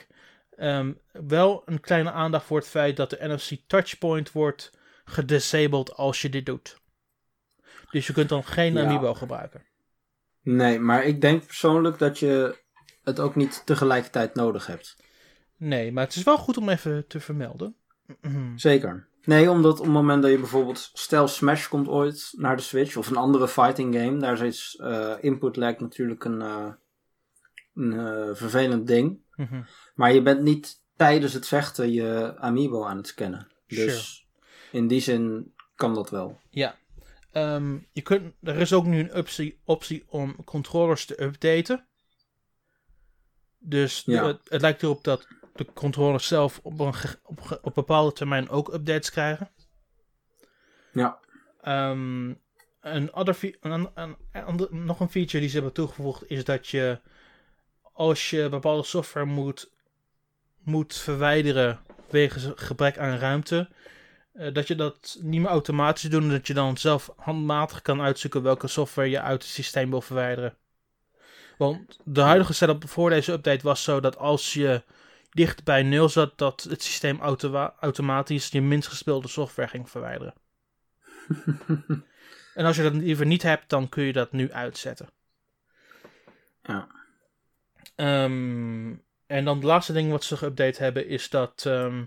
Ehm, 0.55 0.93
wel 1.11 1.61
een 1.65 1.79
kleine 1.79 2.11
aandacht 2.11 2.45
voor 2.45 2.57
het 2.57 2.67
feit 2.67 2.97
dat 2.97 3.09
de 3.09 3.27
NFC 3.27 3.51
touchpoint 3.67 4.31
wordt 4.31 4.71
gedisabled 5.05 5.93
als 5.95 6.21
je 6.21 6.29
dit 6.29 6.45
doet. 6.45 6.77
Dus 7.89 8.07
je 8.07 8.13
kunt 8.13 8.29
dan 8.29 8.43
geen 8.43 8.73
Ja. 8.73 8.83
Amiibo 8.83 9.13
gebruiken. 9.13 9.65
Nee, 10.41 10.79
maar 10.79 11.03
ik 11.03 11.21
denk 11.21 11.45
persoonlijk 11.45 11.99
dat 11.99 12.19
je 12.19 12.57
het 13.03 13.19
ook 13.19 13.35
niet 13.35 13.61
tegelijkertijd 13.65 14.35
nodig 14.35 14.67
hebt. 14.67 14.95
Nee, 15.57 15.91
maar 15.91 16.03
het 16.03 16.15
is 16.15 16.23
wel 16.23 16.37
goed 16.37 16.57
om 16.57 16.69
even 16.69 17.07
te 17.07 17.19
vermelden. 17.19 17.75
Zeker. 18.55 19.07
Nee, 19.23 19.51
omdat 19.51 19.79
op 19.79 19.85
het 19.85 19.93
moment 19.93 20.21
dat 20.21 20.31
je 20.31 20.37
bijvoorbeeld... 20.37 20.89
Stel 20.93 21.27
Smash 21.27 21.67
komt 21.67 21.87
ooit 21.87 22.33
naar 22.37 22.55
de 22.55 22.61
Switch 22.61 22.95
of 22.95 23.09
een 23.09 23.15
andere 23.15 23.47
fighting 23.47 23.95
game. 23.95 24.17
Daar 24.17 24.45
is 24.45 24.79
eh, 24.81 25.13
input 25.19 25.55
lag 25.55 25.79
natuurlijk 25.79 26.23
een, 26.23 26.41
eh, 26.41 26.71
een 27.73 27.93
eh, 27.93 28.35
vervelend 28.35 28.87
ding. 28.87 29.19
Mhm. 29.35 29.61
Maar 29.95 30.13
je 30.13 30.21
bent 30.21 30.41
niet 30.41 30.81
tijdens 30.95 31.33
het 31.33 31.47
vechten 31.47 31.91
je 31.91 32.37
amiibo 32.37 32.85
aan 32.85 32.97
het 32.97 33.07
scannen. 33.07 33.47
Dus 33.67 34.27
in 34.71 34.87
die 34.87 35.01
zin 35.01 35.53
kan 35.75 35.93
dat 35.93 36.09
wel. 36.09 36.39
Ja. 36.49 36.75
Ehm, 37.31 37.77
je 37.91 38.01
kunt, 38.01 38.33
er 38.41 38.55
is 38.57 38.73
ook 38.73 38.85
nu 38.85 38.99
een 38.99 39.15
optie, 39.15 39.59
optie 39.63 40.03
om 40.07 40.43
controllers 40.43 41.05
te 41.05 41.21
updaten. 41.23 41.87
Dus 43.59 44.03
Ja. 44.05 44.25
het, 44.27 44.39
het 44.49 44.61
lijkt 44.61 44.83
erop 44.83 45.03
dat 45.03 45.27
de 45.55 45.65
controllers 45.73 46.27
zelf 46.27 46.59
op 46.63 46.79
een, 46.79 46.93
op, 47.61 47.71
bepaalde 47.73 48.13
termijn 48.13 48.49
ook 48.49 48.73
updates 48.73 49.11
krijgen. 49.11 49.51
Ja. 50.91 51.19
Ehm, 51.61 52.33
een 52.81 53.33
fe- 53.35 53.55
een, 53.61 53.89
een, 53.95 54.17
ander- 54.31 54.75
nog 54.75 54.99
een 54.99 55.09
feature 55.09 55.39
die 55.39 55.49
ze 55.49 55.55
hebben 55.55 55.73
toegevoegd 55.73 56.29
is 56.29 56.43
dat 56.43 56.67
je 56.67 57.01
als 57.93 58.29
je 58.29 58.49
bepaalde 58.49 58.83
software 58.83 59.25
moet, 59.25 59.71
moet 60.63 60.95
verwijderen 60.95 61.79
wegens 62.09 62.51
gebrek 62.55 62.97
aan 62.97 63.17
ruimte, 63.17 63.69
eh, 64.37 64.53
dat 64.53 64.67
je 64.67 64.75
dat 64.75 65.17
niet 65.21 65.41
meer 65.41 65.49
automatisch 65.49 66.09
doet, 66.09 66.29
dat 66.29 66.47
je 66.47 66.53
dan 66.53 66.77
zelf 66.77 67.13
handmatig 67.15 67.81
kan 67.81 68.01
uitzoeken 68.01 68.41
welke 68.41 68.67
software 68.67 69.09
je 69.09 69.21
uit 69.21 69.43
het 69.43 69.51
systeem 69.51 69.89
wil 69.89 70.01
verwijderen. 70.01 70.55
Want 71.57 71.99
de 72.03 72.21
huidige 72.21 72.53
setup 72.53 72.89
voor 72.89 73.09
deze 73.09 73.31
update 73.31 73.63
was 73.63 73.83
zo 73.83 73.99
dat 73.99 74.17
als 74.17 74.53
je 74.53 74.83
dicht 75.31 75.63
bij 75.63 75.83
nul 75.83 76.09
zat, 76.09 76.37
dat 76.37 76.65
het 76.69 76.83
systeem 76.83 77.19
auto- 77.19 77.73
automatisch 77.79 78.49
je 78.49 78.61
minst 78.61 78.87
gespeelde 78.87 79.27
software 79.27 79.69
ging 79.69 79.89
verwijderen. 79.89 80.33
En 82.57 82.65
als 82.65 82.75
je 82.75 82.83
dat 82.83 82.93
liever 82.93 83.25
niet 83.25 83.43
hebt, 83.43 83.69
dan 83.69 83.89
kun 83.89 84.03
je 84.03 84.13
dat 84.13 84.31
nu 84.31 84.51
uitzetten. 84.51 85.09
Ja. 86.63 86.87
Ehm, 87.95 88.93
en 89.27 89.45
dan 89.45 89.55
het 89.55 89.63
laatste 89.63 89.93
ding 89.93 90.11
wat 90.11 90.23
ze 90.23 90.37
geüpdate 90.37 90.77
hebben 90.77 91.07
is 91.07 91.29
dat 91.29 91.63
ehm, 91.65 92.03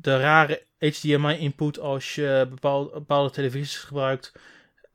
de 0.00 0.18
rare 0.18 0.66
HDMI-input 0.78 1.78
als 1.78 2.14
je 2.14 2.46
bepaalde, 2.50 2.90
bepaalde 2.90 3.30
televisies 3.30 3.78
gebruikt, 3.78 4.32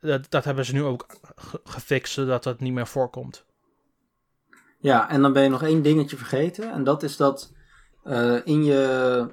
dat, 0.00 0.30
dat 0.30 0.44
hebben 0.44 0.64
ze 0.64 0.72
nu 0.72 0.82
ook 0.82 1.06
ge- 1.36 1.60
gefixt 1.64 2.12
zodat 2.12 2.42
dat 2.42 2.60
niet 2.60 2.72
meer 2.72 2.86
voorkomt. 2.86 3.44
Ja, 4.80 5.10
en 5.10 5.22
dan 5.22 5.32
ben 5.32 5.42
je 5.42 5.48
nog 5.48 5.62
één 5.62 5.82
dingetje 5.82 6.16
vergeten. 6.16 6.72
En 6.72 6.84
dat 6.84 7.02
is 7.02 7.16
dat 7.16 7.52
eh, 8.04 8.36
in 8.44 8.64
je, 8.64 9.26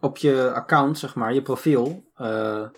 op 0.00 0.16
je 0.16 0.52
account, 0.54 0.98
zeg 0.98 1.14
maar, 1.14 1.34
je 1.34 1.42
profiel, 1.42 2.10
eh, 2.14 2.68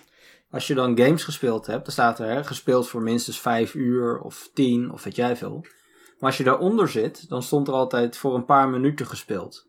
als 0.50 0.66
je 0.66 0.74
dan 0.74 0.98
games 0.98 1.24
gespeeld 1.24 1.66
hebt, 1.66 1.84
dan 1.84 1.92
staat 1.92 2.18
er 2.18 2.28
hè, 2.28 2.44
gespeeld 2.44 2.88
voor 2.88 3.02
minstens 3.02 3.40
5 3.40 3.74
uur 3.74 4.18
of 4.20 4.50
10 4.54 4.90
of 4.92 5.04
weet 5.04 5.16
jij 5.16 5.36
veel. 5.36 5.60
Maar 6.18 6.30
als 6.30 6.36
je 6.36 6.44
daaronder 6.44 6.88
zit, 6.88 7.28
dan 7.28 7.42
stond 7.42 7.68
er 7.68 7.74
altijd 7.74 8.16
voor 8.16 8.34
een 8.34 8.44
paar 8.44 8.68
minuten 8.68 9.06
gespeeld. 9.06 9.66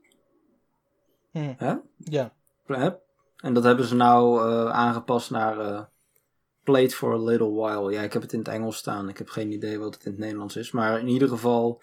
Hm. 1.35 1.53
Hè? 1.57 1.73
Ja. 1.97 2.33
Hè? 2.65 2.89
En 3.35 3.53
dat 3.53 3.63
hebben 3.63 3.85
ze 3.85 3.95
nou 3.95 4.49
eh, 4.49 4.71
aangepast 4.71 5.31
naar 5.31 5.59
eh, 5.59 5.81
Played 6.63 6.95
for 6.95 7.13
a 7.13 7.23
Little 7.23 7.51
While. 7.51 7.91
Ja, 7.91 8.01
ik 8.01 8.13
heb 8.13 8.21
het 8.21 8.33
in 8.33 8.39
het 8.39 8.47
Engels 8.47 8.77
staan. 8.77 9.09
Ik 9.09 9.17
heb 9.17 9.29
geen 9.29 9.51
idee 9.51 9.79
wat 9.79 9.93
het 9.93 10.05
in 10.05 10.11
het 10.11 10.19
Nederlands 10.19 10.55
is. 10.55 10.71
Maar 10.71 10.99
in 10.99 11.07
ieder 11.07 11.27
geval... 11.27 11.81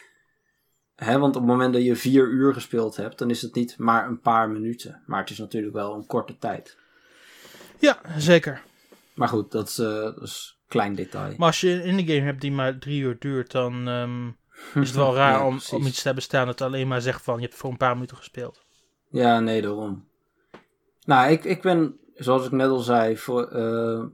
Hè, 0.95 1.19
want 1.19 1.37
op 1.37 1.43
het 1.43 1.51
moment 1.51 1.73
dat 1.73 1.83
je 1.83 1.97
vier 1.97 2.29
uur 2.29 2.55
gespeeld 2.55 2.97
hebt... 2.97 3.19
dan 3.19 3.31
is 3.31 3.43
het 3.43 3.55
niet 3.55 3.79
maar 3.79 4.07
een 4.07 4.21
paar 4.21 4.51
minuten. 4.51 5.03
Maar 5.07 5.21
het 5.21 5.31
is 5.31 5.39
natuurlijk 5.39 5.75
wel 5.75 5.95
een 5.95 6.07
korte 6.07 6.39
tijd. 6.39 6.79
ja, 7.79 8.01
zeker. 8.17 8.63
Maar 9.15 9.29
goed, 9.29 9.51
dat 9.51 9.69
is, 9.69 9.79
eh, 9.79 9.87
dat 9.87 10.23
is 10.23 10.59
een 10.61 10.69
klein 10.69 10.95
detail. 10.95 11.35
Maar 11.37 11.47
als 11.47 11.61
je 11.61 11.71
een 11.71 11.83
indie 11.83 12.07
game 12.07 12.27
hebt 12.27 12.41
die 12.41 12.53
maar 12.53 12.79
drie 12.79 13.01
uur 13.01 13.17
duurt, 13.19 13.51
dan 13.51 13.89
ehm, 13.89 14.27
is 14.83 14.89
het 14.89 14.97
wel 14.97 15.15
raar 15.23 15.39
Ja, 15.39 15.47
om, 15.47 15.61
om 15.71 15.87
iets 15.87 15.99
te 15.99 16.07
hebben 16.07 16.23
staan 16.23 16.47
dat 16.47 16.61
alleen 16.61 16.89
maar 16.89 17.01
zegt 17.01 17.23
van 17.23 17.41
je 17.41 17.47
hebt 17.47 17.55
voor 17.55 17.71
een 17.71 17.77
paar 17.77 17.95
minuten 17.95 18.17
gespeeld. 18.17 18.62
Ja, 19.13 19.41
nee, 19.41 19.63
daarom. 19.63 20.09
Nou, 21.05 21.31
ik, 21.31 21.45
ik 21.45 21.63
ben, 21.63 21.99
zoals 22.15 22.47
ik 22.47 22.53
net 22.53 22.69
al 22.69 22.79
zei, 22.79 23.17
voor, 23.17 23.47
eh, 23.49 24.05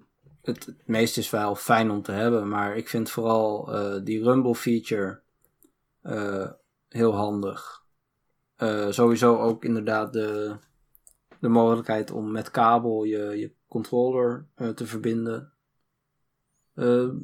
het, 0.43 0.67
het 0.67 0.87
meeste 0.87 1.21
is 1.21 1.31
wel 1.31 1.55
fijn 1.55 1.91
om 1.91 2.03
te 2.03 2.13
hebben, 2.13 2.49
maar 2.49 2.77
ik 2.77 2.89
vind 2.89 3.11
vooral 3.11 3.75
eh, 3.75 4.01
die 4.05 4.23
Rumble 4.23 4.55
feature 4.55 5.21
eh, 6.03 6.51
heel 6.89 7.15
handig. 7.15 7.87
Sowieso 8.89 9.39
ook 9.39 9.65
inderdaad 9.65 10.13
de, 10.13 10.57
de 11.41 11.49
mogelijkheid 11.49 12.11
om 12.11 12.33
met 12.33 12.51
kabel 12.51 13.05
je, 13.05 13.39
je 13.39 13.53
controller 13.69 14.47
te 14.75 14.87
verbinden. 14.87 15.53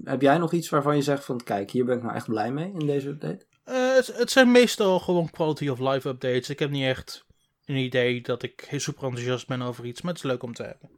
Heb 0.05 0.21
jij 0.21 0.39
nog 0.39 0.53
iets 0.53 0.69
waarvan 0.69 0.97
je 0.97 1.03
zegt 1.03 1.25
van, 1.25 1.41
kijk, 1.45 1.71
hier 1.71 1.85
ben 1.85 1.97
ik 1.97 2.03
nou 2.03 2.15
echt 2.15 2.29
blij 2.29 2.53
mee 2.53 2.73
in 2.73 2.87
deze 2.87 3.09
update? 3.09 3.47
Het, 3.65 4.17
het 4.17 4.31
zijn 4.31 4.53
meestal 4.53 5.01
gewoon 5.01 5.31
quality 5.31 5.69
of 5.69 5.79
life 5.79 6.09
updates. 6.09 6.51
Ik 6.51 6.59
heb 6.59 6.71
niet 6.71 6.85
echt 6.85 7.25
een 7.65 7.77
idee 7.77 8.21
dat 8.21 8.43
ik 8.43 8.65
heel 8.69 8.81
super 8.81 9.05
enthousiast 9.05 9.47
ben 9.47 9.63
over 9.63 9.85
iets, 9.85 10.03
maar 10.03 10.13
het 10.13 10.25
is 10.25 10.31
leuk 10.31 10.43
om 10.43 10.55
te 10.55 10.63
hebben. 10.63 10.91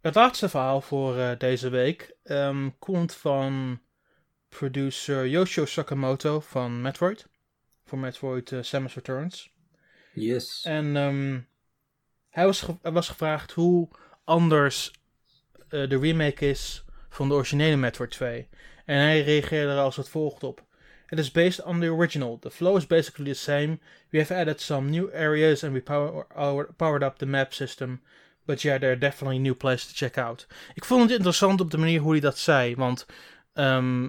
Het 0.00 0.14
laatste 0.14 0.48
verhaal 0.48 0.80
voor 0.80 1.16
eh, 1.18 1.38
deze 1.38 1.68
week 1.68 2.14
ehm, 2.22 2.70
komt 2.78 3.14
van 3.14 3.80
producer 4.48 5.28
Yoshio 5.28 5.64
Sakamoto 5.64 6.40
van 6.40 6.80
Metroid. 6.80 7.26
Voor 7.84 7.98
Metroid 7.98 8.52
eh, 8.52 8.62
Samus 8.62 8.94
Returns. 8.94 9.50
Yes. 10.14 10.64
En 10.64 10.96
ehm, 10.96 11.40
hij 12.30 12.44
was, 12.44 12.60
ge- 12.60 12.90
was 12.90 13.08
gevraagd 13.08 13.52
hoe 13.52 13.88
anders 14.24 14.90
eh, 15.68 15.88
de 15.88 15.98
remake 15.98 16.48
is 16.48 16.84
van 17.08 17.28
de 17.28 17.34
originele 17.34 17.76
Metroid 17.76 18.10
2. 18.10 18.48
En 18.84 18.98
hij 18.98 19.22
reageerde 19.22 19.72
er 19.72 19.78
als 19.78 19.96
het 19.96 20.08
volgt 20.08 20.42
op. 20.42 20.64
It 21.10 21.18
is 21.18 21.30
based 21.30 21.60
on 21.64 21.80
the 21.80 21.86
original. 21.86 22.38
The 22.40 22.50
flow 22.50 22.76
is 22.76 22.86
basically 22.86 23.32
the 23.32 23.38
same. 23.38 23.78
We 24.10 24.18
have 24.18 24.34
added 24.34 24.60
some 24.60 24.90
new 24.90 25.10
areas 25.12 25.64
and 25.64 25.72
we 25.72 25.80
power, 25.80 26.26
powered 26.76 27.02
up 27.02 27.18
the 27.18 27.26
map 27.26 27.52
system. 27.52 28.00
But 28.44 28.62
yeah, 28.62 28.78
there 28.78 28.90
are 28.90 28.98
definitely 28.98 29.38
new 29.38 29.54
places 29.54 29.86
to 29.86 29.94
check 29.94 30.18
out. 30.18 30.46
Ik 30.74 30.84
vond 30.84 31.02
het 31.02 31.10
interessant 31.10 31.60
op 31.60 31.70
de 31.70 31.78
manier 31.78 32.00
hoe 32.00 32.12
hij 32.12 32.20
dat 32.20 32.38
zei. 32.38 32.74
Want 32.74 33.06
ehm, 33.52 34.08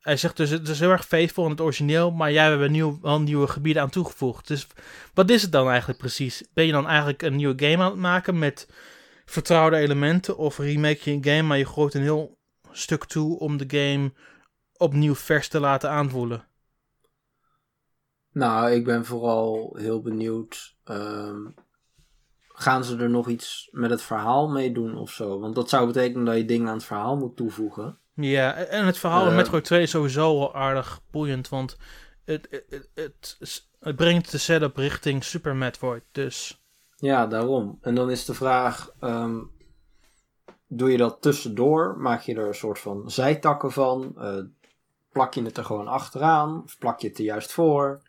hij 0.00 0.16
zegt 0.16 0.36
dus, 0.36 0.50
het 0.50 0.68
is 0.68 0.80
heel 0.80 0.90
erg 0.90 1.06
faithful 1.06 1.44
in 1.44 1.50
het 1.50 1.60
origineel. 1.60 2.10
Maar 2.10 2.32
jij 2.32 2.50
er 2.50 2.70
nieuw, 2.70 2.98
wel 3.02 3.20
nieuwe 3.20 3.46
gebieden 3.46 3.82
aan 3.82 3.90
toegevoegd. 3.90 4.48
Dus 4.48 4.66
wat 5.14 5.30
is 5.30 5.42
het 5.42 5.52
dan 5.52 5.68
eigenlijk 5.68 5.98
precies? 5.98 6.42
Ben 6.54 6.66
je 6.66 6.72
dan 6.72 6.86
eigenlijk 6.86 7.22
een 7.22 7.36
nieuwe 7.36 7.66
game 7.66 7.82
aan 7.82 7.90
het 7.90 8.00
maken 8.00 8.38
met 8.38 8.68
vertrouwde 9.24 9.76
elementen? 9.76 10.36
Of 10.36 10.58
remake 10.58 11.10
je 11.10 11.10
een 11.10 11.24
game, 11.24 11.42
maar 11.42 11.58
je 11.58 11.66
gooit 11.66 11.94
een 11.94 12.02
heel 12.02 12.38
stuk 12.72 13.04
toe 13.04 13.38
om 13.38 13.56
de 13.56 13.64
game 13.68 14.12
opnieuw 14.78 15.14
vers 15.14 15.48
te 15.48 15.60
laten 15.60 15.90
aanvoelen? 15.90 16.44
Nou, 18.32 18.70
ik 18.70 18.84
ben 18.84 19.04
vooral 19.04 19.74
heel 19.78 20.00
benieuwd. 20.02 20.76
ehm, 20.84 21.46
gaan 22.48 22.84
ze 22.84 22.96
er 22.96 23.10
nog 23.10 23.28
iets 23.28 23.68
met 23.72 23.90
het 23.90 24.02
verhaal 24.02 24.48
mee 24.48 24.72
doen 24.72 24.96
of 24.96 25.10
zo? 25.10 25.40
Want 25.40 25.54
dat 25.54 25.68
zou 25.68 25.86
betekenen 25.86 26.24
dat 26.24 26.36
je 26.36 26.44
dingen 26.44 26.68
aan 26.68 26.74
het 26.74 26.84
verhaal 26.84 27.16
moet 27.16 27.36
toevoegen. 27.36 27.98
Ja, 28.14 28.54
en 28.54 28.86
het 28.86 28.98
verhaal 28.98 29.22
in 29.24 29.30
Eh. 29.30 29.36
Metroid 29.36 29.64
2 29.64 29.82
is 29.82 29.90
sowieso 29.90 30.38
wel 30.38 30.54
aardig 30.54 31.00
boeiend, 31.10 31.48
want 31.48 31.76
het, 32.24 32.46
het, 32.50 32.64
het, 32.70 32.88
het, 33.38 33.66
het 33.80 33.96
brengt 33.96 34.30
de 34.30 34.38
setup 34.38 34.76
richting 34.76 35.24
Super 35.24 35.56
Metroid. 35.56 36.02
Dus 36.12 36.62
Ja, 36.96 37.26
daarom. 37.26 37.78
En 37.80 37.94
dan 37.94 38.10
is 38.10 38.24
de 38.24 38.34
vraag: 38.34 38.90
ehm, 39.00 39.38
doe 40.66 40.90
je 40.90 40.96
dat 40.96 41.22
tussendoor? 41.22 41.96
Maak 41.98 42.20
je 42.20 42.34
er 42.34 42.46
een 42.46 42.54
soort 42.54 42.78
van 42.78 43.10
zijtakken 43.10 43.72
van? 43.72 44.14
Eh, 44.18 44.38
plak 45.18 45.34
je 45.34 45.42
het 45.42 45.56
er 45.56 45.64
gewoon 45.64 45.88
achteraan? 45.88 46.62
Of 46.64 46.78
plak 46.78 47.00
je 47.00 47.08
het 47.08 47.18
er 47.18 47.24
juist 47.24 47.52
voor? 47.52 48.00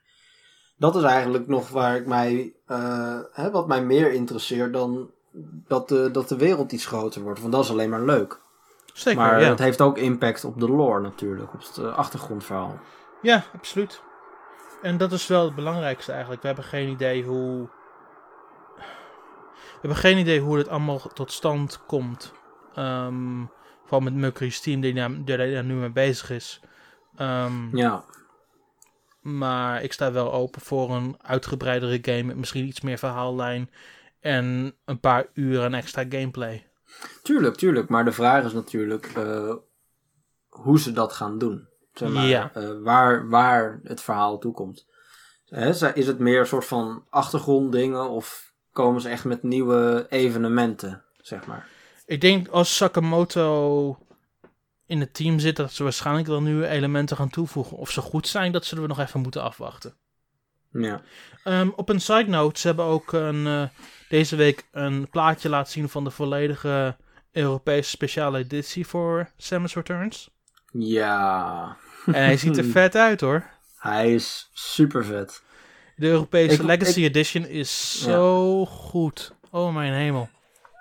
Dat 0.78 0.95
is 0.95 1.03
eigenlijk 1.03 1.47
nog 1.47 1.70
waar 1.70 1.95
ik 1.95 2.05
mij, 2.05 2.53
eh, 2.66 3.20
hè, 3.32 3.51
wat 3.51 3.68
mij 3.68 3.84
meer 3.84 4.12
interesseert 4.12 4.74
dan 4.74 5.12
dat 5.68 5.89
de, 5.89 6.12
dat 6.12 6.30
de 6.30 6.38
wereld 6.38 6.72
iets 6.72 6.86
groter 6.86 7.22
wordt. 7.22 7.39
Want 7.39 7.51
dat 7.51 7.64
is 7.64 7.70
alleen 7.70 7.89
maar 7.89 8.01
leuk. 8.01 8.41
Zeker, 8.93 9.22
maar 9.22 9.41
ja. 9.41 9.49
het 9.49 9.60
heeft 9.60 9.82
ook 9.82 9.97
impact 9.97 10.43
op 10.43 10.60
de 10.60 10.70
lore 10.70 11.01
natuurlijk, 11.01 11.53
op 11.53 11.60
het 11.60 11.78
eh, 11.78 11.97
achtergrondverhaal. 11.97 12.80
Ja, 13.22 13.43
absoluut. 13.53 14.01
En 14.82 14.97
dat 14.97 15.12
is 15.12 15.28
wel 15.28 15.45
het 15.45 15.55
belangrijkste 15.55 16.12
eigenlijk. 16.12 16.41
We 16.41 16.47
hebben 16.47 16.66
geen 16.66 16.89
idee 16.89 17.24
hoe. 17.24 17.70
We 19.55 19.88
hebben 19.88 19.99
geen 19.99 20.18
idee 20.18 20.39
hoe 20.39 20.57
dit 20.57 20.68
allemaal 20.68 20.99
tot 21.14 21.32
stand 21.32 21.86
komt. 21.86 22.32
Ehm 22.74 23.43
vooral 23.89 24.12
met 24.12 24.22
Mercury's 24.22 24.60
team, 24.60 24.82
die 24.82 24.93
daar, 24.93 25.24
die 25.24 25.38
daar 25.38 25.64
nu 25.64 25.74
mee 25.74 25.89
bezig 25.89 26.30
is. 26.30 26.62
Ehm, 27.20 27.78
Ja, 27.78 28.03
Maar 29.22 29.84
ik 29.84 29.93
sta 29.93 30.11
wel 30.11 30.34
open 30.34 30.61
voor 30.61 30.91
een 30.91 31.15
uitgebreidere 31.22 31.99
game 32.01 32.24
met 32.24 32.36
misschien 32.36 32.65
iets 32.65 32.82
meer 32.82 32.97
verhaallijn. 32.97 33.70
En 34.20 34.76
een 34.86 34.99
paar 34.99 35.26
uur 35.34 35.63
aan 35.63 35.74
extra 35.74 36.03
gameplay. 36.09 36.67
tuurlijk, 37.24 37.55
tuurlijk. 37.55 37.89
Maar 37.89 38.05
de 38.05 38.11
vraag 38.11 38.43
is 38.45 38.53
natuurlijk 38.53 39.05
eh, 39.15 39.53
hoe 40.49 40.80
ze 40.80 40.91
dat 40.91 41.13
gaan 41.13 41.38
doen. 41.38 41.67
Zeg 41.93 42.09
maar, 42.09 42.26
Ja. 42.26 42.51
eh, 42.53 42.70
waar, 42.84 43.30
waar 43.30 43.80
het 43.84 44.01
verhaal 44.01 44.38
toe 44.38 44.53
komt. 44.53 44.86
Hè, 45.45 45.93
is 45.93 46.07
het 46.07 46.20
meer 46.20 46.39
een 46.39 46.45
soort 46.47 46.65
van 46.65 47.05
achtergronddingen 47.09 48.09
of 48.09 48.53
komen 48.72 49.01
ze 49.01 49.09
echt 49.09 49.24
met 49.26 49.43
nieuwe 49.43 50.05
evenementen, 50.09 51.03
zeg 51.17 51.45
maar? 51.45 51.67
Ik 52.05 52.22
denk 52.22 52.47
als 52.47 52.76
Sakamoto 52.76 53.97
in 54.90 55.00
het 55.00 55.14
team 55.14 55.40
zit, 55.40 55.56
dat 55.56 55.72
ze 55.74 55.84
waarschijnlijk 55.84 56.28
wel 56.28 56.42
nieuwe 56.42 56.68
elementen 56.68 57.16
gaan 57.18 57.30
toevoegen. 57.30 57.78
Of 57.78 57.92
ze 57.92 58.02
goed 58.02 58.28
zijn, 58.28 58.52
dat 58.52 58.66
zullen 58.66 58.84
we 58.84 58.90
nog 58.90 59.00
even 59.00 59.20
moeten 59.22 59.44
afwachten. 59.44 59.94
Ja. 60.72 61.02
Ehm, 61.44 61.70
op 61.76 61.90
een 61.90 62.02
side 62.02 62.28
note, 62.30 62.60
ze 62.60 62.68
hebben 62.68 62.86
ook 62.86 63.14
een, 63.14 63.48
eh, 63.48 63.64
deze 64.10 64.36
week 64.36 64.68
een 64.72 65.10
plaatje 65.10 65.50
laten 65.50 65.72
zien 65.72 65.90
van 65.90 66.04
de 66.04 66.10
volledige 66.12 66.96
Europese 67.32 67.90
speciale 67.90 68.38
editie 68.38 68.88
voor 68.88 69.30
Samus 69.38 69.74
Returns. 69.76 70.30
Ja. 70.72 71.78
En 72.06 72.14
hij 72.24 72.38
ziet 72.38 72.58
er 72.58 72.66
vet 72.80 72.96
uit 72.96 73.22
hoor. 73.22 73.50
Hij 73.78 74.14
is 74.14 74.50
super 74.54 75.06
vet. 75.06 75.44
De 75.96 76.08
Europese 76.08 76.56
Ik- 76.56 76.62
Legacy 76.62 77.00
ik- 77.00 77.06
Edition 77.10 77.46
is 77.46 78.02
zo 78.02 78.66
goed. 78.66 79.34
Oh 79.52 79.74
mijn 79.74 79.94
hemel. 79.94 80.30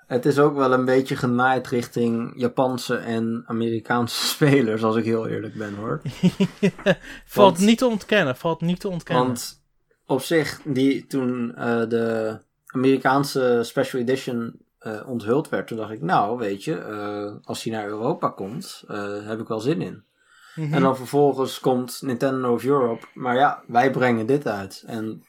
Het 0.08 0.26
is 0.26 0.38
ook 0.38 0.56
wel 0.56 0.72
een 0.72 0.84
beetje 0.84 1.16
genaaid 1.16 1.66
richting 1.66 2.32
Japanse 2.36 2.96
en 2.96 3.44
Amerikaanse 3.46 4.26
spelers, 4.34 4.82
als 4.82 4.96
ik 4.96 5.04
heel 5.04 5.26
eerlijk 5.26 5.54
ben 5.54 5.74
hoor. 5.74 6.00
valt 7.24 7.56
Want- 7.56 7.58
niet 7.58 7.78
te 7.78 7.86
ontkennen, 7.86 8.36
valt 8.36 8.60
niet 8.60 8.80
te 8.80 8.88
ontkennen. 8.88 9.24
Want 9.26 9.62
op 10.06 10.22
zich, 10.22 10.60
die, 10.64 11.06
toen 11.06 11.54
eh, 11.54 11.88
de 11.88 12.38
Amerikaanse 12.66 13.60
Special 13.62 14.02
Edition 14.02 14.60
eh, 14.78 15.08
onthuld 15.08 15.48
werd, 15.48 15.66
toen 15.66 15.76
dacht 15.76 15.92
ik, 15.92 16.02
nou 16.02 16.38
weet 16.38 16.64
je, 16.64 16.78
eh, 16.78 17.46
als 17.46 17.62
hij 17.62 17.72
naar 17.72 17.86
Europa 17.86 18.28
komt, 18.28 18.84
heb 19.24 19.40
ik 19.40 19.48
wel 19.48 19.60
zin 19.60 19.82
in. 19.82 20.02
Mhm. 20.54 20.74
En 20.74 20.82
dan 20.82 20.96
vervolgens 20.96 21.60
komt 21.60 22.02
Nintendo 22.02 22.52
of 22.52 22.64
Europe, 22.64 23.06
maar 23.14 23.36
ja, 23.36 23.62
wij 23.66 23.90
brengen 23.90 24.26
dit 24.26 24.46
uit. 24.46 24.82
En 24.86 25.24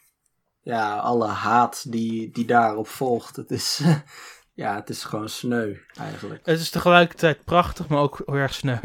ja, 0.61 0.97
alle 0.97 1.27
haat 1.27 1.91
die, 1.91 2.31
die 2.31 2.45
daarop 2.45 2.87
volgt, 2.87 3.35
het 3.35 3.51
is, 3.51 3.81
ja, 4.59 4.75
het 4.75 4.89
is 4.89 5.03
gewoon 5.03 5.29
sneu 5.29 5.75
eigenlijk. 5.99 6.45
Het 6.45 6.59
is 6.59 6.69
tegelijkertijd 6.69 7.43
prachtig, 7.43 7.87
maar 7.87 7.99
ook 7.99 8.21
heel 8.25 8.35
erg 8.35 8.53
sneu. 8.53 8.79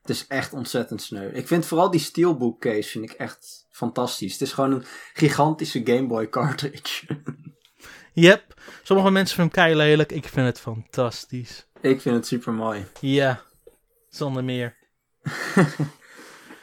Het 0.00 0.16
is 0.16 0.26
echt 0.26 0.52
ontzettend 0.52 1.02
sneu. 1.02 1.28
Ik 1.28 1.46
vind 1.46 1.66
vooral 1.66 1.90
die 1.90 2.00
Steelbook 2.00 2.60
case 2.60 2.90
vind 2.90 3.10
ik 3.10 3.12
echt 3.12 3.66
fantastisch. 3.70 4.32
Het 4.32 4.40
is 4.40 4.52
gewoon 4.52 4.72
een 4.72 4.84
gigantische 5.12 5.80
Game 5.84 6.06
Boy 6.06 6.28
cartridge. 6.28 7.06
Yep, 8.12 8.60
sommige 8.82 9.10
mensen 9.10 9.36
vinden 9.36 9.54
hem 9.54 9.64
kei 9.64 9.76
lelijk. 9.76 10.12
Ik 10.12 10.28
vind 10.28 10.46
het 10.46 10.60
fantastisch. 10.60 11.66
ik 11.80 12.00
vind 12.00 12.14
het 12.14 12.26
super 12.26 12.52
mooi. 12.52 12.86
Ja, 13.00 13.42
zonder 14.08 14.44
meer. 14.44 14.76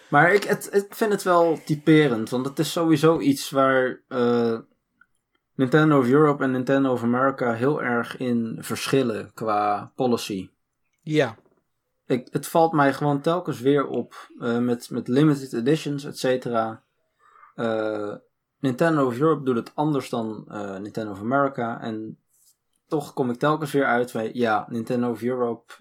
Maar 0.10 0.34
ik 0.34 0.44
het, 0.44 0.70
ik 0.72 0.96
vind 0.96 1.12
het 1.12 1.24
wel 1.24 1.60
typerend, 1.66 2.30
want 2.30 2.46
het 2.46 2.60
is 2.60 2.72
sowieso 2.72 3.20
iets 3.20 3.50
waar 3.50 4.02
eh, 4.08 4.60
Nintendo 5.56 6.00
of 6.00 6.08
Europe 6.08 6.44
en 6.44 6.52
Nintendo 6.52 6.92
of 6.92 7.04
America 7.04 7.54
heel 7.54 7.84
erg 7.84 8.18
in 8.18 8.58
verschillen 8.60 9.32
qua 9.34 9.92
policy. 9.96 10.50
Ja, 11.02 11.36
Ik, 12.06 12.28
het 12.32 12.48
valt 12.48 12.72
mij 12.74 12.94
gewoon 12.94 13.22
telkens 13.22 13.60
weer 13.60 13.88
op 13.88 14.30
eh, 14.40 14.58
met, 14.58 14.90
met 14.90 15.08
limited 15.08 15.54
editions, 15.54 16.04
et 16.04 16.18
cetera. 16.18 16.84
Eh, 17.56 18.14
Nintendo 18.60 19.06
of 19.06 19.20
Europe 19.20 19.44
doet 19.44 19.56
het 19.56 19.72
anders 19.74 20.10
dan 20.10 20.46
eh, 20.48 20.78
Nintendo 20.78 21.12
of 21.12 21.20
America. 21.20 21.82
En 21.82 22.18
toch 22.88 23.14
kom 23.14 23.30
ik 23.30 23.40
telkens 23.40 23.72
weer 23.72 23.86
uit 23.86 24.14
bij, 24.14 24.32
ja, 24.34 24.66
Nintendo 24.70 25.10
of 25.10 25.22
Europe, 25.22 25.74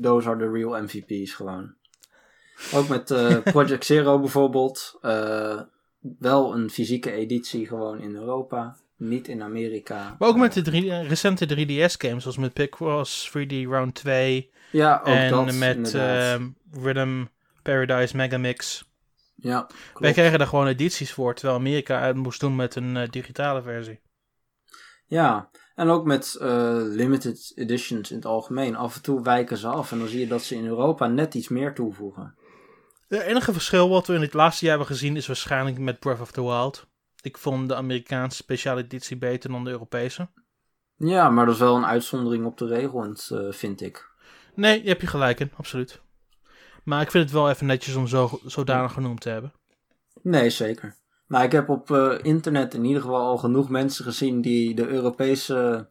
those 0.00 0.28
are 0.28 0.38
the 0.38 0.50
real 0.50 0.82
MVP's 0.82 1.34
gewoon. 1.34 1.74
Ook 2.74 2.88
met 2.88 3.04
Project 3.52 3.84
Zero 3.84 4.18
bijvoorbeeld. 4.18 4.98
wel 6.18 6.54
een 6.54 6.70
fysieke 6.70 7.10
editie 7.10 7.66
gewoon 7.66 7.98
in 8.00 8.14
Europa, 8.14 8.76
niet 8.96 9.28
in 9.28 9.42
Amerika. 9.42 10.16
maar 10.18 10.28
ook 10.28 10.34
Eh, 10.34 10.40
met 10.40 10.52
de 10.52 10.62
drie, 10.62 10.90
eh, 10.90 11.08
recente 11.08 11.46
3DS-games, 11.46 12.22
zoals 12.22 12.36
met 12.38 12.52
Picross 12.52 13.30
3D 13.30 13.52
Round 13.66 13.94
2 13.94 14.50
ja, 14.72 14.98
ook 15.00 15.06
en 15.06 15.30
dat, 15.30 15.52
met 15.54 15.94
ehm, 15.94 16.48
Rhythm 16.72 17.24
Paradise 17.62 18.16
Megamix. 18.16 18.84
ja, 19.34 19.66
Wij 19.68 19.76
klopt. 19.92 20.12
kregen 20.12 20.38
daar 20.38 20.46
gewoon 20.48 20.66
edities 20.66 21.12
voor, 21.12 21.34
terwijl 21.34 21.58
Amerika 21.58 22.00
het 22.06 22.16
moest 22.16 22.40
doen 22.40 22.56
met 22.56 22.74
een 22.74 22.96
eh, 22.96 23.08
digitale 23.10 23.62
versie. 23.62 24.00
Ja, 25.06 25.50
en 25.74 25.88
ook 25.88 26.04
met 26.04 26.34
eh, 26.34 26.76
limited 26.80 27.52
editions 27.54 28.10
in 28.10 28.16
het 28.16 28.26
algemeen. 28.26 28.76
Af 28.76 28.94
en 28.96 29.02
toe 29.02 29.22
wijken 29.22 29.56
ze 29.56 29.66
af 29.68 29.92
en 29.92 29.98
dan 29.98 30.08
zie 30.08 30.20
je 30.20 30.26
dat 30.26 30.42
ze 30.42 30.54
in 30.54 30.66
Europa 30.66 31.06
net 31.06 31.34
iets 31.34 31.48
meer 31.48 31.74
toevoegen. 31.74 32.34
Het 33.08 33.20
enige 33.22 33.52
verschil 33.52 33.88
wat 33.88 34.06
we 34.06 34.14
in 34.14 34.20
het 34.20 34.34
laatste 34.34 34.64
jaar 34.64 34.76
hebben 34.76 34.94
gezien 34.96 35.16
is 35.16 35.26
waarschijnlijk 35.26 35.78
met 35.78 35.98
Breath 35.98 36.20
of 36.20 36.30
the 36.32 36.42
Wild. 36.42 36.86
Ik 37.24 37.38
vond 37.38 37.68
de 37.68 37.74
Amerikaanse 37.74 38.36
speciale 38.36 38.82
editie 38.82 39.16
beter 39.16 39.50
dan 39.50 39.64
de 39.64 39.70
Europese. 39.70 40.28
Ja, 40.96 41.30
maar 41.30 41.46
dat 41.46 41.54
is 41.54 41.60
wel 41.60 41.76
een 41.76 41.86
uitzondering 41.86 42.44
op 42.44 42.58
de 42.58 42.66
regel, 42.66 43.14
eh, 43.28 43.52
vind 43.52 43.80
ik. 43.80 44.10
Nee, 44.54 44.82
je 44.82 44.88
hebt 44.88 45.00
je 45.00 45.06
gelijk 45.06 45.40
in, 45.40 45.50
absoluut. 45.56 46.00
Maar 46.82 47.02
ik 47.02 47.10
vind 47.10 47.24
het 47.24 47.32
wel 47.32 47.50
even 47.50 47.66
netjes 47.66 47.94
om 47.94 48.06
zo, 48.06 48.40
zodanig 48.44 48.92
genoemd 48.92 49.20
te 49.20 49.28
hebben. 49.28 49.52
Nee, 50.22 50.50
zeker. 50.50 50.96
Maar 51.26 51.44
ik 51.44 51.52
heb 51.52 51.68
op 51.68 51.90
eh, 51.90 52.18
internet 52.22 52.74
in 52.74 52.84
ieder 52.84 53.02
geval 53.02 53.20
al 53.20 53.38
genoeg 53.38 53.68
mensen 53.68 54.04
gezien 54.04 54.40
die 54.40 54.74
de 54.74 54.88
Europese 54.88 55.88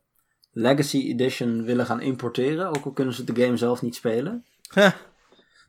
Legacy 0.52 0.98
Edition 0.98 1.64
willen 1.64 1.86
gaan 1.86 2.02
importeren. 2.02 2.68
Ook 2.68 2.86
al 2.86 2.92
kunnen 2.92 3.14
ze 3.14 3.24
de 3.24 3.42
game 3.44 3.58
zelf 3.58 3.82
niet 3.82 3.96
spelen. 3.96 4.46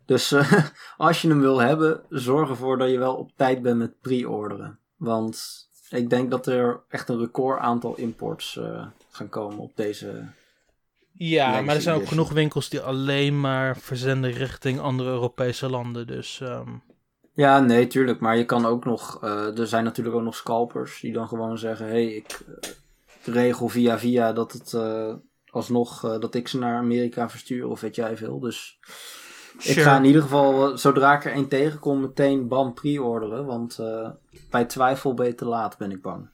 Dus 0.06 0.32
eh, 0.32 0.64
als 0.96 1.22
je 1.22 1.28
hem 1.28 1.40
wil 1.40 1.58
hebben, 1.58 2.02
zorg 2.08 2.48
ervoor 2.48 2.78
dat 2.78 2.90
je 2.90 2.98
wel 2.98 3.14
op 3.14 3.32
tijd 3.36 3.62
bent 3.62 3.78
met 3.78 4.00
pre-orderen. 4.00 4.78
Want 5.04 5.68
ik 5.90 6.10
denk 6.10 6.30
dat 6.30 6.46
er 6.46 6.80
echt 6.88 7.08
een 7.08 7.18
record 7.18 7.60
aantal 7.60 7.96
imports 7.96 8.56
eh, 8.56 8.86
gaan 9.10 9.28
komen 9.28 9.58
op 9.58 9.72
deze. 9.74 10.26
ja, 11.12 11.60
maar 11.60 11.74
er 11.74 11.80
zijn 11.80 11.96
ook 12.00 12.08
genoeg 12.08 12.32
winkels 12.32 12.68
die 12.68 12.80
alleen 12.80 13.40
maar 13.40 13.76
verzenden 13.76 14.30
richting 14.30 14.80
andere 14.80 15.10
Europese 15.10 15.70
landen. 15.70 16.06
Dus 16.06 16.40
ehm, 16.40 16.70
Ja, 17.32 17.60
nee, 17.60 17.86
tuurlijk. 17.86 18.20
Maar 18.20 18.36
je 18.36 18.44
kan 18.44 18.66
ook 18.66 18.84
nog. 18.84 19.22
eh, 19.22 19.58
er 19.58 19.66
zijn 19.66 19.84
natuurlijk 19.84 20.16
ook 20.16 20.22
nog 20.22 20.36
scalpers 20.36 21.00
die 21.00 21.12
dan 21.12 21.28
gewoon 21.28 21.58
zeggen: 21.58 21.86
hé, 21.86 21.92
hey, 21.92 22.14
ik 22.14 22.40
eh, 22.60 22.70
regel 23.34 23.68
via 23.68 23.98
via 23.98 24.32
dat 24.32 24.52
het 24.52 24.76
alsnog 25.50 26.00
dat 26.00 26.34
ik 26.34 26.48
ze 26.48 26.58
naar 26.58 26.76
Amerika 26.76 27.30
verstuur 27.30 27.68
of 27.68 27.80
weet 27.80 27.94
jij 27.94 28.16
veel. 28.16 28.40
Dus 28.40 28.78
ik 29.58 29.80
ga 29.80 29.96
in 29.96 30.04
ieder 30.04 30.22
geval, 30.22 30.70
eh, 30.70 30.76
zodra 30.76 31.16
ik 31.16 31.24
er 31.24 31.32
één 31.32 31.48
tegenkom, 31.48 32.00
meteen 32.00 32.48
bam 32.48 32.74
pre-orderen. 32.74 33.46
Want 33.46 33.78
eh, 33.78 34.10
bij 34.50 34.64
twijfel 34.64 35.14
ben 35.14 35.26
je 35.26 35.34
te 35.34 35.44
laat, 35.44 35.78
ben 35.78 35.90
ik 35.90 36.02
bang. 36.02 36.32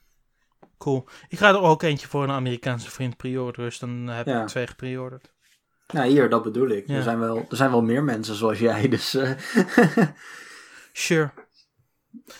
Cool. 0.78 1.08
Ik 1.28 1.38
ga 1.38 1.48
er 1.48 1.60
ook 1.60 1.82
eentje 1.82 2.08
voor 2.08 2.22
een 2.22 2.30
Amerikaanse 2.30 2.90
vriend 2.90 3.16
pre-orderen, 3.16 3.64
dus 3.68 3.78
dan 3.78 4.06
heb 4.06 4.26
Ja. 4.26 4.42
ik 4.42 4.48
twee 4.48 4.66
gepreorderd. 4.66 5.32
Nou, 5.92 6.08
hier, 6.08 6.28
dat 6.28 6.42
bedoel 6.42 6.68
ik. 6.68 6.86
Ja. 6.86 6.94
Er, 6.96 7.02
zijn 7.02 7.18
wel, 7.18 7.46
er 7.50 7.56
zijn 7.56 7.70
wel 7.70 7.82
meer 7.82 8.04
mensen 8.04 8.34
zoals 8.34 8.58
jij, 8.58 8.88
dus 8.88 9.14
eh, 9.14 9.30
Sure. 10.92 11.30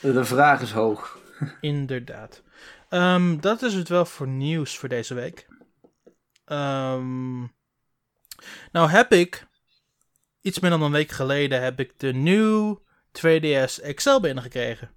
de 0.01 0.25
vraag 0.25 0.61
is 0.61 0.73
hoog. 0.73 1.19
Inderdaad. 1.61 2.43
Ehm, 2.89 3.41
dat 3.41 3.63
is 3.63 3.75
het 3.75 3.89
wel 3.89 4.05
voor 4.05 4.29
nieuws 4.29 4.79
voor 4.79 4.89
deze 4.89 5.15
week. 5.15 5.47
Ehm, 6.45 7.39
nou 8.73 8.89
heb 8.89 9.13
ik, 9.13 9.47
iets 10.41 10.59
meer 10.59 10.71
dan 10.71 10.83
een 10.83 10.93
week 10.93 11.11
geleden, 11.11 11.63
heb 11.63 11.81
ik 11.81 11.93
de 11.97 12.13
nieuwe 12.13 12.79
2DS 13.13 13.95
XL 13.95 14.21
binnengekregen. 14.21 14.91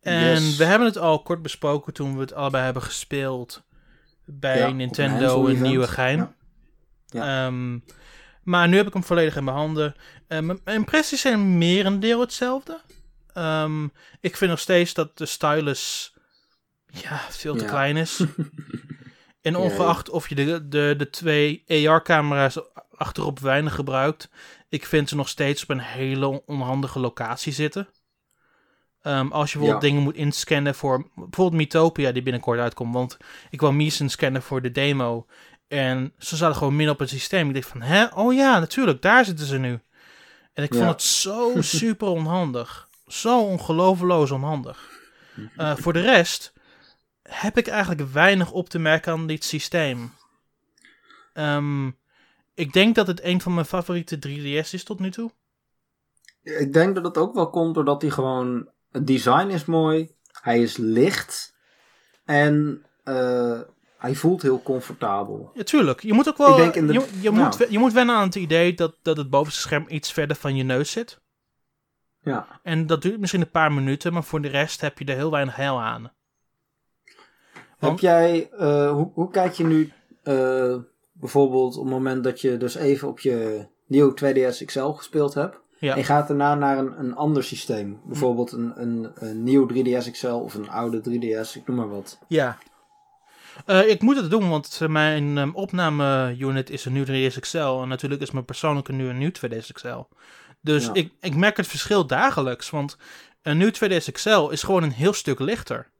En 0.00 0.42
Yes. 0.42 0.56
we 0.56 0.64
hebben 0.64 0.86
het 0.88 0.98
al 0.98 1.22
kort 1.22 1.42
besproken 1.42 1.92
toen 1.92 2.14
we 2.14 2.20
het 2.20 2.32
allebei 2.34 2.64
hebben 2.64 2.82
gespeeld 2.82 3.62
bij 4.24 4.58
Ja, 4.58 4.68
Nintendo, 4.70 5.46
een 5.46 5.62
nieuwe 5.62 5.88
gein. 5.88 6.18
Ja. 6.18 6.34
Ja. 7.06 7.46
Ehm, 7.46 7.78
maar 8.42 8.68
nu 8.68 8.76
heb 8.76 8.86
ik 8.86 8.92
hem 8.92 9.04
volledig 9.04 9.36
in 9.36 9.44
mijn 9.44 9.56
handen. 9.56 9.94
Eh, 10.28 10.38
mijn 10.38 10.60
impressies 10.64 11.20
zijn 11.20 11.58
merendeel 11.58 12.20
hetzelfde. 12.20 12.80
Ehm, 13.32 13.84
ik 14.20 14.36
vind 14.36 14.50
nog 14.50 14.60
steeds 14.60 14.94
dat 14.94 15.18
de 15.18 15.26
stylus 15.26 16.14
ja, 16.86 17.20
veel 17.30 17.56
te 17.56 17.64
klein 17.64 17.96
is. 17.96 18.20
En 19.42 19.56
ongeacht 19.56 20.10
of 20.10 20.28
je 20.28 20.34
de, 20.34 20.68
de, 20.68 20.94
de 20.96 21.10
twee 21.10 21.64
AR-camera's 21.88 22.58
achterop 22.90 23.38
weinig 23.38 23.74
gebruikt. 23.74 24.28
Ik 24.72 24.86
vind 24.86 25.08
ze 25.08 25.16
nog 25.16 25.28
steeds 25.28 25.62
op 25.62 25.70
een 25.70 25.80
hele 25.80 26.42
onhandige 26.46 26.98
locatie 26.98 27.52
zitten. 27.52 27.88
Ehm, 29.02 29.28
als 29.28 29.52
je 29.52 29.58
bijvoorbeeld 29.58 29.82
Ja. 29.84 29.88
dingen 29.88 30.02
moet 30.02 30.14
inscannen 30.16 30.74
voor 30.74 31.10
bijvoorbeeld 31.14 31.52
Mythopia 31.62 32.12
die 32.12 32.22
binnenkort 32.22 32.58
uitkomt. 32.60 32.94
Want 32.94 33.16
ik 33.50 33.60
wou 33.60 33.72
Mies 33.74 34.00
inscannen 34.00 34.42
voor 34.42 34.62
de 34.62 34.70
demo. 34.70 35.26
En 35.68 36.12
ze 36.18 36.36
zaten 36.36 36.56
gewoon 36.56 36.76
min 36.76 36.90
op 36.90 36.98
het 36.98 37.08
systeem. 37.08 37.48
Ik 37.48 37.54
dacht 37.54 37.66
van, 37.68 37.82
hè? 37.82 38.04
Oh 38.14 38.34
ja, 38.34 38.58
natuurlijk, 38.58 39.02
daar 39.02 39.24
zitten 39.24 39.46
ze 39.46 39.58
nu. 39.58 39.80
En 40.52 40.62
ik 40.64 40.72
Ja. 40.72 40.78
vond 40.78 40.90
het 40.90 41.02
zo 41.02 41.52
super 41.80 42.08
onhandig. 42.08 42.88
Zo 43.06 43.40
ongelooflijk 43.40 44.30
onhandig. 44.30 44.90
Eh, 45.56 45.76
voor 45.76 45.92
de 45.92 46.00
rest 46.00 46.52
heb 47.22 47.58
ik 47.58 47.66
eigenlijk 47.66 48.12
weinig 48.12 48.50
op 48.50 48.68
te 48.68 48.78
merken 48.78 49.12
aan 49.12 49.26
dit 49.26 49.44
systeem. 49.44 50.12
Ehm, 51.32 51.90
ik 52.54 52.72
denk 52.72 52.94
dat 52.94 53.06
het 53.06 53.22
een 53.22 53.40
van 53.40 53.54
mijn 53.54 53.66
favoriete 53.66 54.16
3DS 54.28 54.70
is 54.72 54.84
tot 54.84 54.98
nu 55.00 55.10
toe. 55.10 55.30
Ik 56.42 56.72
denk 56.72 56.94
dat 56.94 57.04
het 57.04 57.18
ook 57.18 57.34
wel 57.34 57.50
komt 57.50 57.74
doordat 57.74 58.02
hij 58.02 58.10
gewoon... 58.10 58.68
Het 58.90 59.06
design 59.06 59.48
is 59.48 59.64
mooi. 59.64 60.14
Hij 60.42 60.62
is 60.62 60.76
licht. 60.76 61.56
En 62.24 62.86
eh, 63.04 63.60
hij 63.98 64.14
voelt 64.14 64.42
heel 64.42 64.62
comfortabel. 64.62 65.50
Ja, 65.54 65.62
tuurlijk. 65.62 66.02
Je 66.02 66.12
moet 66.12 66.28
ook 66.28 66.36
wel. 66.36 66.50
Ik 66.50 66.56
denk 66.56 66.74
in 66.74 66.86
de- 66.86 66.92
je, 66.92 67.06
je, 67.20 67.30
nou. 67.30 67.44
moet, 67.44 67.56
we- 67.56 67.66
je 67.70 67.78
moet 67.78 67.92
wennen 67.92 68.14
aan 68.16 68.26
het 68.26 68.34
idee 68.34 68.74
dat, 68.74 68.96
dat 69.02 69.16
het 69.16 69.30
bovenste 69.30 69.60
scherm 69.60 69.84
iets 69.88 70.12
verder 70.12 70.36
van 70.36 70.56
je 70.56 70.62
neus 70.62 70.90
zit. 70.90 71.20
Ja. 72.22 72.60
En 72.62 72.86
dat 72.86 73.02
duurt 73.02 73.20
misschien 73.20 73.40
een 73.40 73.50
paar 73.50 73.72
minuten, 73.72 74.12
maar 74.12 74.24
voor 74.24 74.40
de 74.40 74.48
rest 74.48 74.80
heb 74.80 74.98
je 74.98 75.04
er 75.04 75.16
heel 75.16 75.30
weinig 75.30 75.56
heil 75.56 75.80
aan. 75.80 76.12
Heb 77.78 77.98
jij... 77.98 78.50
eh, 78.50 78.90
hoe, 78.90 79.10
hoe 79.14 79.30
kijk 79.30 79.52
je 79.52 79.64
nu... 79.64 79.92
eh, 80.22 80.76
bijvoorbeeld 81.12 81.76
op 81.76 81.84
het 81.84 81.92
moment 81.92 82.24
dat 82.24 82.40
je 82.40 82.56
dus 82.56 82.74
even 82.74 83.08
op 83.08 83.20
je 83.20 83.66
nieuwe 83.86 84.12
2DS 84.14 84.64
XL 84.64 84.84
gespeeld 84.84 85.34
hebt... 85.34 85.60
Ja. 85.78 85.92
En 85.92 85.98
je 85.98 86.04
gaat 86.04 86.28
daarna 86.28 86.54
naar 86.54 86.78
een, 86.78 86.98
een 86.98 87.14
ander 87.14 87.44
systeem. 87.44 88.00
Bijvoorbeeld 88.04 88.52
een, 88.52 88.72
een, 88.76 89.10
een 89.14 89.42
nieuw 89.42 89.68
3DS 89.72 90.10
XL 90.10 90.26
of 90.26 90.54
een 90.54 90.70
oude 90.70 91.00
3DS, 91.00 91.56
ik 91.56 91.66
noem 91.66 91.76
maar 91.76 91.88
wat. 91.88 92.18
Ja. 92.28 92.58
Eh, 93.66 93.88
ik 93.88 94.02
moet 94.02 94.16
het 94.16 94.30
doen, 94.30 94.48
want 94.48 94.78
eh, 94.82 94.88
mijn 94.88 95.38
ehm, 95.38 95.50
opname-unit 95.52 96.70
is 96.70 96.84
een 96.84 96.92
nieuw 96.92 97.04
3DS 97.04 97.38
XL. 97.40 97.58
En 97.58 97.88
natuurlijk 97.88 98.22
is 98.22 98.30
mijn 98.30 98.44
persoonlijke 98.44 98.92
nu 98.92 99.08
een 99.08 99.18
nieuw 99.18 99.30
2DS 99.30 99.72
XL. 99.72 100.06
Dus 100.60 100.84
Ja. 100.84 100.94
ik, 100.94 101.12
ik 101.20 101.36
merk 101.36 101.56
het 101.56 101.66
verschil 101.66 102.06
dagelijks. 102.06 102.70
Want 102.70 102.96
een 103.42 103.56
nieuw 103.56 103.70
2DS 103.70 104.12
XL 104.12 104.48
is 104.48 104.62
gewoon 104.62 104.82
een 104.82 104.92
heel 104.92 105.12
stuk 105.12 105.38
lichter. 105.40 105.90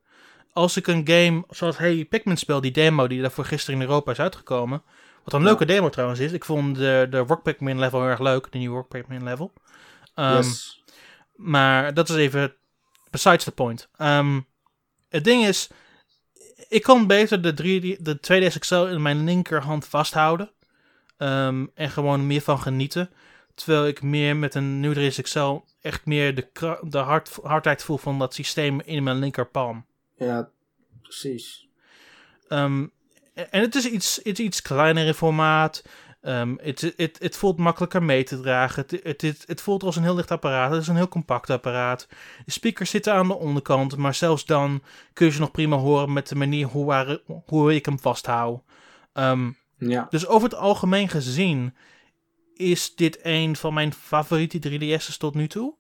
Als 0.53 0.77
ik 0.77 0.87
een 0.87 1.09
game 1.09 1.45
zoals 1.51 1.79
Hey 1.79 2.05
Pikmin 2.05 2.37
speel, 2.37 2.61
die 2.61 2.71
demo 2.71 3.07
die 3.07 3.21
daarvoor 3.21 3.45
gisteren 3.45 3.81
in 3.81 3.87
Europa 3.87 4.11
is 4.11 4.21
uitgekomen. 4.21 4.83
Wat 5.25 5.33
een 5.35 5.41
Ja. 5.41 5.47
leuke 5.47 5.65
demo 5.65 5.89
trouwens 5.89 6.21
is. 6.21 6.33
Ik 6.33 6.45
vond 6.45 6.77
de, 6.77 7.07
de 7.11 7.19
Rock 7.19 7.43
Pikmin 7.43 7.79
level 7.79 8.01
heel 8.01 8.09
erg 8.09 8.21
leuk. 8.21 8.53
De 8.53 8.59
nieuwe 8.59 8.77
Rock 8.77 8.89
Pikmin 8.89 9.23
level. 9.25 9.53
Yes. 10.15 10.83
maar 11.35 11.95
dat 11.95 12.09
is 12.09 12.17
even 12.17 12.55
besides 13.11 13.45
the 13.45 13.53
point. 13.53 13.89
Ehm, 13.97 14.41
het 15.09 15.25
ding 15.25 15.45
is, 15.45 15.69
ik 16.69 16.83
kan 16.83 17.07
beter 17.07 17.43
de, 17.43 17.53
3D, 17.53 18.03
de 18.03 18.17
2DS 18.21 18.59
XL 18.59 18.75
in 18.85 19.03
mijn 19.03 19.25
linkerhand 19.25 19.87
vasthouden. 19.87 20.51
Ehm, 21.17 21.67
en 21.75 21.91
gewoon 21.91 22.27
meer 22.27 22.41
van 22.41 22.59
genieten. 22.61 23.11
Terwijl 23.55 23.87
ik 23.87 24.03
meer 24.03 24.37
met 24.37 24.55
een 24.55 24.81
nieuw 24.81 24.93
3DS 24.95 25.21
XL 25.23 25.57
echt 25.81 26.07
meer 26.07 26.35
de, 26.35 26.79
de 26.83 26.99
hard, 26.99 27.39
hardheid 27.43 27.83
voel 27.83 27.99
van 27.99 28.19
dat 28.19 28.35
systeem 28.35 28.81
in 28.81 29.03
mijn 29.03 29.19
linkerpalm. 29.19 29.85
Ja, 30.17 30.49
precies. 31.03 31.69
En 33.35 33.61
het 33.61 33.75
is 33.75 33.87
iets, 33.87 34.17
het 34.23 34.39
is 34.39 34.45
iets 34.45 34.63
kleiner 34.63 35.07
in 35.07 35.15
formaat. 35.15 35.83
Ehm, 36.21 36.55
het, 36.57 36.93
het, 36.97 37.17
het 37.21 37.37
voelt 37.37 37.59
makkelijker 37.59 38.03
mee 38.03 38.25
te 38.25 38.41
dragen. 38.41 38.83
Het, 38.83 39.01
het, 39.03 39.23
het, 39.23 39.45
het 39.47 39.61
voelt 39.61 39.83
als 39.83 39.97
een 39.97 40.03
heel 40.03 40.15
licht 40.15 40.31
apparaat. 40.31 40.71
Het 40.71 40.81
is 40.83 40.89
een 40.89 40.97
heel 40.97 41.09
compact 41.09 41.51
apparaat. 41.51 42.07
De 42.45 42.51
speakers 42.53 42.91
zitten 42.91 43.13
aan 43.15 43.29
de 43.29 43.35
onderkant, 43.39 43.97
maar 43.97 44.15
zelfs 44.15 44.45
dan 44.45 44.83
kun 45.13 45.27
je 45.27 45.33
ze 45.33 45.41
nog 45.41 45.51
prima 45.51 45.77
horen 45.77 46.13
met 46.13 46.29
de 46.29 46.35
manier 46.35 46.67
hoe, 46.67 46.85
waar- 46.85 47.19
hoe 47.47 47.75
ik 47.75 47.85
hem 47.85 48.01
vasthoud. 48.01 48.61
Ehm, 49.13 49.51
Ja, 49.79 50.07
dus 50.11 50.27
over 50.27 50.49
het 50.49 50.59
algemeen 50.59 51.09
gezien 51.09 51.75
is 52.55 52.95
dit 52.95 53.19
een 53.23 53.57
van 53.57 53.75
mijn 53.75 53.93
favoriete 53.93 54.59
3DS's 54.59 55.17
tot 55.17 55.35
nu 55.35 55.49
toe. 55.49 55.75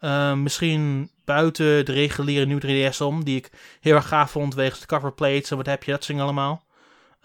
Ehm, 0.00 0.42
misschien 0.42 1.10
buiten 1.24 1.84
de 1.84 1.92
reguliere 1.92 2.46
nieuwe 2.46 2.60
3DS 2.90 3.00
om, 3.00 3.24
die 3.24 3.36
ik 3.36 3.50
heel 3.80 3.94
erg 3.94 4.08
gaaf 4.08 4.30
vond 4.30 4.54
wegens 4.54 4.80
de 4.80 4.86
coverplates 4.86 5.50
en 5.50 5.56
wat 5.56 5.66
heb 5.66 5.82
je, 5.84 5.90
dat 5.90 6.04
zing 6.04 6.20
allemaal. 6.20 6.66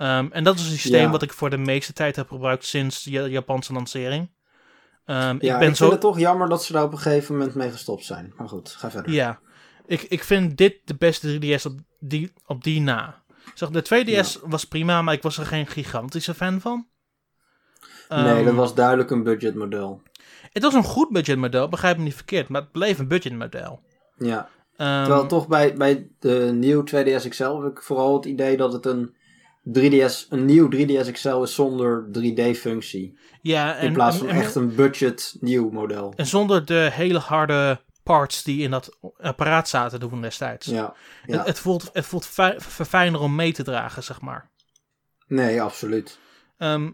Ehm, 0.04 0.28
en 0.32 0.44
dat 0.44 0.56
is 0.56 0.62
een 0.66 0.78
systeem 0.78 1.02
Ja. 1.02 1.10
wat 1.10 1.22
ik 1.22 1.34
voor 1.34 1.50
de 1.50 1.58
meeste 1.58 1.94
tijd 1.94 2.16
heb 2.16 2.28
gebruikt 2.30 2.66
sinds 2.66 3.04
de 3.04 3.12
Ja- 3.12 3.26
Japanse 3.28 3.74
lancering. 3.74 4.32
Ehm, 5.06 5.20
ja 5.20 5.30
ik 5.30 5.42
ik, 5.42 5.50
ben 5.50 5.60
vind 5.60 5.78
zo. 5.78 5.92
het 5.92 6.02
toch 6.02 6.20
jammer 6.20 6.50
dat 6.50 6.64
ze 6.64 6.74
daar 6.74 6.84
op 6.84 6.92
een 6.92 6.98
gegeven 6.98 7.38
moment 7.38 7.56
mee 7.56 7.72
gestopt 7.72 8.04
zijn. 8.06 8.34
Maar 8.38 8.48
goed, 8.50 8.70
ga 8.70 8.92
verder. 8.92 9.12
Ja, 9.12 9.40
ik, 9.86 10.02
ik 10.02 10.24
vind 10.24 10.58
dit 10.58 10.76
de 10.86 10.96
beste 10.96 11.28
3DS 11.40 11.66
op 11.66 11.80
die, 12.00 12.34
op 12.46 12.64
die 12.64 12.82
na. 12.82 13.24
Zeg, 13.54 13.70
de 13.70 13.82
2DS 13.84 14.40
was 14.42 14.66
prima, 14.66 15.02
maar 15.02 15.14
ik 15.14 15.22
was 15.22 15.38
er 15.38 15.46
geen 15.46 15.68
gigantische 15.68 16.34
fan 16.34 16.62
van. 16.62 16.88
nee, 18.10 18.20
Ehm, 18.36 18.46
dat 18.46 18.54
was 18.56 18.76
duidelijk 18.76 19.12
een 19.12 19.24
budgetmodel. 19.24 20.02
Het 20.52 20.64
was 20.64 20.74
een 20.74 20.84
goed 20.84 21.10
budgetmodel, 21.12 21.70
begrijp 21.70 21.98
me 21.98 22.04
niet 22.04 22.16
verkeerd, 22.16 22.48
maar 22.48 22.62
het 22.62 22.72
bleef 22.72 23.00
een 23.00 23.08
budgetmodel. 23.08 23.82
Ja, 24.18 24.50
terwijl 24.78 25.28
toch 25.28 25.48
bij, 25.48 25.74
bij 25.76 26.08
de 26.20 26.50
nieuwe 26.54 26.84
2DS 26.84 27.28
XL 27.30 27.44
heb 27.62 27.72
ik 27.72 27.82
vooral 27.82 28.16
het 28.16 28.26
idee 28.26 28.58
dat 28.58 28.74
het 28.74 28.86
een 28.86 29.16
3DS, 29.70 30.28
een 30.30 30.46
nieuw 30.46 30.70
3DS 30.76 31.12
XL 31.12 31.42
is 31.42 31.54
zonder 31.56 32.06
3D-functie. 32.20 33.18
ja, 33.42 33.76
en, 33.76 33.88
In 33.88 33.94
plaats 33.94 34.18
van 34.18 34.28
en, 34.28 34.36
en- 34.36 34.42
echt 34.42 34.56
een 34.56 34.76
budget 34.76 35.36
nieuw 35.40 35.70
model. 35.70 36.14
en 36.16 36.26
zonder 36.26 36.66
de 36.66 36.90
hele 36.92 37.18
harde 37.20 37.82
parts 38.04 38.44
die 38.44 38.62
in 38.62 38.72
dat 38.72 38.98
apparaat 39.18 39.70
zaten 39.70 40.00
toen 40.00 40.22
destijds. 40.22 40.66
Ja, 40.68 40.94
ja. 41.26 41.38
Het, 41.38 41.48
het 41.48 41.60
voelt, 41.60 41.90
het 41.94 42.06
voelt 42.06 42.26
fi- 42.26 42.56
verfijner 42.58 43.20
om 43.20 43.36
mee 43.36 43.54
te 43.54 43.64
dragen, 43.64 44.04
zeg 44.04 44.22
maar. 44.22 44.50
nee, 45.28 45.62
absoluut. 45.62 46.18
Ehm, 46.58 46.92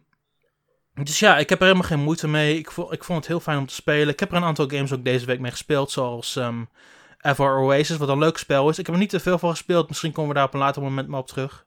dus 1.03 1.19
ja, 1.19 1.37
ik 1.37 1.49
heb 1.49 1.59
er 1.59 1.65
helemaal 1.65 1.87
geen 1.87 1.99
moeite 2.03 2.27
mee. 2.27 2.57
Ik 2.57 2.71
vond, 2.71 2.91
ik 2.91 3.03
vond 3.03 3.17
het 3.19 3.27
heel 3.27 3.39
fijn 3.39 3.57
om 3.57 3.65
te 3.65 3.73
spelen. 3.73 4.07
Ik 4.13 4.19
heb 4.19 4.31
er 4.31 4.37
een 4.37 4.43
aantal 4.43 4.67
games 4.69 4.93
ook 4.93 5.03
deze 5.03 5.25
week 5.25 5.39
mee 5.39 5.51
gespeeld, 5.51 5.91
zoals 5.91 6.35
ehm 6.35 6.63
Ever 7.21 7.57
Oasis, 7.57 7.97
wat 7.97 8.09
een 8.09 8.17
leuk 8.17 8.37
spel 8.37 8.69
is. 8.69 8.79
Ik 8.79 8.85
heb 8.85 8.95
er 8.95 9.01
niet 9.01 9.09
te 9.09 9.19
veel 9.19 9.37
van 9.39 9.49
gespeeld, 9.49 9.87
misschien 9.87 10.11
komen 10.11 10.29
we 10.29 10.35
daar 10.35 10.45
op 10.47 10.53
een 10.53 10.59
later 10.59 10.81
moment 10.81 11.07
maar 11.07 11.19
op 11.19 11.27
terug. 11.27 11.65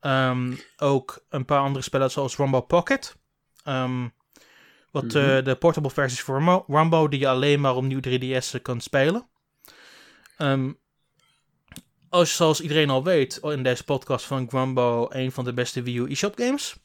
Ehm, 0.00 0.52
ook 0.76 1.24
een 1.28 1.44
paar 1.44 1.60
andere 1.60 1.84
spellen, 1.84 2.10
zoals 2.10 2.36
Rumbo 2.36 2.60
Pocket. 2.60 3.16
Ehm, 3.64 4.08
wat 4.90 5.04
Mhm. 5.04 5.16
eh, 5.16 5.44
de 5.44 5.54
portable 5.54 5.90
versies 5.90 6.20
voor 6.20 6.64
Rumbo, 6.68 7.08
die 7.08 7.20
je 7.20 7.28
alleen 7.28 7.60
maar 7.60 7.76
op 7.76 7.84
nieuw 7.84 8.00
3DS 8.00 8.54
kan 8.62 8.80
spelen. 8.80 9.28
Als, 12.08 12.36
zoals 12.36 12.60
iedereen 12.60 12.90
al 12.90 13.04
weet, 13.04 13.36
in 13.42 13.62
deze 13.62 13.84
podcast 13.84 14.24
van 14.24 14.48
Grumbo 14.48 15.06
een 15.10 15.32
van 15.32 15.44
de 15.44 15.52
beste 15.54 15.82
Wii 15.82 15.96
U 15.98 16.10
eShop 16.10 16.38
games. 16.38 16.76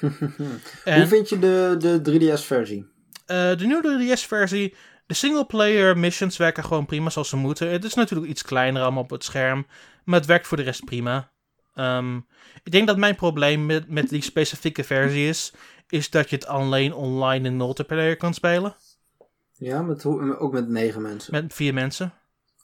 En- 0.84 0.98
Hoe 0.98 1.06
vind 1.06 1.28
je 1.28 1.38
de, 1.38 1.76
de 1.78 2.00
3DS-versie? 2.00 2.86
Eh, 3.26 3.56
de 3.56 3.66
nieuwe 3.66 3.82
3DS-versie, 4.16 4.74
de 5.06 5.14
singleplayer 5.14 5.98
missions 5.98 6.36
werken 6.36 6.64
gewoon 6.64 6.86
prima 6.86 7.10
zoals 7.10 7.28
ze 7.28 7.36
moeten. 7.36 7.70
Het 7.70 7.84
is 7.84 7.94
natuurlijk 7.94 8.30
iets 8.30 8.42
kleiner 8.42 8.82
allemaal 8.82 9.02
op 9.02 9.10
het 9.10 9.24
scherm, 9.24 9.66
maar 10.04 10.18
het 10.18 10.28
werkt 10.28 10.46
voor 10.46 10.56
de 10.56 10.62
rest 10.62 10.84
prima. 10.84 11.30
Ehm, 11.74 12.16
ik 12.62 12.72
denk 12.72 12.86
dat 12.86 12.96
mijn 12.96 13.14
probleem 13.14 13.66
met, 13.66 13.88
met 13.88 14.08
die 14.08 14.22
specifieke 14.22 14.84
versie 14.84 15.28
is, 15.28 15.52
is 15.88 16.10
dat 16.10 16.30
je 16.30 16.36
het 16.36 16.46
alleen 16.46 16.94
online 16.94 17.48
in 17.48 17.56
multiplayer 17.56 18.16
kan 18.16 18.34
spelen. 18.34 18.76
Ja, 19.52 19.82
met, 19.82 20.06
ook 20.06 20.52
met 20.52 20.68
negen 20.68 21.02
mensen. 21.02 21.32
Met 21.32 21.54
vier 21.54 21.74
mensen. 21.74 22.12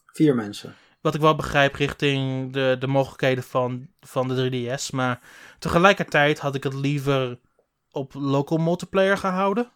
Vier 0.06 0.34
mensen. 0.34 0.74
Wat 1.00 1.14
ik 1.14 1.20
wel 1.20 1.34
begrijp 1.34 1.74
richting 1.74 2.52
de, 2.52 2.76
de 2.78 2.86
mogelijkheden 2.86 3.44
van, 3.44 3.88
van 4.00 4.28
de 4.28 4.50
3DS. 4.50 4.90
Maar 4.90 5.20
tegelijkertijd 5.58 6.38
had 6.38 6.54
ik 6.54 6.64
het 6.64 6.74
liever 6.74 7.38
op 7.90 8.14
local 8.14 8.58
multiplayer 8.58 9.18
gehouden. 9.18 9.72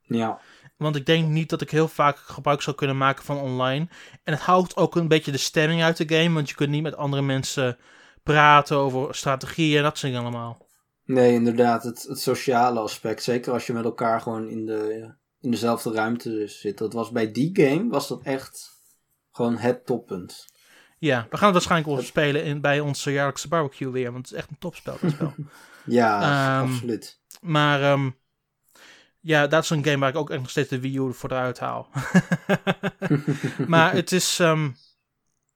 Ja, 0.00 0.40
Want 0.76 0.96
ik 0.96 1.06
denk 1.06 1.28
niet 1.28 1.50
dat 1.50 1.60
ik 1.60 1.70
heel 1.70 1.88
vaak 1.88 2.16
gebruik 2.16 2.62
zou 2.62 2.76
kunnen 2.76 2.96
maken 2.96 3.24
van 3.24 3.38
online. 3.38 3.88
En 4.24 4.32
het 4.32 4.42
houdt 4.42 4.76
ook 4.76 4.96
een 4.96 5.08
beetje 5.08 5.32
de 5.32 5.38
stemming 5.38 5.82
uit 5.82 5.96
de 5.96 6.16
game. 6.16 6.34
Want 6.34 6.48
je 6.48 6.54
kunt 6.54 6.70
niet 6.70 6.82
met 6.82 6.96
andere 6.96 7.22
mensen 7.22 7.78
praten 8.22 8.76
over 8.76 9.14
strategieën 9.14 9.76
en 9.76 9.82
dat 9.82 9.98
soort 9.98 10.12
dingen 10.12 10.28
allemaal. 10.28 10.66
nee, 11.04 11.32
inderdaad. 11.32 11.82
Het, 11.82 12.02
het 12.02 12.20
sociale 12.20 12.80
aspect. 12.80 13.22
Zeker 13.22 13.52
als 13.52 13.66
je 13.66 13.72
met 13.72 13.84
elkaar 13.84 14.20
gewoon 14.20 14.48
in, 14.48 14.66
de, 14.66 15.12
in 15.40 15.50
dezelfde 15.50 15.92
ruimte 15.92 16.46
zit. 16.46 16.78
Dat 16.78 16.92
was 16.92 17.10
bij 17.10 17.32
die 17.32 17.50
game 17.52 17.88
was 17.88 18.08
dat 18.08 18.22
echt 18.22 18.70
gewoon 19.32 19.56
het 19.56 19.86
toppunt. 19.86 20.46
Ja, 20.98 21.26
we 21.30 21.36
gaan 21.36 21.44
het 21.44 21.54
waarschijnlijk 21.54 21.94
wel 21.94 22.02
spelen 22.02 22.44
in, 22.44 22.60
bij 22.60 22.80
onze 22.80 23.12
jaarlijkse 23.12 23.48
barbecue 23.48 23.90
weer. 23.90 24.12
Want 24.12 24.24
het 24.24 24.34
is 24.34 24.38
echt 24.38 24.50
een 24.50 24.58
topspel, 24.58 24.96
dat 25.00 25.10
spel. 25.10 25.34
Ja, 25.84 26.20
Ehm, 26.60 26.70
absoluut. 26.72 27.20
Maar 27.40 27.82
ehm, 27.82 28.10
ja, 29.20 29.46
dat 29.46 29.62
is 29.62 29.70
een 29.70 29.84
game 29.84 29.98
waar 29.98 30.08
ik 30.08 30.16
ook 30.16 30.30
echt 30.30 30.40
nog 30.40 30.50
steeds 30.50 30.68
de 30.68 30.80
Wii 30.80 30.96
U 30.98 31.14
voor 31.14 31.30
eruit 31.30 31.58
haal. 31.58 31.88
maar 33.66 33.92
het 33.92 34.12
is, 34.12 34.38
ehm, 34.40 34.70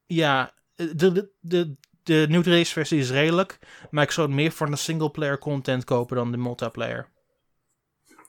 ja, 0.07 0.53
de, 0.75 0.95
de, 1.13 1.31
de, 1.41 1.77
de 2.07 2.43
race 2.43 2.73
versie 2.73 2.99
is 2.99 3.11
redelijk. 3.11 3.59
Maar 3.91 4.05
ik 4.05 4.11
zou 4.11 4.27
het 4.27 4.37
meer 4.37 4.53
voor 4.53 4.71
de 4.71 4.77
singleplayer 4.77 5.39
content 5.39 5.85
kopen 5.85 6.17
dan 6.17 6.31
de 6.31 6.37
multiplayer. 6.37 7.09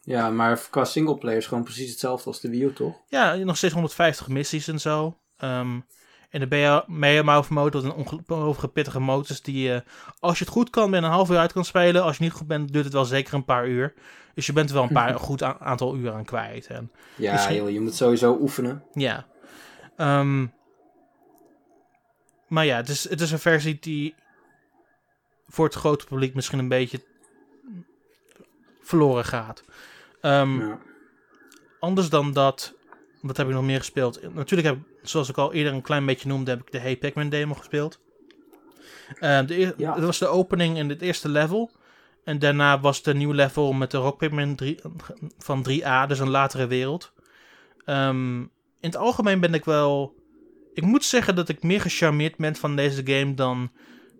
Ja, 0.01 0.29
maar 0.29 0.67
qua 0.69 0.85
singleplayer 0.85 1.37
is 1.37 1.47
gewoon 1.47 1.63
precies 1.63 1.89
hetzelfde 1.89 2.25
als 2.25 2.41
de 2.41 2.49
Wii 2.49 2.63
U, 2.63 2.73
toch? 2.73 2.95
Ja, 3.07 3.35
nog 3.35 3.57
steeds 3.57 3.73
150 3.73 4.27
missies 4.27 4.67
en 4.67 4.79
zo. 4.79 5.17
Um, 5.43 5.85
en 6.29 6.49
de 6.49 7.21
Mouth 7.23 7.49
mode, 7.49 7.81
dat 7.81 8.61
een 8.61 8.71
pittige 8.71 8.99
modus 8.99 9.41
die 9.41 9.61
je, 9.61 9.83
als 10.19 10.37
je 10.37 10.43
het 10.43 10.53
goed 10.53 10.69
kan, 10.69 10.91
binnen 10.91 11.09
een 11.09 11.15
half 11.15 11.29
uur 11.29 11.37
uit 11.37 11.53
kan 11.53 11.65
spelen. 11.65 12.03
Als 12.03 12.17
je 12.17 12.23
niet 12.23 12.31
goed 12.31 12.47
bent, 12.47 12.73
duurt 12.73 12.85
het 12.85 12.93
wel 12.93 13.05
zeker 13.05 13.33
een 13.33 13.45
paar 13.45 13.67
uur. 13.67 13.93
Dus 14.33 14.45
je 14.45 14.53
bent 14.53 14.69
er 14.69 14.75
wel 14.75 14.83
een 14.83 14.93
paar, 14.93 15.09
een 15.09 15.19
goed 15.29 15.43
aantal 15.43 15.95
uren 15.95 16.13
aan 16.13 16.25
kwijt. 16.25 16.67
En 16.67 16.91
ja, 17.15 17.51
joh, 17.53 17.69
je 17.69 17.79
moet 17.79 17.95
sowieso 17.95 18.37
oefenen. 18.41 18.83
Ja. 18.93 19.25
Um, 19.97 20.53
maar 22.47 22.65
ja, 22.65 22.75
het 22.75 22.89
is, 22.89 23.09
het 23.09 23.21
is 23.21 23.31
een 23.31 23.39
versie 23.39 23.77
die 23.79 24.15
voor 25.47 25.65
het 25.65 25.75
grote 25.75 26.05
publiek 26.05 26.33
misschien 26.33 26.59
een 26.59 26.67
beetje 26.67 27.01
verloren 28.81 29.25
gaat. 29.25 29.63
Um, 30.21 30.67
ja. 30.67 30.79
Anders 31.79 32.09
dan 32.09 32.33
dat, 32.33 32.73
wat 33.21 33.37
heb 33.37 33.47
ik 33.47 33.53
nog 33.53 33.63
meer 33.63 33.77
gespeeld? 33.77 34.33
Natuurlijk 34.33 34.67
heb 34.67 34.77
ik, 34.77 35.09
zoals 35.09 35.29
ik 35.29 35.37
al 35.37 35.53
eerder 35.53 35.73
een 35.73 35.81
klein 35.81 36.05
beetje 36.05 36.27
noemde, 36.27 36.51
heb 36.51 36.59
ik 36.59 36.71
de 36.71 36.79
Hey 36.79 36.97
Pac-Man 36.97 37.29
demo 37.29 37.53
gespeeld. 37.53 37.99
Uh, 39.19 39.45
de, 39.45 39.73
Dat 39.77 39.99
was 39.99 40.17
de 40.17 40.27
opening 40.27 40.77
in 40.77 40.89
het 40.89 41.01
eerste 41.01 41.29
level. 41.29 41.71
En 42.23 42.39
daarna 42.39 42.79
was 42.79 43.03
de 43.03 43.13
nieuwe 43.13 43.33
level 43.33 43.73
met 43.73 43.91
de 43.91 43.97
Rock 43.97 44.17
Pac-Man 44.17 44.55
3, 44.55 44.79
van 45.37 45.65
3A, 45.69 46.07
dus 46.07 46.19
een 46.19 46.29
latere 46.29 46.67
wereld. 46.67 47.13
Um, 47.85 48.39
in 48.79 48.89
het 48.89 48.95
algemeen 48.95 49.39
ben 49.39 49.53
ik 49.53 49.65
wel... 49.65 50.15
Ik 50.77 50.83
moet 50.83 51.05
zeggen 51.05 51.35
dat 51.35 51.49
ik 51.49 51.63
meer 51.63 51.81
gecharmeerd 51.81 52.35
ben 52.35 52.55
van 52.55 52.75
deze 52.75 53.01
game 53.05 53.33
dan 53.33 53.71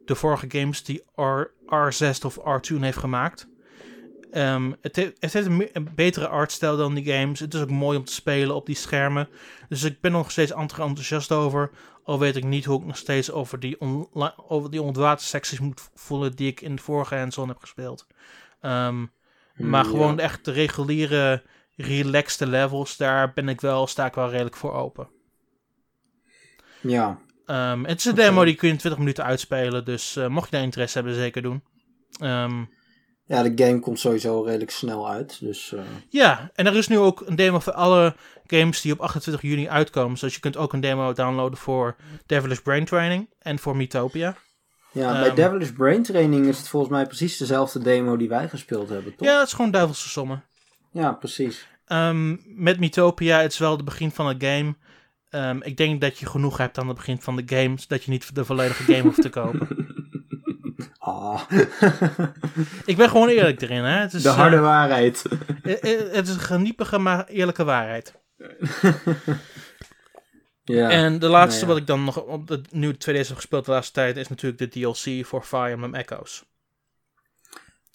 de 0.06 0.16
vorige 0.16 0.46
games 0.50 0.84
die 0.84 1.04
R, 1.16 1.52
R6 1.66 2.26
of 2.26 2.40
R2 2.40 2.80
heeft 2.80 2.98
gemaakt. 2.98 3.48
Um, 4.32 4.76
het, 4.82 4.96
heeft, 5.20 5.34
een, 5.34 5.70
een, 5.74 5.90
betere 5.96 6.28
artstijl 6.28 6.78
dan 6.78 6.94
die 6.94 7.14
games. 7.14 7.40
Het 7.40 7.54
is 7.54 7.62
ook 7.62 7.70
mooi 7.70 7.98
om 7.98 8.04
te 8.04 8.14
spelen 8.14 8.56
op 8.56 8.66
die 8.66 8.76
schermen. 8.76 9.30
Dus 9.70 9.84
ik 9.84 10.02
ben 10.02 10.12
nog 10.12 10.32
steeds 10.32 10.52
enthousiast 10.52 11.32
over. 11.32 11.72
Al 12.04 12.20
weet 12.20 12.36
ik 12.36 12.44
niet 12.44 12.66
hoe 12.66 12.80
ik 12.80 12.86
nog 12.86 12.98
steeds 12.98 13.32
over 13.32 13.60
die, 13.60 13.78
over 14.48 14.72
die 14.72 14.82
ontwatersecties 14.82 15.60
moet 15.60 15.90
voelen 15.94 16.36
die 16.36 16.52
ik 16.52 16.62
in 16.62 16.76
de 16.76 16.82
vorige 16.82 17.16
hands-on 17.16 17.48
heb 17.48 17.60
gespeeld. 17.60 18.08
Um, 18.62 19.12
maar 19.54 19.86
gewoon 19.86 20.20
echt 20.20 20.46
de 20.46 20.52
reguliere, 20.52 21.44
relaxte 21.76 22.48
levels, 22.48 22.98
daar 22.98 23.34
ben 23.34 23.50
ik 23.50 23.62
wel, 23.62 23.88
sta 23.88 24.06
ik 24.06 24.14
wel 24.14 24.30
redelijk 24.30 24.56
voor 24.56 24.74
open. 24.74 25.16
Ja. 26.90 27.20
Um, 27.46 27.86
het 27.86 28.00
is 28.00 28.06
een 28.06 28.16
demo 28.16 28.44
die 28.44 28.56
kun 28.56 28.68
je 28.68 28.74
in 28.74 28.80
20 28.80 29.00
minuten 29.00 29.24
uitspelen, 29.24 29.86
dus 29.86 30.16
uh, 30.18 30.28
mocht 30.28 30.50
je 30.50 30.56
daar 30.56 30.66
interesse 30.66 30.98
hebben, 30.98 31.16
zeker 31.16 31.42
doen. 31.42 31.64
Um, 32.22 32.70
ja, 33.28 33.44
de 33.44 33.64
game 33.66 33.80
komt 33.80 34.00
sowieso 34.00 34.42
redelijk 34.42 34.72
snel 34.72 35.10
uit. 35.10 35.38
Dus, 35.40 35.72
uh... 35.72 35.82
Ja, 36.10 36.52
en 36.54 36.66
er 36.66 36.76
is 36.76 36.88
nu 36.88 36.98
ook 36.98 37.24
een 37.26 37.36
demo 37.36 37.60
voor 37.60 37.74
alle 37.74 38.16
games 38.46 38.82
die 38.82 38.92
op 38.92 39.00
28 39.00 39.42
juni 39.42 39.70
uitkomen. 39.70 40.20
Dus 40.20 40.34
je 40.34 40.40
kunt 40.40 40.58
ook 40.58 40.74
een 40.74 40.80
demo 40.80 41.14
downloaden 41.14 41.58
voor 41.58 41.96
Devilish 42.26 42.60
Brain 42.60 42.86
Training 42.86 43.30
en 43.40 43.60
voor 43.60 43.76
Metopia. 43.76 44.36
Ja, 44.92 45.12
bij 45.12 45.30
um, 45.30 45.36
Devilish 45.36 45.70
Brain 45.70 46.04
Training 46.04 46.46
is 46.46 46.58
het 46.58 46.68
volgens 46.68 46.92
mij 46.92 47.06
precies 47.06 47.38
dezelfde 47.38 47.80
demo 47.80 48.18
die 48.18 48.30
wij 48.30 48.50
gespeeld 48.50 48.90
hebben, 48.90 49.16
toch? 49.16 49.28
Ja, 49.28 49.38
het 49.38 49.48
is 49.48 49.54
gewoon 49.54 49.72
duivelse 49.72 50.10
sommen. 50.10 50.44
Ja, 50.92 51.12
precies. 51.12 51.68
Um, 51.88 52.42
met 52.46 52.80
Metopia, 52.80 53.40
het 53.40 53.52
is 53.52 53.58
wel 53.58 53.72
het 53.72 53.86
begin 53.86 54.12
van 54.12 54.28
het 54.28 54.44
game. 54.44 54.76
Um, 55.30 55.64
ik 55.64 55.78
denk 55.78 56.02
dat 56.02 56.18
je 56.18 56.26
genoeg 56.26 56.58
hebt 56.58 56.78
aan 56.78 56.88
het 56.88 56.98
begin 56.98 57.22
van 57.22 57.36
de 57.36 57.44
game, 57.46 57.76
dat 57.88 58.04
je 58.04 58.12
niet 58.12 58.36
de 58.36 58.46
volledige 58.46 58.84
game 58.84 59.02
hoeft 59.02 59.22
te 59.22 59.30
kopen. 59.30 59.68
Oh. 61.00 61.42
ik 62.86 62.98
ben 62.98 63.10
gewoon 63.10 63.28
eerlijk 63.28 63.62
erin, 63.62 63.84
hè? 63.84 64.00
Het 64.00 64.14
is, 64.14 64.24
de 64.24 64.30
harde 64.30 64.56
uh, 64.56 64.62
waarheid. 64.62 65.24
het 66.12 66.28
is 66.28 66.34
een 66.34 66.40
geniepige, 66.40 66.98
maar 66.98 67.28
eerlijke 67.28 67.64
waarheid. 67.64 68.14
ja. 70.64 70.90
En 70.90 71.20
de 71.20 71.28
laatste 71.28 71.66
nou 71.66 71.68
ja. 71.68 71.74
wat 71.74 71.78
ik 71.78 71.88
dan 71.88 72.04
nog 72.04 72.24
op 72.24 72.48
de 72.48 72.62
nu 72.72 72.94
2DS 72.94 73.28
heb 73.28 73.36
gespeeld 73.36 73.66
de 73.66 73.72
laatste 73.72 73.94
tijd 73.94 74.18
is 74.18 74.28
natuurlijk 74.28 74.72
de 74.72 74.80
DLC 74.80 75.26
voor 75.26 75.44
Fire 75.44 75.70
Emblem 75.70 75.96
Echoes. 75.96 76.44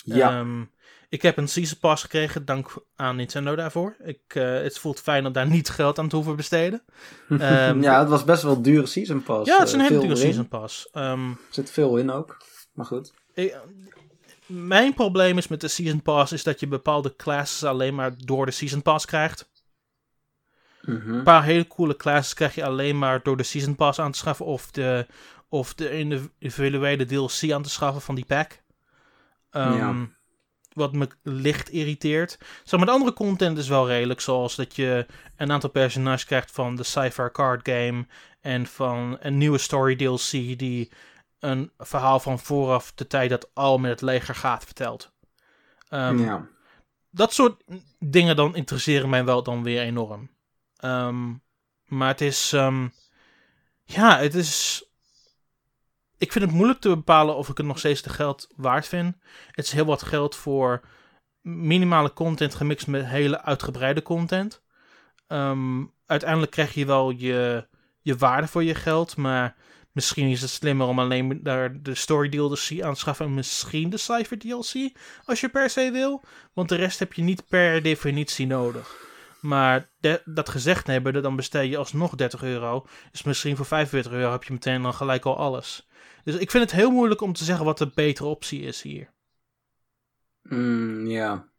Ja. 0.05 0.39
Um, 0.39 0.70
ik 1.12 1.22
heb 1.22 1.36
een 1.36 1.48
Season 1.48 1.78
Pass 1.78 2.02
gekregen, 2.02 2.44
dank 2.44 2.74
aan 2.96 3.16
Nintendo 3.16 3.54
daarvoor. 3.54 3.96
Ik, 4.02 4.34
uh, 4.34 4.44
het 4.44 4.78
voelt 4.78 5.00
fijn 5.00 5.26
om 5.26 5.32
daar 5.32 5.46
niet 5.46 5.68
geld 5.68 5.98
aan 5.98 6.08
te 6.08 6.16
hoeven 6.16 6.36
besteden. 6.36 6.82
Um, 7.28 7.82
ja, 7.88 7.98
het 7.98 8.08
was 8.08 8.24
best 8.24 8.42
wel 8.42 8.54
een 8.54 8.62
dure 8.62 8.86
Season 8.86 9.22
Pass. 9.22 9.48
Ja, 9.48 9.58
het 9.58 9.66
is 9.66 9.72
een 9.72 9.80
uh, 9.80 9.88
hele 9.88 10.00
dure 10.00 10.16
Season 10.16 10.48
Pass. 10.48 10.88
Um, 10.92 11.30
er 11.30 11.36
zit 11.50 11.70
veel 11.70 11.96
in 11.96 12.10
ook, 12.10 12.36
maar 12.72 12.86
goed. 12.86 13.12
Ik, 13.34 13.56
mijn 14.46 14.94
probleem 14.94 15.38
is 15.38 15.48
met 15.48 15.60
de 15.60 15.68
Season 15.68 16.02
Pass 16.02 16.32
is 16.32 16.42
dat 16.42 16.60
je 16.60 16.66
bepaalde 16.66 17.16
classes 17.16 17.64
alleen 17.64 17.94
maar 17.94 18.14
door 18.16 18.46
de 18.46 18.52
Season 18.52 18.82
Pass 18.82 19.06
krijgt. 19.06 19.50
Mm 20.82 21.00
-hmm. 21.00 21.14
Een 21.14 21.22
paar 21.22 21.44
hele 21.44 21.66
coole 21.66 21.96
classes 21.96 22.34
krijg 22.34 22.54
je 22.54 22.64
alleen 22.64 22.98
maar 22.98 23.22
door 23.22 23.36
de 23.36 23.42
Season 23.42 23.76
Pass 23.76 23.98
aan 23.98 24.12
te 24.12 24.18
schaffen 24.18 24.46
of 24.46 24.70
de, 24.70 25.06
of 25.48 25.74
de 25.74 25.90
individuele 25.90 27.04
DLC 27.04 27.52
aan 27.52 27.62
te 27.62 27.70
schaffen 27.70 28.02
van 28.02 28.14
die 28.14 28.26
pack. 28.26 28.62
Um, 29.50 29.76
ja 29.76 30.20
wat 30.75 30.93
me 30.93 31.09
licht 31.23 31.70
irriteert. 31.70 32.39
Zo, 32.64 32.79
met 32.79 32.89
andere 32.89 33.12
content 33.12 33.59
is 33.59 33.68
wel 33.68 33.89
redelijk, 33.89 34.20
zoals 34.20 34.57
dat 34.57 34.77
je 34.77 35.07
een 35.37 35.53
aantal 35.53 35.70
personages 35.70 36.25
krijgt 36.25 36.51
van 36.51 36.77
de 36.77 36.83
Cypher 36.83 37.33
Card 37.33 37.68
Game 37.68 38.07
en 38.41 38.66
van 38.66 39.16
een 39.20 39.39
nieuwe 39.39 39.59
story 39.59 39.97
DLC 39.97 40.31
die 40.31 40.91
een 41.39 41.70
verhaal 41.79 42.20
van 42.20 42.39
vooraf 42.39 42.93
de 42.95 43.07
tijd 43.07 43.31
dat 43.31 43.51
al 43.55 43.79
met 43.79 43.91
het 43.91 44.01
leger 44.01 44.35
gaat 44.35 44.64
vertelt. 44.64 45.12
Um, 45.91 46.18
ja. 46.18 46.47
Dat 47.11 47.33
soort 47.33 47.62
dingen 47.99 48.37
dan 48.37 48.57
interesseren 48.57 49.09
mij 49.09 49.25
wel 49.25 49.43
dan 49.43 49.62
weer 49.62 49.81
enorm. 49.81 50.31
Um, 50.85 51.43
maar 51.87 52.09
het 52.09 52.20
is, 52.20 52.53
um, 52.53 52.93
ja, 53.85 54.18
het 54.18 54.35
is 54.35 54.85
ik 56.23 56.33
vind 56.33 56.45
het 56.45 56.55
moeilijk 56.55 56.81
te 56.81 56.89
bepalen 56.89 57.37
of 57.37 57.49
ik 57.49 57.57
het 57.57 57.66
nog 57.66 57.79
steeds 57.79 58.03
de 58.03 58.11
geld 58.11 58.49
waard 58.57 58.87
vind. 58.89 59.16
Het 59.51 59.64
is 59.64 59.73
heel 59.73 59.85
wat 59.85 60.03
geld 60.03 60.37
voor 60.37 60.81
minimale 61.41 62.12
content 62.12 62.55
gemixt 62.55 62.87
met 62.87 63.07
hele 63.07 63.43
uitgebreide 63.43 64.03
content. 64.03 64.62
Um, 65.29 65.93
uiteindelijk 66.07 66.51
krijg 66.51 66.75
je 66.75 66.87
wel 66.87 67.11
je, 67.11 67.68
je 68.01 68.16
waarde 68.16 68.47
voor 68.47 68.64
je 68.64 68.75
geld, 68.75 69.16
maar 69.16 69.57
misschien 69.93 70.29
is 70.29 70.41
het 70.41 70.51
slimmer 70.51 70.87
om 70.87 70.99
alleen 70.99 71.41
daar 71.43 71.83
de 71.83 71.95
story 71.95 72.29
DLC 72.29 72.83
aan 72.83 72.95
te 72.95 73.01
schaffen 73.01 73.27
en 73.27 73.35
misschien 73.35 73.91
de 73.91 73.97
Cypher 73.97 74.39
DLC 74.39 74.99
als 75.25 75.41
je 75.41 75.49
per 75.49 75.70
se 75.70 75.91
wil, 75.91 76.23
want 76.53 76.68
de 76.68 76.77
rest 76.77 76.99
heb 76.99 77.12
je 77.12 77.23
niet 77.23 77.49
per 77.49 77.83
definitie 77.83 78.47
nodig. 78.47 79.11
Maar 79.41 79.91
dat 80.25 80.49
gezegd 80.49 80.87
hebben, 80.87 81.23
dan 81.23 81.37
besteed 81.37 81.70
je 81.70 81.77
alsnog 81.77 82.14
30 82.14 82.43
euro. 82.43 82.87
Dus 83.11 83.23
misschien 83.23 83.57
voor 83.57 83.66
45 83.66 84.12
euro 84.12 84.31
heb 84.31 84.45
je 84.45 84.53
meteen 84.53 84.83
dan 84.83 84.95
gelijk 84.95 85.25
al 85.25 85.37
alles. 85.37 85.87
Dus 86.25 86.37
ik 86.37 86.51
vind 86.51 86.64
het 86.64 86.73
heel 86.73 86.91
moeilijk 86.91 87.20
om 87.20 87.33
te 87.33 87.45
zeggen 87.45 87.64
wat 87.64 87.79
de 87.79 87.91
betere 87.95 88.29
optie 88.29 88.62
is 88.62 88.83
hier. 88.83 89.11
Mm, 90.43 91.07
ja. 91.07 91.51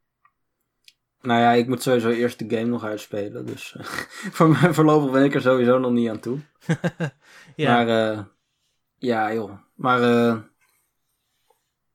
Nou 1.21 1.39
ja, 1.39 1.51
ik 1.51 1.67
moet 1.67 1.81
sowieso 1.81 2.09
eerst 2.09 2.39
de 2.39 2.55
game 2.55 2.69
nog 2.69 2.83
uitspelen. 2.83 3.45
Dus 3.45 3.75
uh, 3.77 3.85
voor 4.37 4.49
mij 4.49 4.73
voorlopig 4.73 5.11
ben 5.11 5.23
ik 5.23 5.35
er 5.35 5.41
sowieso 5.41 5.79
nog 5.79 5.91
niet 5.91 6.09
aan 6.09 6.19
toe. 6.19 6.39
ja. 7.55 7.73
Maar 7.73 8.13
uh, 8.13 8.23
ja, 8.97 9.33
joh. 9.33 9.51
Maar 9.73 10.01
uh, 10.01 10.37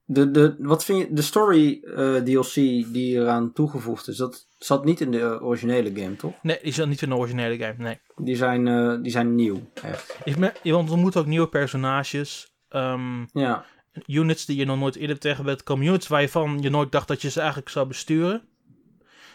de, 0.04 0.30
de, 0.30 0.56
wat 0.58 0.84
vind 0.84 0.98
je, 0.98 1.12
de 1.14 1.22
story 1.22 1.80
DLC 2.24 2.54
die 2.92 3.16
eraan 3.16 3.52
toegevoegd 3.52 4.08
is, 4.08 4.16
dat 4.16 4.46
zat 4.58 4.84
niet 4.84 5.00
in 5.00 5.10
de 5.10 5.42
originele 5.42 6.00
game, 6.00 6.16
toch? 6.16 6.42
Nee, 6.42 6.58
die 6.62 6.72
zat 6.72 6.88
niet 6.88 7.02
in 7.02 7.08
de 7.08 7.16
originele 7.16 7.58
game, 7.58 7.74
nee. 7.76 8.00
Die 8.16 8.36
zijn, 8.36 9.02
die 9.02 9.12
zijn 9.12 9.34
nieuw, 9.34 9.70
echt. 9.82 10.18
Je 10.62 10.76
ontmoet 10.76 11.16
ook 11.16 11.26
nieuwe 11.26 11.48
personages. 11.48 12.57
Um, 12.70 13.28
ja. 13.32 13.64
Units 14.06 14.44
die 14.44 14.56
je 14.56 14.64
nog 14.64 14.78
nooit 14.78 14.96
eerder 14.96 15.18
tegen 15.18 15.44
bent 15.44 15.62
komen. 15.62 15.86
Units 15.86 16.08
waarvan 16.08 16.58
je 16.60 16.70
nooit 16.70 16.92
dacht 16.92 17.08
dat 17.08 17.22
je 17.22 17.30
ze 17.30 17.38
eigenlijk 17.38 17.68
zou 17.68 17.86
besturen. 17.86 18.42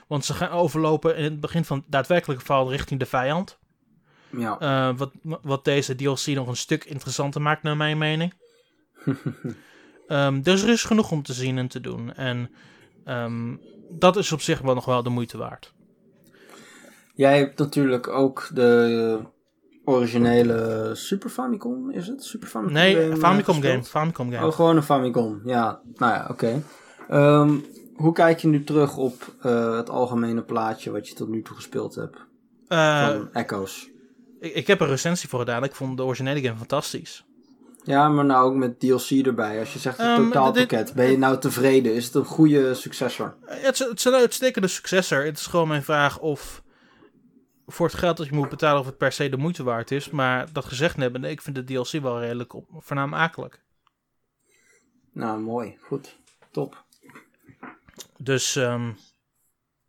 Want 0.08 0.26
ze 0.26 0.34
gaan 0.34 0.50
overlopen 0.50 1.16
in 1.16 1.24
het 1.24 1.40
begin 1.40 1.66
van 1.66 1.78
het 1.78 1.86
daadwerkelijke 1.92 2.46
verhaal 2.46 2.72
richting 2.72 3.00
de 3.00 3.06
vijand. 3.06 3.60
Ja. 4.30 4.58
Uh, 4.62 4.98
wat, 4.98 5.12
wat 5.42 5.66
deze 5.66 5.96
DLC 5.96 6.26
nog 6.26 6.48
een 6.48 6.56
stuk 6.56 6.84
interessanter 6.84 7.42
maakt, 7.42 7.64
naar 7.64 7.78
mijn 7.78 7.98
mening. 7.98 8.34
um, 10.08 10.42
dus 10.48 10.64
er 10.64 10.70
is 10.70 10.84
genoeg 10.84 11.12
om 11.12 11.24
te 11.24 11.34
zien 11.34 11.58
en 11.58 11.68
te 11.68 11.82
doen. 11.82 12.14
En 12.14 12.50
um, 13.06 13.62
dat 13.90 14.18
is 14.18 14.32
op 14.32 14.42
zich 14.42 14.60
wel 14.60 14.74
nog 14.74 14.86
wel 14.86 15.04
de 15.04 15.10
moeite 15.10 15.38
waard. 15.38 15.74
Jij 17.16 17.38
hebt 17.38 17.60
natuurlijk 17.60 18.08
ook 18.08 18.50
de 18.54 19.20
originele 19.86 20.90
Super 20.94 21.30
Famicom, 21.30 21.92
is 21.92 22.08
het? 22.08 22.24
Super 22.24 22.48
Famicom 22.48 22.74
nee, 22.74 22.96
game, 22.96 23.18
Famicom 23.18 23.62
game. 23.62 23.84
Famicom 23.84 24.32
game. 24.32 24.46
Oh, 24.46 24.54
gewoon 24.54 24.76
een 24.76 24.84
Famicom. 24.84 25.42
Ja, 25.46 25.82
nou 25.96 26.14
ja, 26.14 26.28
oké. 26.30 26.62
Okay. 27.08 27.42
Um, 27.42 27.66
hoe 27.96 28.14
kijk 28.14 28.40
je 28.40 28.48
nu 28.48 28.64
terug 28.64 28.98
op 28.98 29.34
uh, 29.46 29.76
het 29.76 29.90
algemene 29.90 30.42
plaatje 30.42 30.92
wat 30.92 31.08
je 31.08 31.16
tot 31.16 31.30
nu 31.30 31.42
toe 31.42 31.56
gespeeld 31.56 31.96
hebt? 31.96 32.18
Uh, 32.70 33.08
van 33.08 33.30
Echoes. 33.34 33.90
Ik, 34.40 34.54
ik, 34.54 34.68
heb 34.68 34.80
een 34.80 34.88
recensie 34.88 35.30
voor 35.30 35.40
gedaan. 35.40 35.64
Ik 35.64 35.76
vond 35.76 35.98
de 35.98 36.04
originele 36.04 36.42
game 36.42 36.58
fantastisch. 36.58 37.26
Ja, 37.84 38.10
maar 38.10 38.26
nou 38.26 38.46
ook 38.46 38.56
met 38.56 38.80
DLC 38.80 39.10
erbij. 39.26 39.60
Als 39.60 39.74
je 39.74 39.80
zegt 39.80 39.98
het 39.98 40.08
Ehm, 40.08 40.24
totaalpakket, 40.24 40.86
dit- 40.86 40.96
ben 40.96 41.12
je 41.12 41.18
nou 41.18 41.40
tevreden? 41.40 41.94
Is 41.94 42.06
het 42.06 42.16
een 42.16 42.26
goede 42.26 42.74
successor? 42.74 43.36
Eh, 43.46 43.58
Het 43.62 43.74
is, 43.74 43.80
het 43.80 43.98
is 43.98 44.06
een 44.06 44.14
uitstekende 44.14 44.68
successor. 44.68 45.26
Het 45.26 45.38
is 45.38 45.46
gewoon 45.46 45.68
mijn 45.68 45.84
vraag 45.84 46.20
of 46.20 46.63
voor 47.74 47.88
het 47.88 47.96
geld 47.96 48.18
dat 48.18 48.26
je 48.26 48.34
moet 48.34 48.50
betalen 48.50 48.80
of 48.80 48.86
het 48.86 48.98
per 48.98 49.12
se 49.12 49.30
de 49.30 49.38
moeite 49.38 49.64
waard 49.64 49.92
is. 49.92 50.10
Maar 50.10 50.54
dat 50.54 50.66
gezegd 50.66 50.96
hebbende, 50.96 51.30
ik 51.30 51.42
vind 51.42 51.56
de 51.56 51.64
DLC 51.64 51.92
wel 52.02 52.20
redelijk 52.20 52.54
op, 52.54 52.68
voornaam. 52.78 53.14
Nou, 55.12 55.40
mooi. 55.40 55.78
Goed. 55.82 56.18
Top. 56.52 56.86
Dus 58.18 58.56
ehm, 58.56 58.92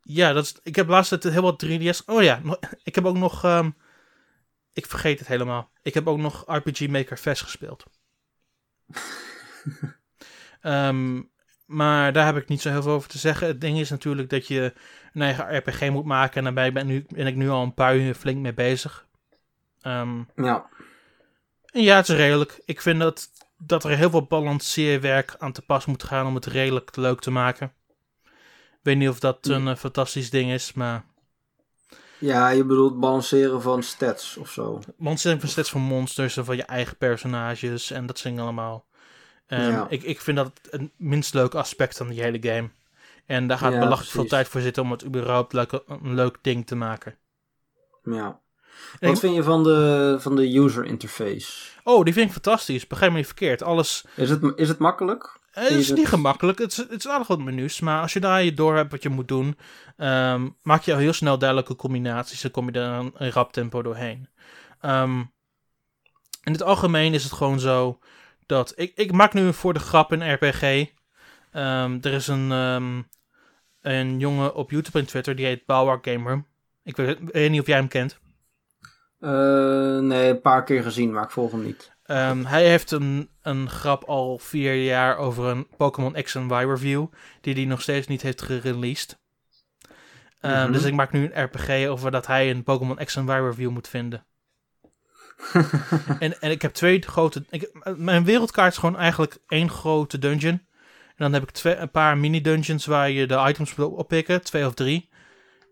ja, 0.01 0.33
dat 0.33 0.43
is, 0.43 0.55
ik 0.63 0.75
heb 0.75 0.87
laatst 0.87 1.23
heel 1.23 1.41
wat 1.41 1.65
3DS. 1.65 2.05
Oh 2.05 2.23
ja, 2.23 2.41
ik 2.83 2.95
heb 2.95 3.05
ook 3.05 3.17
nog. 3.17 3.43
ehm, 3.43 3.69
ik 4.73 4.85
vergeet 4.85 5.19
het 5.19 5.27
helemaal. 5.27 5.71
Ik 5.81 5.93
heb 5.93 6.07
ook 6.07 6.17
nog 6.17 6.43
RPG 6.47 6.87
Maker 6.87 7.17
Fest 7.17 7.41
gespeeld. 7.41 7.85
Ehm, 10.61 11.21
maar 11.65 12.13
daar 12.13 12.25
heb 12.25 12.37
ik 12.37 12.47
niet 12.47 12.61
zo 12.61 12.69
heel 12.69 12.81
veel 12.81 12.91
over 12.91 13.09
te 13.09 13.17
zeggen. 13.17 13.47
Het 13.47 13.61
ding 13.61 13.79
is 13.79 13.89
natuurlijk 13.89 14.29
dat 14.29 14.47
je 14.47 14.73
een 15.15 15.21
eigen 15.21 15.57
RPG 15.57 15.89
moet 15.89 16.05
maken. 16.05 16.37
En 16.37 16.43
daarbij 16.43 16.71
ben, 16.71 16.87
nu, 16.87 17.05
ben 17.09 17.27
ik 17.27 17.35
nu 17.35 17.49
al 17.49 17.63
een 17.63 17.73
paar 17.73 17.95
uur 17.97 18.13
flink 18.13 18.37
mee 18.37 18.53
bezig. 18.53 19.05
Ehm, 19.81 20.17
Ja. 20.35 20.65
en 21.65 21.81
ja, 21.81 21.95
het 21.95 22.09
is 22.09 22.15
redelijk. 22.15 22.61
Ik 22.65 22.81
vind 22.81 22.99
dat, 22.99 23.29
dat 23.57 23.83
er 23.83 23.97
heel 23.97 24.09
veel 24.09 24.25
balanceerwerk 24.25 25.35
aan 25.37 25.51
te 25.51 25.61
pas 25.61 25.85
moet 25.85 26.03
gaan 26.03 26.25
om 26.25 26.35
het 26.35 26.45
redelijk 26.45 26.95
leuk 26.95 27.19
te 27.19 27.31
maken. 27.31 27.73
Ik 28.71 28.91
weet 28.91 28.97
niet 28.97 29.09
of 29.09 29.19
dat 29.19 29.45
een 29.47 29.67
eh, 29.67 29.75
fantastisch 29.75 30.29
ding 30.29 30.51
is, 30.51 30.73
maar... 30.73 31.03
Ja, 32.17 32.49
je 32.49 32.63
bedoelt 32.65 32.99
balanceren 32.99 33.61
van 33.61 33.83
stats 33.83 34.37
of 34.37 34.49
zo. 34.49 34.81
Monsters 34.97 35.39
van 35.39 35.49
stats 35.49 35.69
van 35.69 35.81
monsters 35.81 36.37
en 36.37 36.45
van 36.45 36.55
je 36.55 36.63
eigen 36.63 36.97
personages 36.97 37.91
en 37.91 38.05
dat 38.05 38.21
dingen 38.23 38.43
allemaal. 38.43 38.85
Ehm, 39.47 39.71
Ja. 39.71 39.85
ik, 39.89 40.03
ik 40.03 40.21
vind 40.21 40.37
dat 40.37 40.51
het 40.69 40.89
minst 40.97 41.33
leuke 41.33 41.57
aspect 41.57 41.97
van 41.97 42.07
die 42.07 42.21
hele 42.21 42.37
game. 42.41 42.69
En 43.25 43.47
daar 43.47 43.57
gaat 43.57 43.73
Ja, 43.73 43.79
belachelijk 43.79 44.11
veel 44.11 44.25
tijd 44.25 44.47
voor 44.47 44.61
zitten 44.61 44.83
om 44.83 44.91
het 44.91 45.05
überhaupt 45.05 45.53
leuk, 45.53 45.71
een 45.87 46.13
leuk 46.13 46.37
ding 46.41 46.67
te 46.67 46.75
maken. 46.75 47.17
Ja. 48.03 48.25
En 48.99 49.07
Wat 49.07 49.09
ik- 49.11 49.17
vind 49.17 49.35
je 49.35 49.43
van 49.43 49.63
de, 49.63 50.15
van 50.19 50.35
de 50.35 50.57
user 50.57 50.85
interface? 50.85 51.69
oh, 51.83 52.03
die 52.03 52.13
vind 52.13 52.25
ik 52.27 52.31
fantastisch. 52.33 52.87
Begrijp 52.87 53.11
me 53.11 53.17
niet 53.17 53.25
verkeerd. 53.25 53.63
Alles 53.63 54.05
Is 54.15 54.29
het, 54.29 54.41
is 54.55 54.67
het 54.67 54.77
makkelijk? 54.79 55.39
Eh, 55.51 55.63
Het 55.63 55.71
is 55.71 55.91
niet 55.91 56.07
gemakkelijk. 56.07 56.57
Het 56.59 56.71
is, 56.71 56.77
het 56.77 56.91
is 56.91 57.07
aardig 57.07 57.27
wat 57.27 57.39
menus. 57.39 57.79
Maar 57.79 58.01
als 58.01 58.13
je 58.13 58.19
daar 58.19 58.43
je 58.43 58.53
door 58.53 58.75
hebt 58.75 58.91
wat 58.91 59.03
je 59.03 59.09
moet 59.09 59.27
doen, 59.27 59.57
ehm, 59.97 60.49
maak 60.61 60.81
je 60.81 60.93
al 60.93 60.99
heel 60.99 61.13
snel 61.13 61.37
duidelijke 61.37 61.75
combinaties. 61.75 62.41
Dan 62.41 62.51
kom 62.51 62.65
je 62.71 62.79
er 62.79 62.89
een, 62.89 63.11
een 63.17 63.31
rap 63.31 63.53
tempo 63.53 63.81
doorheen. 63.81 64.29
Ehm, 64.81 65.19
in 66.43 66.51
het 66.51 66.63
algemeen 66.63 67.13
is 67.13 67.23
het 67.23 67.33
gewoon 67.33 67.59
zo 67.59 67.99
dat 68.45 68.73
ik, 68.75 68.91
ik 68.95 69.11
maak 69.11 69.33
nu 69.33 69.53
voor 69.53 69.73
de 69.73 69.79
grap 69.79 70.11
een 70.11 70.33
RPG. 70.33 70.85
Ehm, 71.55 71.97
er 72.01 72.13
is 72.13 72.27
een, 72.27 72.51
ehm, 72.51 73.01
een 73.81 74.19
jongen 74.19 74.55
op 74.55 74.71
YouTube 74.71 74.99
en 74.99 75.05
Twitter 75.05 75.35
die 75.35 75.45
heet 75.45 75.65
Bauer 75.65 75.99
Gamer. 76.01 76.43
Ik 76.83 76.95
weet, 76.95 77.17
weet 77.31 77.51
niet 77.51 77.59
of 77.59 77.67
jij 77.67 77.77
hem 77.77 77.87
kent. 77.87 78.19
Eh, 79.19 79.99
nee, 79.99 80.29
een 80.29 80.41
paar 80.41 80.63
keer 80.63 80.83
gezien, 80.83 81.11
maar 81.11 81.23
ik 81.23 81.29
volg 81.31 81.51
hem 81.51 81.63
niet. 81.63 81.91
Ehm, 82.03 82.43
hij 82.43 82.67
heeft 82.67 82.91
een, 82.91 83.29
een 83.41 83.69
grap 83.69 84.03
al 84.03 84.37
vier 84.37 84.83
jaar 84.83 85.17
over 85.17 85.45
een 85.45 85.67
Pokémon 85.77 86.21
X 86.23 86.35
en 86.35 86.47
Y 86.47 86.65
review, 86.65 87.05
die 87.41 87.53
hij 87.53 87.65
nog 87.65 87.81
steeds 87.81 88.07
niet 88.07 88.21
heeft 88.21 88.41
gereleased. 88.41 89.19
Mhm. 90.41 90.71
Dus 90.71 90.83
ik 90.83 90.93
maak 90.93 91.11
nu 91.11 91.31
een 91.31 91.43
RPG 91.43 91.87
over 91.87 92.11
dat 92.11 92.27
hij 92.27 92.49
een 92.49 92.63
Pokémon 92.63 93.05
X 93.05 93.15
en 93.15 93.25
Y 93.25 93.29
review 93.29 93.69
moet 93.69 93.87
vinden. 93.87 94.25
en, 96.19 96.41
en 96.41 96.51
ik 96.51 96.61
heb 96.61 96.73
twee 96.73 97.01
grote. 97.01 97.45
Ik, 97.49 97.69
mijn 97.97 98.23
wereldkaart 98.23 98.71
is 98.71 98.79
gewoon 98.79 98.97
eigenlijk 98.97 99.37
één 99.47 99.69
grote 99.69 100.19
dungeon. 100.19 100.61
En 101.15 101.23
dan 101.23 101.33
heb 101.33 101.43
ik 101.43 101.51
twee, 101.51 101.75
een 101.75 101.91
paar 101.91 102.17
mini-dungeons 102.17 102.85
waar 102.85 103.09
je 103.09 103.27
de 103.27 103.43
items 103.47 103.75
moet 103.75 103.87
oppikken, 103.91 104.43
twee 104.43 104.65
of 104.65 104.73
drie. 104.73 105.09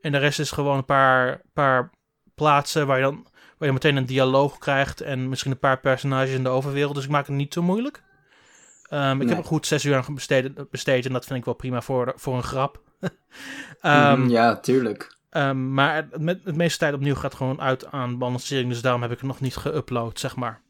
En 0.02 0.12
de 0.12 0.18
rest 0.18 0.40
is 0.40 0.52
gewoon 0.52 0.78
een 0.78 0.86
paar, 0.86 1.42
paar 1.54 1.90
plaatsen 2.36 2.88
waar 2.88 2.98
je 2.98 3.04
dan 3.04 3.28
waar 3.58 3.68
je 3.68 3.74
meteen 3.74 3.96
een 3.96 4.06
dialoog 4.06 4.58
krijgt 4.58 5.02
en 5.02 5.30
misschien 5.30 5.52
een 5.52 5.60
paar 5.60 5.80
personages 5.80 6.34
in 6.34 6.44
de 6.44 6.50
overwereld. 6.50 6.96
Dus 6.96 7.04
ik 7.04 7.10
maak 7.10 7.28
het 7.28 7.36
niet 7.36 7.54
zo 7.54 7.62
moeilijk. 7.62 8.04
Ehm, 8.90 9.12
ik 9.12 9.18
Nee. 9.18 9.28
heb 9.28 9.38
er 9.38 9.44
goed 9.44 9.68
zes 9.68 9.84
uur 9.86 9.96
aan 9.96 10.16
besteed, 10.16 10.70
besteed 10.70 11.06
en 11.06 11.14
dat 11.14 11.26
vind 11.26 11.40
ik 11.40 11.46
wel 11.46 11.54
prima 11.54 11.82
voor, 11.82 12.14
voor 12.16 12.36
een 12.36 12.44
grap. 12.44 12.82
Ehm, 13.82 14.20
Mhm, 14.22 14.30
ja, 14.30 14.56
tuurlijk. 14.60 15.18
Ehm, 15.30 15.74
maar 15.74 15.96
het, 15.96 16.20
met, 16.22 16.40
het 16.44 16.56
meeste 16.56 16.78
tijd 16.80 16.94
opnieuw 16.94 17.16
gaat 17.16 17.34
gewoon 17.36 17.62
uit 17.62 17.92
aan 17.92 18.18
balancering. 18.18 18.70
Dus 18.70 18.82
daarom 18.82 19.02
heb 19.02 19.12
ik 19.12 19.18
het 19.18 19.28
nog 19.28 19.40
niet 19.40 19.58
geüpload, 19.68 20.14
zeg 20.20 20.36
maar. 20.36 20.62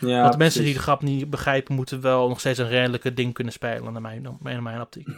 Ja, 0.00 0.22
Want 0.22 0.38
mensen 0.38 0.64
die 0.64 0.74
de 0.74 0.80
grap 0.80 1.02
niet 1.02 1.30
begrijpen, 1.30 1.74
moeten 1.74 2.00
wel 2.00 2.28
nog 2.28 2.40
steeds 2.40 2.58
een 2.58 2.68
redelijke 2.68 3.14
ding 3.14 3.34
kunnen 3.34 3.52
spelen, 3.52 3.92
naar 3.92 4.02
mijn, 4.02 4.38
naar 4.42 4.62
mijn 4.62 4.80
optiek. 4.80 5.08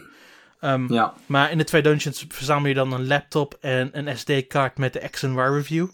Ehm, 0.59 0.93
Ja, 0.93 1.13
Maar 1.25 1.51
in 1.51 1.57
de 1.57 1.63
twee 1.63 1.81
dungeons 1.81 2.25
verzamel 2.29 2.67
je 2.67 2.73
dan 2.73 2.91
een 2.93 3.07
laptop 3.07 3.57
en 3.61 3.89
een 3.93 4.17
SD-kaart 4.17 4.77
met 4.77 4.93
de 4.93 5.07
X 5.09 5.23
en 5.23 5.33
Y 5.33 5.35
review. 5.37 5.87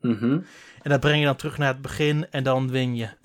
mhm. 0.00 0.38
En 0.82 0.90
dat 0.90 1.00
breng 1.00 1.18
je 1.18 1.24
dan 1.24 1.36
terug 1.36 1.58
naar 1.58 1.72
het 1.72 1.82
begin 1.82 2.26
en 2.30 2.42
dan 2.42 2.70
win 2.70 2.96
je. 2.96 3.08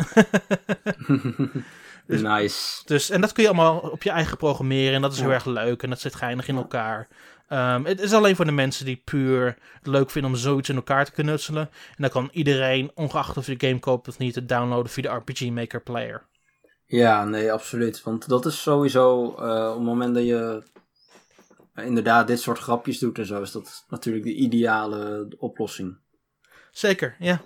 Dus- 2.07 2.21
nice. 2.21 2.81
Dus, 2.85 3.09
en 3.09 3.21
dat 3.21 3.31
kun 3.31 3.43
je 3.43 3.49
allemaal 3.49 3.77
op 3.77 4.03
je 4.03 4.09
eigen 4.09 4.37
programmeren 4.37 4.93
en 4.93 5.01
dat 5.01 5.13
is 5.13 5.19
heel 5.19 5.31
erg 5.31 5.45
leuk 5.45 5.83
en 5.83 5.89
dat 5.89 5.99
zit 5.99 6.15
geinig 6.15 6.47
in 6.47 6.55
elkaar. 6.55 7.07
Ehm, 7.53 7.83
het 7.83 7.99
is 7.99 8.13
alleen 8.13 8.35
voor 8.35 8.45
de 8.45 8.51
mensen 8.51 8.85
die 8.85 9.01
puur 9.03 9.57
het 9.77 9.87
leuk 9.87 10.09
vinden 10.09 10.31
om 10.31 10.37
zoiets 10.37 10.69
in 10.69 10.75
elkaar 10.75 11.05
te 11.05 11.11
knutselen. 11.11 11.61
En 11.61 11.95
dan 11.97 12.09
kan 12.09 12.29
iedereen, 12.31 12.91
ongeacht 12.95 13.37
of 13.37 13.45
je 13.45 13.55
de 13.55 13.67
game 13.67 13.79
koopt 13.79 14.07
of 14.07 14.17
niet, 14.17 14.35
het 14.35 14.49
downloaden 14.49 14.91
via 14.91 15.01
de 15.03 15.09
RPG 15.09 15.49
Maker 15.49 15.81
Player. 15.81 16.25
Ja, 16.85 17.25
nee, 17.25 17.51
absoluut. 17.51 18.03
Want 18.03 18.27
dat 18.27 18.45
is 18.45 18.61
sowieso, 18.61 19.35
eh, 19.35 19.69
op 19.69 19.75
het 19.75 19.83
moment 19.83 20.13
dat 20.15 20.23
je 20.23 20.63
eh, 21.73 21.85
inderdaad 21.85 22.27
dit 22.27 22.39
soort 22.39 22.59
grapjes 22.59 22.99
doet 22.99 23.17
en 23.17 23.25
zo, 23.25 23.41
is 23.41 23.51
dat 23.51 23.85
natuurlijk 23.89 24.23
de 24.23 24.33
ideale 24.33 25.27
oplossing. 25.37 25.97
Zeker, 26.71 27.15
ja. 27.19 27.41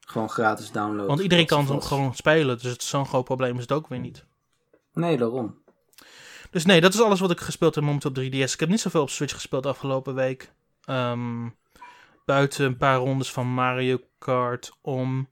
Gewoon 0.00 0.30
gratis 0.30 0.70
downloaden. 0.70 1.06
Want 1.06 1.20
iedereen 1.20 1.46
kan 1.46 1.66
wat. 1.66 1.84
gewoon 1.84 2.14
spelen, 2.14 2.58
dus 2.58 2.70
het 2.70 2.82
zo'n 2.82 3.06
groot 3.06 3.24
probleem 3.24 3.54
is 3.54 3.62
het 3.62 3.72
ook 3.72 3.88
weer 3.88 4.00
niet. 4.00 4.24
Nee, 4.92 5.16
daarom. 5.16 5.64
Dus 6.50 6.64
nee, 6.64 6.80
dat 6.80 6.94
is 6.94 7.00
alles 7.00 7.20
wat 7.20 7.30
ik 7.30 7.40
gespeeld 7.40 7.74
heb 7.74 7.84
momenteel 7.84 8.10
op 8.10 8.16
3DS. 8.16 8.52
Ik 8.52 8.60
heb 8.60 8.68
niet 8.68 8.80
zoveel 8.80 9.02
op 9.02 9.10
Switch 9.10 9.34
gespeeld 9.34 9.66
afgelopen 9.66 10.14
week. 10.14 10.52
Ehm, 10.84 11.48
buiten 12.24 12.64
een 12.64 12.76
paar 12.76 12.96
rondes 12.98 13.32
van 13.32 13.46
Mario 13.46 13.98
Kart 14.18 14.72
om. 14.80 15.28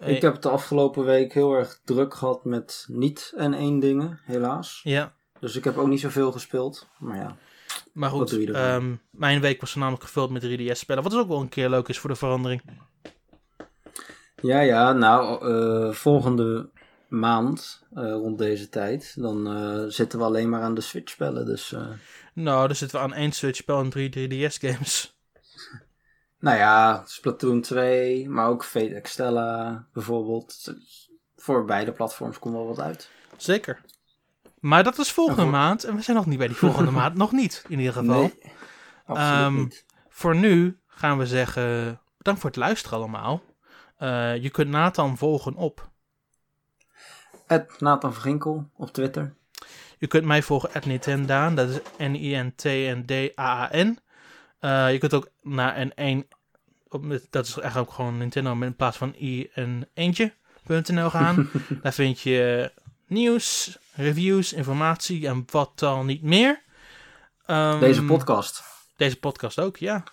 Eh, 0.00 0.14
Ik 0.16 0.22
heb 0.22 0.32
het 0.32 0.42
de 0.42 0.48
afgelopen 0.48 1.04
week 1.04 1.32
heel 1.32 1.52
erg 1.52 1.80
druk 1.84 2.14
gehad 2.14 2.44
met 2.44 2.84
niet 2.88 3.32
en 3.36 3.54
één 3.54 3.78
dingen, 3.78 4.20
helaas. 4.24 4.80
Ja, 4.82 5.12
Dus 5.40 5.56
ik 5.56 5.64
heb 5.64 5.76
ook 5.76 5.88
niet 5.88 6.00
zoveel 6.00 6.32
gespeeld. 6.32 6.88
Maar 6.98 7.16
ja, 7.16 7.36
maar 7.92 8.10
goed. 8.10 8.32
ehm, 8.48 8.94
mijn 9.10 9.40
week 9.40 9.60
was 9.60 9.70
voornamelijk 9.70 10.04
gevuld 10.04 10.30
met 10.30 10.42
3DS-spellen. 10.42 11.02
Wat 11.02 11.12
dus 11.12 11.20
ook 11.20 11.28
wel 11.28 11.40
een 11.40 11.48
keer 11.48 11.68
leuk 11.68 11.88
is 11.88 11.98
voor 11.98 12.10
de 12.10 12.16
verandering. 12.16 12.62
ja, 14.42 14.60
ja 14.60 14.92
nou, 14.92 15.52
eh, 15.52 15.92
volgende 15.92 16.68
maand, 17.10 17.82
eh, 17.94 18.02
rond 18.02 18.38
deze 18.38 18.68
tijd, 18.68 19.14
dan 19.16 19.46
eh, 19.56 19.84
zitten 19.88 20.18
we 20.18 20.24
alleen 20.24 20.48
maar 20.48 20.62
aan 20.62 20.74
de 20.74 20.80
Switch-spellen. 20.80 21.46
Dus, 21.46 21.72
eh, 21.72 21.86
Nou, 22.34 22.66
dan 22.66 22.76
zitten 22.76 22.98
we 22.98 23.04
aan 23.04 23.14
één 23.14 23.32
Switch-spel 23.32 23.80
en 23.80 23.90
drie 23.90 24.08
3DS-games. 24.10 25.16
nou 26.40 26.56
ja, 26.56 27.02
Splatoon 27.06 27.60
2, 27.60 28.28
maar 28.28 28.48
ook 28.48 28.64
Fate 28.64 28.94
Extella 28.94 29.86
bijvoorbeeld. 29.92 30.74
Voor 31.36 31.64
beide 31.64 31.92
platforms 31.92 32.38
komt 32.38 32.54
wel 32.54 32.66
wat 32.66 32.80
uit. 32.80 33.10
Zeker. 33.36 33.80
Maar 34.60 34.84
dat 34.84 34.98
is 34.98 35.12
volgende 35.12 35.40
En 35.42 35.48
voor- 35.48 35.56
maand. 35.58 35.84
En 35.84 35.96
we 35.96 36.02
zijn 36.02 36.16
nog 36.16 36.26
niet 36.26 36.38
bij 36.38 36.46
die 36.46 36.56
volgende 36.56 36.90
maand. 37.00 37.14
Nog 37.16 37.32
niet, 37.32 37.64
in 37.68 37.78
ieder 37.78 37.92
geval. 37.94 38.20
Nee, 38.20 38.52
absoluut 39.06 39.30
Ehm, 39.38 39.54
niet. 39.54 39.84
Voor 40.08 40.36
nu 40.36 40.78
gaan 40.86 41.18
we 41.18 41.26
zeggen, 41.26 42.00
bedankt 42.18 42.40
voor 42.40 42.50
het 42.50 42.58
luisteren 42.58 42.98
allemaal. 42.98 43.42
Je 44.40 44.48
kunt 44.52 44.68
Nathan 44.68 45.16
volgen 45.18 45.54
op. 45.54 45.89
Nathan 47.58 48.12
van 48.12 48.22
Ginkel 48.22 48.70
op 48.76 48.92
Twitter. 48.92 49.34
Je 49.98 50.06
kunt 50.06 50.24
mij 50.24 50.42
volgen 50.42 50.72
at 50.72 50.86
Nintendaan, 50.86 51.54
dat 51.54 51.68
is 51.68 51.78
N-I-N-T-N-D-A-A-N. 51.98 53.98
Eh, 54.60 54.92
je 54.92 54.98
kunt 54.98 55.14
ook 55.14 55.28
naar 55.42 55.78
een 55.78 55.92
1, 55.94 56.26
op, 56.88 57.02
met- 57.04 57.26
dat 57.30 57.46
is 57.46 57.58
eigenlijk 57.58 57.90
ook 57.90 57.96
gewoon 57.96 58.18
Nintendo, 58.18 58.60
in 58.60 58.76
plaats 58.76 58.96
van 58.96 59.14
i 59.20 59.50
een 59.54 59.86
eentje.nl 59.94 61.10
gaan. 61.10 61.50
Daar 61.82 61.92
vind 61.92 62.20
je 62.20 62.72
nieuws, 63.06 63.78
reviews, 63.94 64.52
informatie 64.52 65.26
en 65.26 65.44
wat 65.50 65.78
dan 65.78 66.06
niet 66.06 66.22
meer. 66.22 66.62
Ehm, 67.46 67.80
Deze 67.80 68.04
podcast. 68.04 68.62
Deze 68.96 69.18
podcast 69.18 69.58
ook, 69.58 69.76
ja. 69.76 70.04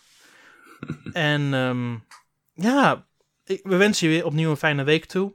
en 1.13 1.53
ehm, 1.53 1.95
ja, 2.53 3.05
ik, 3.45 3.59
we 3.63 3.75
wensen 3.75 4.07
je 4.07 4.13
weer 4.13 4.25
opnieuw 4.25 4.49
een 4.49 4.57
fijne 4.57 4.83
week 4.83 5.05
toe. 5.05 5.33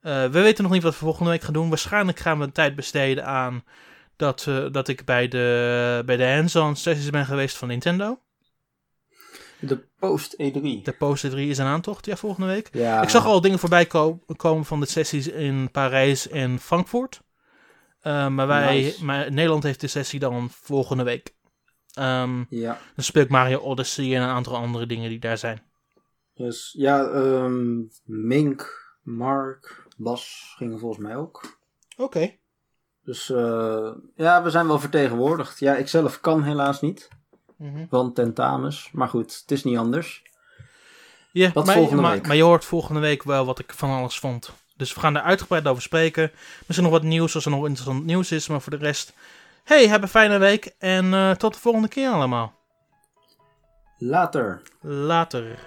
Eh, 0.00 0.22
we 0.22 0.40
weten 0.40 0.62
nog 0.64 0.72
niet 0.72 0.82
wat 0.82 0.92
we 0.92 0.98
volgende 0.98 1.30
week 1.30 1.42
gaan 1.42 1.52
doen. 1.52 1.68
Waarschijnlijk 1.68 2.18
gaan 2.18 2.38
we 2.38 2.44
een 2.44 2.52
tijd 2.52 2.74
besteden 2.76 3.24
aan 3.26 3.64
dat, 4.16 4.44
eh, 4.48 4.66
dat 4.72 4.88
ik 4.88 5.04
bij 5.04 5.28
de, 5.28 6.02
bij 6.06 6.16
de 6.16 6.26
hands-on 6.34 6.76
sessies 6.76 7.10
ben 7.10 7.26
geweest 7.26 7.56
van 7.56 7.68
Nintendo. 7.68 8.20
De 9.60 9.86
Post 9.98 10.32
E3. 10.34 10.82
De 10.82 10.94
Poster 10.98 11.30
3 11.30 11.48
is 11.50 11.58
een 11.58 11.66
aantocht, 11.66 12.06
ja, 12.06 12.16
volgende 12.16 12.46
week. 12.46 12.68
Ja, 12.72 13.02
Ik 13.02 13.08
zag 13.08 13.24
al 13.24 13.40
dingen 13.40 13.58
voorbij 13.58 13.86
ko- 13.86 14.20
komen 14.36 14.64
van 14.64 14.80
de 14.80 14.86
sessies 14.86 15.28
in 15.28 15.70
Parijs 15.70 16.28
en 16.28 16.58
Frankfurt. 16.58 17.20
Eh, 18.00 18.28
maar 18.28 18.46
wij, 18.46 18.80
Nice. 18.82 19.04
maar 19.04 19.32
Nederland 19.32 19.62
heeft 19.62 19.80
de 19.80 19.86
sessie 19.86 20.18
dan 20.20 20.48
volgende 20.50 21.02
week. 21.02 21.34
Ehm, 21.92 22.44
Ja, 22.48 22.78
dan 22.94 23.04
speel 23.04 23.22
ik 23.22 23.28
Mario 23.28 23.58
Odyssey 23.58 24.16
en 24.16 24.22
een 24.22 24.28
aantal 24.28 24.56
andere 24.56 24.86
dingen 24.86 25.08
die 25.08 25.18
daar 25.18 25.38
zijn. 25.38 25.62
dus 26.34 26.74
ja, 26.78 27.04
ehm, 27.08 27.76
Mink, 28.04 28.86
Mark, 29.02 29.86
Bas 29.98 30.54
gingen 30.56 30.78
volgens 30.78 31.02
mij 31.02 31.16
ook. 31.16 31.58
Oké. 31.96 32.34
Dus 33.04 33.30
eh, 33.30 33.90
ja, 34.14 34.42
we 34.42 34.50
zijn 34.50 34.66
wel 34.66 34.78
vertegenwoordigd. 34.78 35.58
Ja, 35.58 35.74
ik 35.76 35.88
zelf 35.88 36.20
kan 36.20 36.42
helaas 36.42 36.80
niet, 36.80 37.08
Mhm. 37.56 37.84
want 37.90 38.14
tentamens. 38.14 38.90
Maar 38.92 39.08
goed, 39.08 39.38
het 39.40 39.50
is 39.50 39.64
niet 39.64 39.78
anders. 39.78 40.22
Ja, 41.32 41.50
Wat 41.52 41.66
maar, 41.66 41.74
volgende 41.74 42.02
maar, 42.02 42.12
week? 42.12 42.26
maar 42.26 42.36
je 42.36 42.42
hoort 42.42 42.64
volgende 42.64 43.00
week 43.00 43.22
wel 43.22 43.44
wat 43.46 43.58
ik 43.58 43.72
van 43.74 43.90
alles 43.90 44.18
vond. 44.18 44.50
Dus 44.76 44.94
we 44.94 45.00
gaan 45.00 45.16
er 45.16 45.22
uitgebreid 45.22 45.66
over 45.66 45.82
spreken. 45.82 46.30
Misschien 46.66 46.82
nog 46.82 46.92
wat 47.00 47.02
nieuws 47.02 47.34
als 47.34 47.44
er 47.44 47.50
nog 47.50 47.66
interessant 47.66 48.04
nieuws 48.04 48.32
is. 48.32 48.48
Maar 48.48 48.60
voor 48.60 48.72
de 48.78 48.84
rest, 48.84 49.12
hey, 49.64 49.88
heb 49.88 50.02
een 50.02 50.08
fijne 50.08 50.38
week. 50.38 50.74
En 50.78 51.14
eh, 51.14 51.30
tot 51.30 51.54
de 51.54 51.60
volgende 51.60 51.88
keer 51.88 52.10
allemaal. 52.10 52.52
Later. 53.98 54.62
Later. 54.80 55.58